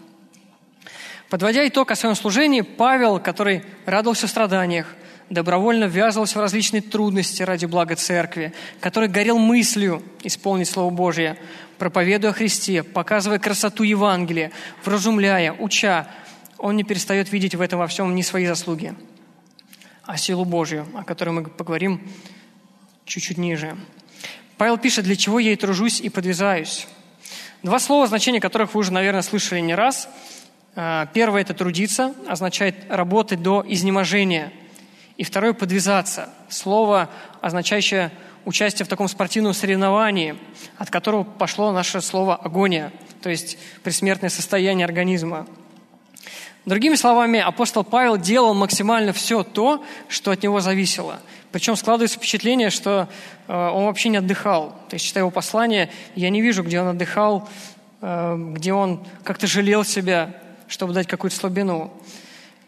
Подводя 1.28 1.68
итог 1.68 1.90
о 1.90 1.94
своем 1.94 2.14
служении, 2.14 2.62
Павел, 2.62 3.20
который 3.20 3.64
радовался 3.84 4.26
в 4.26 4.30
страданиях, 4.30 4.86
добровольно 5.28 5.84
ввязывался 5.84 6.38
в 6.38 6.40
различные 6.40 6.80
трудности 6.80 7.42
ради 7.42 7.66
блага 7.66 7.96
церкви, 7.96 8.54
который 8.80 9.08
горел 9.10 9.38
мыслью 9.38 10.02
исполнить 10.22 10.68
Слово 10.68 10.90
Божье, 10.90 11.36
проповедуя 11.78 12.30
о 12.30 12.34
Христе, 12.34 12.82
показывая 12.82 13.38
красоту 13.38 13.84
Евангелия, 13.84 14.50
вразумляя, 14.84 15.52
уча, 15.52 16.08
он 16.60 16.76
не 16.76 16.84
перестает 16.84 17.32
видеть 17.32 17.54
в 17.54 17.60
этом 17.60 17.78
во 17.78 17.86
всем 17.86 18.14
не 18.14 18.22
свои 18.22 18.46
заслуги, 18.46 18.94
а 20.04 20.16
силу 20.16 20.44
Божью, 20.44 20.86
о 20.94 21.04
которой 21.04 21.30
мы 21.30 21.44
поговорим 21.44 22.00
чуть-чуть 23.06 23.38
ниже. 23.38 23.76
Павел 24.56 24.76
пишет, 24.76 25.04
для 25.04 25.16
чего 25.16 25.38
я 25.38 25.52
и 25.52 25.56
тружусь, 25.56 26.00
и 26.00 26.10
подвязаюсь. 26.10 26.86
Два 27.62 27.78
слова, 27.78 28.06
значения 28.06 28.40
которых 28.40 28.74
вы 28.74 28.80
уже, 28.80 28.92
наверное, 28.92 29.22
слышали 29.22 29.60
не 29.60 29.74
раз. 29.74 30.08
А, 30.76 31.06
первое– 31.06 31.40
это 31.42 31.54
трудиться, 31.54 32.14
означает 32.28 32.76
работать 32.90 33.42
до 33.42 33.64
изнеможения. 33.66 34.52
И 35.16 35.24
второе– 35.24 35.52
подвязаться. 35.54 36.28
Слово, 36.48 37.10
означающее 37.40 38.10
участие 38.44 38.84
в 38.84 38.88
таком 38.88 39.08
спортивном 39.08 39.54
соревновании, 39.54 40.36
от 40.76 40.90
которого 40.90 41.24
пошло 41.24 41.72
наше 41.72 42.00
слово 42.00 42.36
«агония», 42.36 42.92
то 43.22 43.30
есть 43.30 43.58
предсмертное 43.82 44.30
состояние 44.30 44.84
организма. 44.84 45.46
Другими 46.70 46.94
словами, 46.94 47.40
апостол 47.40 47.82
Павел 47.82 48.16
делал 48.16 48.54
максимально 48.54 49.12
все 49.12 49.42
то, 49.42 49.84
что 50.06 50.30
от 50.30 50.44
него 50.44 50.60
зависело. 50.60 51.18
Причем 51.50 51.74
складывается 51.74 52.16
впечатление, 52.16 52.70
что 52.70 53.08
э, 53.48 53.52
он 53.52 53.86
вообще 53.86 54.08
не 54.08 54.18
отдыхал. 54.18 54.70
То 54.88 54.94
есть, 54.94 55.04
читая 55.04 55.22
его 55.22 55.32
послание, 55.32 55.90
я 56.14 56.30
не 56.30 56.40
вижу, 56.40 56.62
где 56.62 56.80
он 56.80 56.86
отдыхал, 56.86 57.48
э, 58.00 58.36
где 58.52 58.72
он 58.72 59.04
как-то 59.24 59.48
жалел 59.48 59.82
себя, 59.82 60.32
чтобы 60.68 60.92
дать 60.92 61.08
какую-то 61.08 61.36
слабину. 61.36 61.92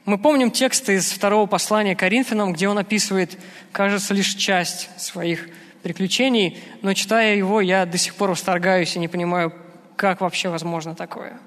Мы 0.04 0.18
помним 0.18 0.50
тексты 0.50 0.94
из 0.94 1.12
второго 1.12 1.46
послания 1.46 1.94
Коринфянам, 1.94 2.54
где 2.54 2.66
он 2.66 2.78
описывает, 2.78 3.38
кажется, 3.70 4.14
лишь 4.14 4.34
часть 4.34 4.90
своих 5.00 5.48
приключений, 5.84 6.58
но 6.82 6.92
читая 6.94 7.36
его, 7.36 7.60
я 7.60 7.86
до 7.86 7.98
сих 7.98 8.16
пор 8.16 8.30
восторгаюсь 8.30 8.96
и 8.96 8.98
не 8.98 9.06
понимаю, 9.06 9.52
как 9.94 10.22
вообще 10.22 10.48
возможно 10.48 10.96
такое. 10.96 11.38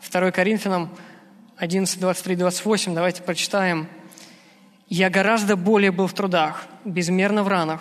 Второй 0.00 0.30
Коринфянам 0.30 0.88
11, 1.56 2.00
23, 2.00 2.34
28, 2.34 2.94
давайте 2.94 3.22
прочитаем. 3.22 3.86
«Я 4.88 5.08
гораздо 5.08 5.54
более 5.54 5.92
был 5.92 6.08
в 6.08 6.12
трудах, 6.12 6.66
безмерно 6.84 7.44
в 7.44 7.48
ранах, 7.48 7.80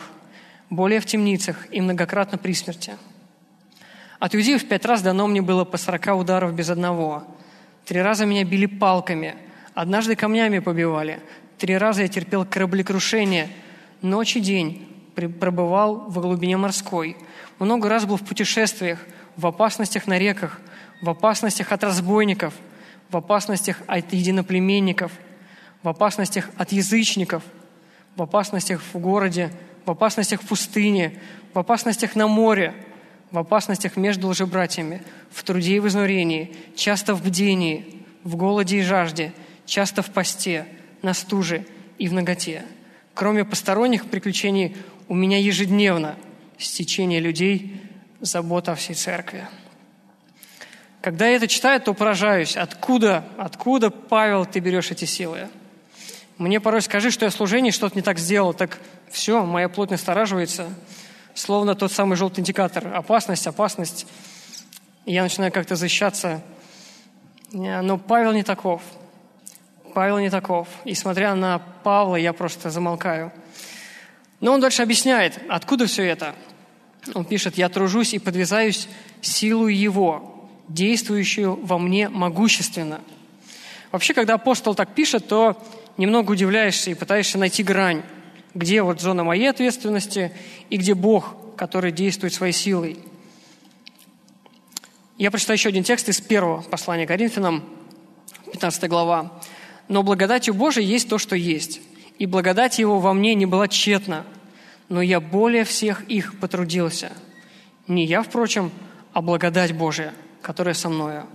более 0.69 0.99
в 0.99 1.05
темницах 1.07 1.57
и 1.71 1.81
многократно 1.81 2.37
при 2.37 2.53
смерти. 2.53 2.93
От 4.19 4.35
иудеев 4.35 4.67
пять 4.67 4.85
раз 4.85 5.01
дано 5.01 5.25
мне 5.25 5.41
было 5.41 5.65
по 5.65 5.77
сорока 5.77 6.13
ударов 6.13 6.53
без 6.53 6.69
одного. 6.69 7.23
Три 7.85 7.99
раза 7.99 8.27
меня 8.27 8.43
били 8.45 8.67
палками, 8.67 9.35
однажды 9.73 10.15
камнями 10.15 10.59
побивали. 10.59 11.19
Три 11.57 11.75
раза 11.75 12.03
я 12.03 12.07
терпел 12.07 12.45
кораблекрушение. 12.45 13.49
Ночь 14.03 14.35
и 14.35 14.39
день 14.39 14.87
пробывал 15.15 16.11
в 16.11 16.19
глубине 16.19 16.57
морской. 16.57 17.17
Много 17.57 17.89
раз 17.89 18.05
был 18.05 18.17
в 18.17 18.23
путешествиях, 18.23 18.99
в 19.35 19.47
опасностях 19.47 20.05
на 20.05 20.19
реках, 20.19 20.61
в 21.01 21.09
опасностях 21.09 21.71
от 21.71 21.83
разбойников, 21.83 22.53
в 23.13 23.17
опасностях 23.17 23.81
от 23.85 24.11
единоплеменников, 24.11 25.11
в 25.83 25.89
опасностях 25.89 26.49
от 26.57 26.71
язычников, 26.71 27.43
в 28.15 28.23
опасностях 28.23 28.81
в 28.81 28.97
городе, 28.97 29.51
в 29.85 29.91
опасностях 29.91 30.41
в 30.41 30.47
пустыне, 30.47 31.19
в 31.53 31.59
опасностях 31.59 32.15
на 32.15 32.27
море, 32.27 32.73
в 33.29 33.37
опасностях 33.37 33.97
между 33.97 34.29
лжебратьями, 34.29 35.03
в 35.29 35.43
труде 35.43 35.75
и 35.75 35.79
в 35.79 35.87
изнурении, 35.87 36.55
часто 36.75 37.13
в 37.13 37.23
бдении, 37.23 38.03
в 38.23 38.35
голоде 38.35 38.79
и 38.79 38.81
жажде, 38.81 39.31
часто 39.67 40.01
в 40.01 40.09
посте, 40.09 40.65
на 41.03 41.13
стуже 41.13 41.67
и 41.99 42.07
в 42.07 42.13
ноготе. 42.13 42.63
Кроме 43.13 43.45
посторонних 43.45 44.07
приключений, 44.07 44.75
у 45.07 45.13
меня 45.13 45.37
ежедневно 45.37 46.15
стечение 46.57 47.19
людей, 47.19 47.79
забота 48.21 48.71
о 48.71 48.75
всей 48.75 48.95
церкви. 48.95 49.45
Когда 51.03 51.27
я 51.27 51.35
это 51.35 51.49
читаю, 51.49 51.81
то 51.81 51.93
поражаюсь, 51.93 52.55
откуда, 52.55 53.25
откуда, 53.37 53.89
Павел, 53.89 54.45
ты 54.45 54.59
берешь 54.59 54.89
эти 54.89 55.03
силы? 55.03 55.49
Мне 56.37 56.61
порой 56.61 56.81
скажи, 56.81 57.11
что 57.11 57.25
я 57.25 57.29
в 57.29 57.33
служении 57.33 57.71
что-то 57.71 57.97
не 57.97 58.01
так 58.01 58.17
сделал, 58.17 58.53
так 58.53 58.79
все, 59.11 59.43
моя 59.43 59.67
плоть 59.67 59.89
настораживается, 59.89 60.69
словно 61.33 61.75
тот 61.75 61.91
самый 61.91 62.15
желтый 62.15 62.39
индикатор. 62.39 62.87
Опасность, 62.95 63.45
опасность. 63.47 64.07
Я 65.05 65.23
начинаю 65.23 65.51
как-то 65.51 65.75
защищаться. 65.75 66.41
Но 67.51 67.97
Павел 67.97 68.31
не 68.31 68.43
таков. 68.43 68.81
Павел 69.93 70.19
не 70.19 70.29
таков. 70.29 70.69
И 70.85 70.95
смотря 70.95 71.35
на 71.35 71.59
Павла, 71.83 72.15
я 72.15 72.31
просто 72.31 72.69
замолкаю. 72.69 73.33
Но 74.39 74.53
он 74.53 74.61
дальше 74.61 74.81
объясняет, 74.81 75.37
откуда 75.49 75.85
все 75.85 76.05
это. 76.05 76.33
Он 77.13 77.25
пишет, 77.25 77.57
«Я 77.57 77.67
тружусь 77.67 78.13
и 78.13 78.19
подвязаюсь 78.19 78.87
силу 79.19 79.67
Его, 79.67 80.32
действующую 80.73 81.55
во 81.65 81.77
мне 81.77 82.09
могущественно». 82.09 83.01
Вообще, 83.91 84.13
когда 84.13 84.33
апостол 84.33 84.73
так 84.73 84.95
пишет, 84.95 85.27
то 85.27 85.61
немного 85.97 86.31
удивляешься 86.31 86.89
и 86.89 86.95
пытаешься 86.95 87.37
найти 87.37 87.61
грань, 87.61 88.01
где 88.55 88.81
вот 88.81 89.01
зона 89.01 89.23
моей 89.23 89.49
ответственности 89.49 90.31
и 90.69 90.77
где 90.77 90.95
Бог, 90.95 91.35
который 91.55 91.91
действует 91.91 92.33
своей 92.33 92.53
силой. 92.53 92.97
Я 95.17 95.29
прочитаю 95.29 95.57
еще 95.57 95.69
один 95.69 95.83
текст 95.83 96.09
из 96.09 96.19
первого 96.19 96.61
послания 96.63 97.05
Коринфянам, 97.05 97.63
15 98.51 98.89
глава. 98.89 99.31
Но 99.87 100.01
благодатью 100.01 100.53
Божией 100.53 100.87
есть 100.87 101.07
то, 101.07 101.17
что 101.17 101.35
есть. 101.35 101.81
И 102.17 102.25
благодать 102.25 102.79
Его 102.79 102.99
во 102.99 103.13
мне 103.13 103.35
не 103.35 103.45
была 103.45 103.67
тщетна, 103.67 104.25
но 104.89 105.01
я 105.01 105.19
более 105.19 105.65
всех 105.65 106.03
их 106.09 106.39
потрудился. 106.39 107.11
Не 107.87 108.05
я, 108.05 108.23
впрочем, 108.23 108.71
а 109.13 109.21
благодать 109.21 109.73
Божия, 109.73 110.13
которая 110.43 110.75
со 110.75 110.89
мною. 110.89 111.25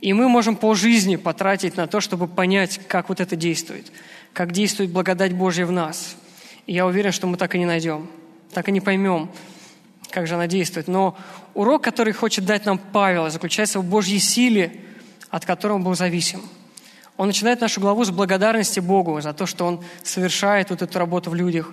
И 0.00 0.12
мы 0.12 0.28
можем 0.28 0.56
по 0.56 0.74
жизни 0.74 1.16
потратить 1.16 1.76
на 1.76 1.86
то, 1.86 2.00
чтобы 2.00 2.28
понять, 2.28 2.80
как 2.88 3.08
вот 3.08 3.20
это 3.20 3.36
действует, 3.36 3.90
как 4.32 4.52
действует 4.52 4.90
благодать 4.90 5.32
Божья 5.32 5.64
в 5.64 5.72
нас. 5.72 6.16
И 6.66 6.74
я 6.74 6.86
уверен, 6.86 7.12
что 7.12 7.26
мы 7.26 7.36
так 7.36 7.54
и 7.54 7.58
не 7.58 7.66
найдем, 7.66 8.10
так 8.52 8.68
и 8.68 8.72
не 8.72 8.80
поймем, 8.80 9.30
как 10.10 10.26
же 10.26 10.34
она 10.34 10.46
действует. 10.46 10.88
Но 10.88 11.16
урок, 11.54 11.82
который 11.82 12.12
хочет 12.12 12.44
дать 12.44 12.66
нам 12.66 12.78
Павел, 12.78 13.30
заключается 13.30 13.78
в 13.78 13.84
Божьей 13.84 14.18
силе, 14.18 14.80
от 15.30 15.46
которой 15.46 15.72
он 15.72 15.84
был 15.84 15.94
зависим– 15.94 16.42
он 17.16 17.26
начинает 17.26 17.60
нашу 17.60 17.80
главу 17.80 18.04
с 18.04 18.10
благодарности 18.10 18.80
Богу 18.80 19.20
за 19.20 19.32
то, 19.32 19.46
что 19.46 19.66
Он 19.66 19.84
совершает 20.02 20.70
вот 20.70 20.82
эту 20.82 20.98
работу 20.98 21.30
в 21.30 21.34
людях. 21.34 21.72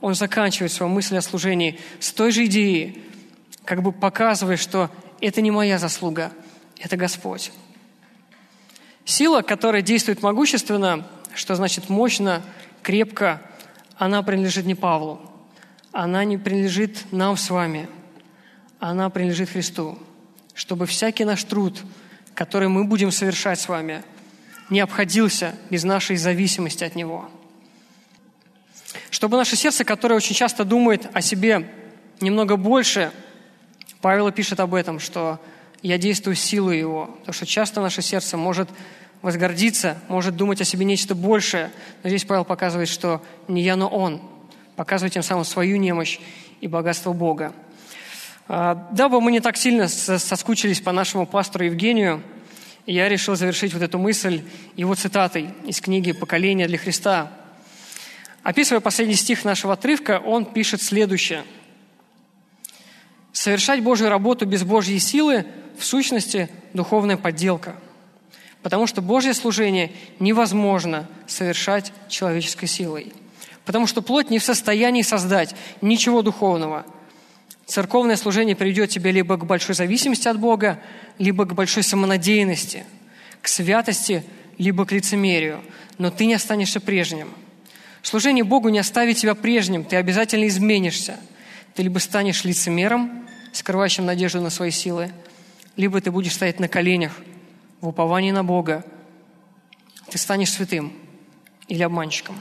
Он 0.00 0.14
заканчивает 0.14 0.72
свою 0.72 0.90
мысль 0.90 1.16
о 1.16 1.22
служении 1.22 1.78
с 2.00 2.12
той 2.12 2.32
же 2.32 2.46
идеей, 2.46 3.02
как 3.68 3.82
бы 3.82 3.92
показывая, 3.92 4.56
что 4.56 4.90
это 5.20 5.42
не 5.42 5.50
моя 5.50 5.78
заслуга, 5.78 6.32
это 6.78 6.96
Господь. 6.96 7.52
Сила, 9.04 9.42
которая 9.42 9.82
действует 9.82 10.22
могущественно, 10.22 11.06
что 11.34 11.54
значит 11.54 11.90
мощно, 11.90 12.42
крепко, 12.82 13.42
она 13.98 14.22
принадлежит 14.22 14.64
не 14.64 14.74
Павлу. 14.74 15.20
Она 15.92 16.24
не 16.24 16.38
принадлежит 16.38 17.12
нам 17.12 17.36
с 17.36 17.50
вами. 17.50 17.90
Она 18.80 19.10
принадлежит 19.10 19.50
Христу. 19.50 19.98
Чтобы 20.54 20.86
всякий 20.86 21.26
наш 21.26 21.44
труд, 21.44 21.78
который 22.32 22.68
мы 22.68 22.84
будем 22.84 23.10
совершать 23.10 23.60
с 23.60 23.68
вами– 23.68 24.02
не 24.70 24.80
обходился 24.80 25.54
без 25.70 25.84
нашей 25.84 26.16
зависимости 26.16 26.84
от 26.84 26.94
Него. 26.94 27.30
Чтобы 29.08 29.38
наше 29.38 29.56
сердце, 29.56 29.82
которое 29.82 30.14
очень 30.14 30.34
часто 30.34 30.66
думает 30.66 31.08
о 31.14 31.22
себе 31.22 31.70
немного 32.20 32.56
больше, 32.56 33.10
Павел 34.00 34.30
пишет 34.30 34.60
об 34.60 34.74
этом, 34.74 35.00
что 35.00 35.40
я 35.82 35.98
действую 35.98 36.34
силой 36.36 36.78
Его. 36.78 37.06
Потому 37.20 37.32
что 37.32 37.46
часто 37.46 37.80
наше 37.80 38.02
сердце 38.02 38.36
может 38.36 38.68
возгордиться, 39.22 39.98
может 40.08 40.36
думать 40.36 40.60
о 40.60 40.64
себе 40.64 40.84
нечто 40.84 41.14
большее. 41.14 41.70
Но 42.02 42.08
здесь 42.08 42.24
Павел 42.24 42.44
показывает, 42.44 42.88
что 42.88 43.22
не 43.48 43.62
я, 43.62 43.76
но 43.76 43.88
Он. 43.88 44.20
Показывает 44.76 45.14
тем 45.14 45.22
самым 45.22 45.44
свою 45.44 45.76
немощь 45.76 46.20
и 46.60 46.68
богатство 46.68 47.12
Бога. 47.12 47.52
А, 48.46 48.88
дабы 48.92 49.20
мы 49.20 49.32
не 49.32 49.40
так 49.40 49.56
сильно 49.56 49.88
соскучились 49.88 50.80
по 50.80 50.92
нашему 50.92 51.26
пастору 51.26 51.64
Евгению, 51.64 52.22
я 52.86 53.06
решил 53.10 53.36
завершить 53.36 53.74
вот 53.74 53.82
эту 53.82 53.98
мысль 53.98 54.42
его 54.74 54.94
цитатой 54.94 55.50
из 55.66 55.78
книги 55.78 56.12
«Поколение 56.12 56.66
для 56.66 56.78
Христа». 56.78 57.30
Описывая 58.42 58.80
последний 58.80 59.14
стих 59.14 59.44
нашего 59.44 59.74
отрывка, 59.74 60.22
он 60.24 60.46
пишет 60.46 60.80
следующее. 60.80 61.44
«Совершать 63.32 63.82
Божью 63.82 64.08
работу 64.08 64.46
без 64.46 64.64
Божьей 64.64 64.98
силы 64.98 65.46
в 65.78 65.84
сущности 65.84 66.48
духовная 66.72 67.16
подделка, 67.16 67.76
потому 68.62 68.86
что 68.86 69.00
Божье 69.02 69.34
служение 69.34 69.92
невозможно 70.18 71.08
совершать 71.26 71.92
человеческой 72.08 72.66
силой, 72.66 73.12
потому 73.64 73.86
что 73.86 74.02
плоть 74.02 74.30
не 74.30 74.38
в 74.38 74.44
состоянии 74.44 75.02
создать 75.02 75.54
ничего 75.80 76.22
духовного– 76.22 76.84
Церковное 77.68 78.16
служение 78.16 78.56
приведет 78.56 78.88
тебя 78.88 79.10
либо 79.10 79.36
к 79.36 79.44
большой 79.44 79.74
зависимости 79.74 80.26
от 80.26 80.40
Бога, 80.40 80.80
либо 81.18 81.44
к 81.44 81.52
большой 81.52 81.82
самонадеянности, 81.82 82.86
к 83.42 83.48
святости, 83.48 84.24
либо 84.56 84.86
к 84.86 84.92
лицемерию. 84.92 85.60
Но 85.98 86.10
ты 86.10 86.24
не 86.24 86.32
останешься 86.32 86.80
прежним. 86.80 87.28
Служение 88.00 88.42
Богу 88.42 88.70
не 88.70 88.78
оставит 88.78 89.18
тебя 89.18 89.34
прежним, 89.34 89.84
ты 89.84 89.96
обязательно 89.96 90.48
изменишься. 90.48 91.18
Ты 91.78 91.84
либо 91.84 92.00
станешь 92.00 92.42
лицемером, 92.42 93.28
скрывающим 93.52 94.04
надежду 94.04 94.40
на 94.40 94.50
свои 94.50 94.72
силы, 94.72 95.12
либо 95.76 96.00
ты 96.00 96.10
будешь 96.10 96.34
стоять 96.34 96.58
на 96.58 96.66
коленях 96.66 97.12
в 97.80 97.86
уповании 97.86 98.32
на 98.32 98.42
Бога. 98.42 98.84
Ты 100.10 100.18
станешь 100.18 100.50
святым 100.50 100.92
или 101.68 101.84
обманщиком. 101.84 102.36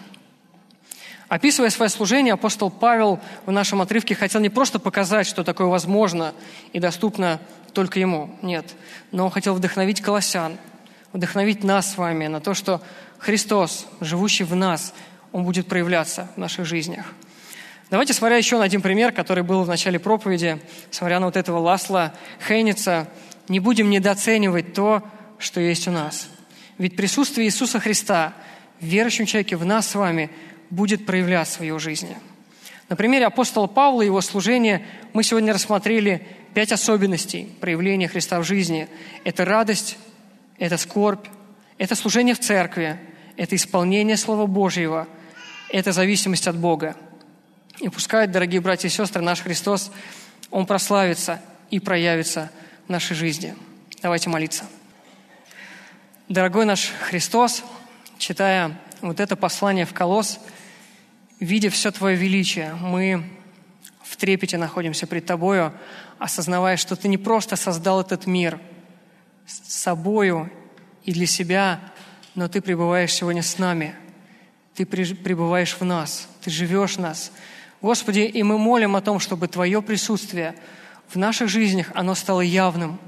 Описывая 1.28 1.70
свое 1.70 1.90
служение, 1.90 2.34
апостол 2.34 2.72
Павел 2.72 3.20
в 3.46 3.52
нашем 3.52 3.80
отрывке 3.80 4.16
хотел 4.16 4.42
не 4.42 4.50
просто 4.50 4.80
показать, 4.80 5.28
что 5.28 5.44
такое 5.44 5.68
возможно 5.68 6.34
и 6.74 6.80
доступно 6.80 7.40
только 7.74 8.00
ему, 8.00 8.36
нет, 8.42 8.74
но 9.12 9.26
он 9.26 9.30
хотел 9.30 9.54
вдохновить 9.54 10.02
колоссян, 10.02 10.58
вдохновить 11.14 11.64
нас 11.64 11.92
с 11.92 11.98
вами 11.98 12.26
на 12.26 12.42
то, 12.42 12.56
что 12.56 12.82
Христос, 13.20 13.86
живущий 14.02 14.46
в 14.46 14.56
нас, 14.56 14.96
Он 15.32 15.44
будет 15.44 15.68
проявляться 15.68 16.28
в 16.36 16.40
наших 16.40 16.66
жизнях. 16.66 17.14
Давайте, 17.90 18.14
смотря 18.14 18.38
еще 18.38 18.58
на 18.58 18.64
один 18.64 18.82
пример, 18.82 19.12
который 19.12 19.44
был 19.44 19.64
в 19.64 19.68
начале 19.68 20.00
проповеди, 20.00 20.60
смотря 20.92 21.20
на 21.20 21.28
вот 21.28 21.38
этого 21.38 21.60
Ласла 21.60 22.14
Хейница, 22.48 23.08
не 23.48 23.60
будем 23.60 23.90
недооценивать 23.90 24.74
то, 24.74 25.04
что 25.40 25.62
есть 25.62 25.88
у 25.88 25.92
нас. 25.92 26.30
Ведь 26.78 26.96
присутствие 26.96 27.48
Иисуса 27.48 27.80
Христа 27.80 28.34
в 28.80 28.86
верующем 28.86 29.26
человеке, 29.26 29.56
в 29.56 29.66
нас 29.66 29.88
с 29.88 29.96
вами– 29.96 30.30
будет 30.70 31.06
проявлять 31.06 31.48
в 31.48 31.52
своей 31.52 31.78
жизни. 31.80 32.18
На 32.90 32.96
примере 32.96 33.26
апостола 33.26 33.68
Павла 33.68 34.02
и 34.02 34.06
его 34.06 34.22
служения 34.22 34.86
мы 35.14 35.24
сегодня 35.24 35.54
рассмотрели 35.54 36.26
пять 36.54 36.72
особенностей 36.72 37.50
проявления 37.60 38.08
Христа 38.08 38.40
в 38.40 38.44
жизни. 38.44 38.88
Это 39.24 39.46
радость, 39.46 39.98
это 40.58 40.78
скорбь, 40.78 41.28
это 41.78 41.96
служение 41.96 42.34
в 42.34 42.40
церкви, 42.40 43.00
это 43.36 43.56
исполнение 43.56 44.18
Слова 44.18 44.46
Божьего, 44.48 45.08
это 45.70 45.92
зависимость 45.92 46.48
от 46.48 46.58
Бога. 46.58 46.96
И 47.80 47.90
пускай, 47.90 48.28
дорогие 48.28 48.62
братья 48.62 48.88
и 48.88 48.92
сестры, 48.92 49.22
наш 49.22 49.42
Христос, 49.42 49.92
Он 50.52 50.66
прославится 50.66 51.42
и 51.70 51.80
проявится 51.80 52.52
в 52.88 52.90
нашей 52.90 53.16
жизни. 53.16 53.56
Давайте 54.02 54.30
молиться. 54.30 54.66
Дорогой 56.30 56.66
наш 56.66 56.92
Христос, 57.02 57.64
читая 58.18 58.80
вот 59.02 59.20
это 59.20 59.36
послание 59.36 59.86
в 59.86 59.94
Колос– 59.94 60.40
видя 61.40 61.70
все 61.70 61.92
Твое 61.92 62.16
величие, 62.16 62.74
мы 62.76 63.24
в 64.04 64.16
трепете 64.18 64.58
находимся 64.58 65.08
пред 65.08 65.26
Тобою, 65.26 65.74
осознавая, 66.20 66.78
что 66.78 66.96
Ты 66.96 67.08
не 67.08 67.18
просто 67.18 67.56
создал 67.56 68.02
этот 68.02 68.26
мир 68.26 68.60
с 69.46 69.74
собою 69.74 70.52
и 71.04 71.12
для 71.12 71.28
себя, 71.28 71.80
но 72.36 72.48
Ты 72.48 72.62
пребываешь 72.62 73.14
сегодня 73.14 73.44
с 73.44 73.58
нами. 73.58 73.96
Ты 74.74 74.86
пребываешь 74.86 75.76
в 75.80 75.84
нас, 75.84 76.28
Ты 76.42 76.50
живешь 76.50 76.98
в 76.98 77.02
нас. 77.02 77.32
Господи, 77.82 78.22
и 78.22 78.44
мы 78.44 78.58
молим 78.58 78.96
о 78.96 79.02
том, 79.02 79.20
чтобы 79.20 79.48
Твое 79.48 79.82
присутствие 79.82 80.56
в 81.08 81.16
наших 81.16 81.48
жизнях, 81.48 81.92
оно 81.94 82.16
стало 82.16 82.42
явным 82.42 83.00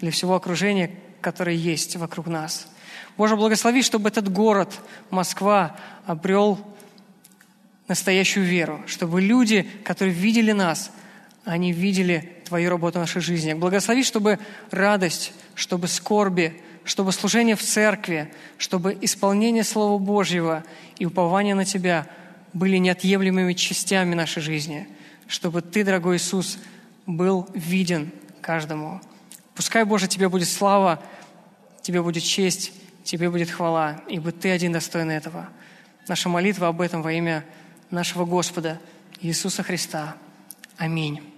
для 0.00 0.10
всего 0.10 0.34
окружения, 0.34 0.90
которое 1.20 1.56
есть 1.56 1.96
вокруг 1.96 2.26
нас. 2.26 2.68
Боже, 3.16 3.36
благослови, 3.36 3.82
чтобы 3.82 4.08
этот 4.08 4.30
город, 4.30 4.72
Москва, 5.10 5.76
обрел 6.06 6.58
настоящую 7.88 8.44
веру, 8.44 8.82
чтобы 8.86 9.20
люди, 9.20 9.68
которые 9.82 10.14
видели 10.14 10.52
нас, 10.52 10.92
они 11.44 11.72
видели 11.72 12.34
Твою 12.44 12.70
работу 12.70 12.98
в 12.98 13.02
нашей 13.02 13.22
жизни. 13.22 13.54
Благослови, 13.54 14.02
чтобы 14.02 14.38
радость, 14.70 15.32
чтобы 15.54 15.88
скорби, 15.88 16.60
чтобы 16.84 17.12
служение 17.12 17.56
в 17.56 17.62
церкви, 17.62 18.32
чтобы 18.58 18.96
исполнение 19.00 19.64
Слова 19.64 19.98
Божьего 19.98 20.64
и 20.98 21.06
упование 21.06 21.54
на 21.54 21.64
Тебя 21.64 22.06
были 22.52 22.76
неотъемлемыми 22.76 23.52
частями 23.52 24.14
нашей 24.14 24.42
жизни, 24.42 24.88
чтобы 25.26 25.62
Ты, 25.62 25.84
дорогой 25.84 26.16
Иисус, 26.16 26.58
был 27.06 27.48
виден 27.54 28.12
каждому. 28.40 29.00
Пускай, 29.54 29.84
Боже, 29.84 30.08
Тебе 30.08 30.28
будет 30.28 30.48
слава, 30.48 31.02
Тебе 31.82 32.02
будет 32.02 32.22
честь, 32.22 32.72
Тебе 33.04 33.30
будет 33.30 33.50
хвала, 33.50 34.02
ибо 34.08 34.32
Ты 34.32 34.50
один 34.50 34.72
достоин 34.72 35.10
этого. 35.10 35.48
Наша 36.06 36.28
молитва 36.28 36.68
об 36.68 36.80
этом 36.80 37.02
во 37.02 37.12
имя 37.12 37.44
нашего 37.90 38.24
Господа 38.24 38.80
Иисуса 39.20 39.62
Христа. 39.62 40.16
Аминь. 40.76 41.37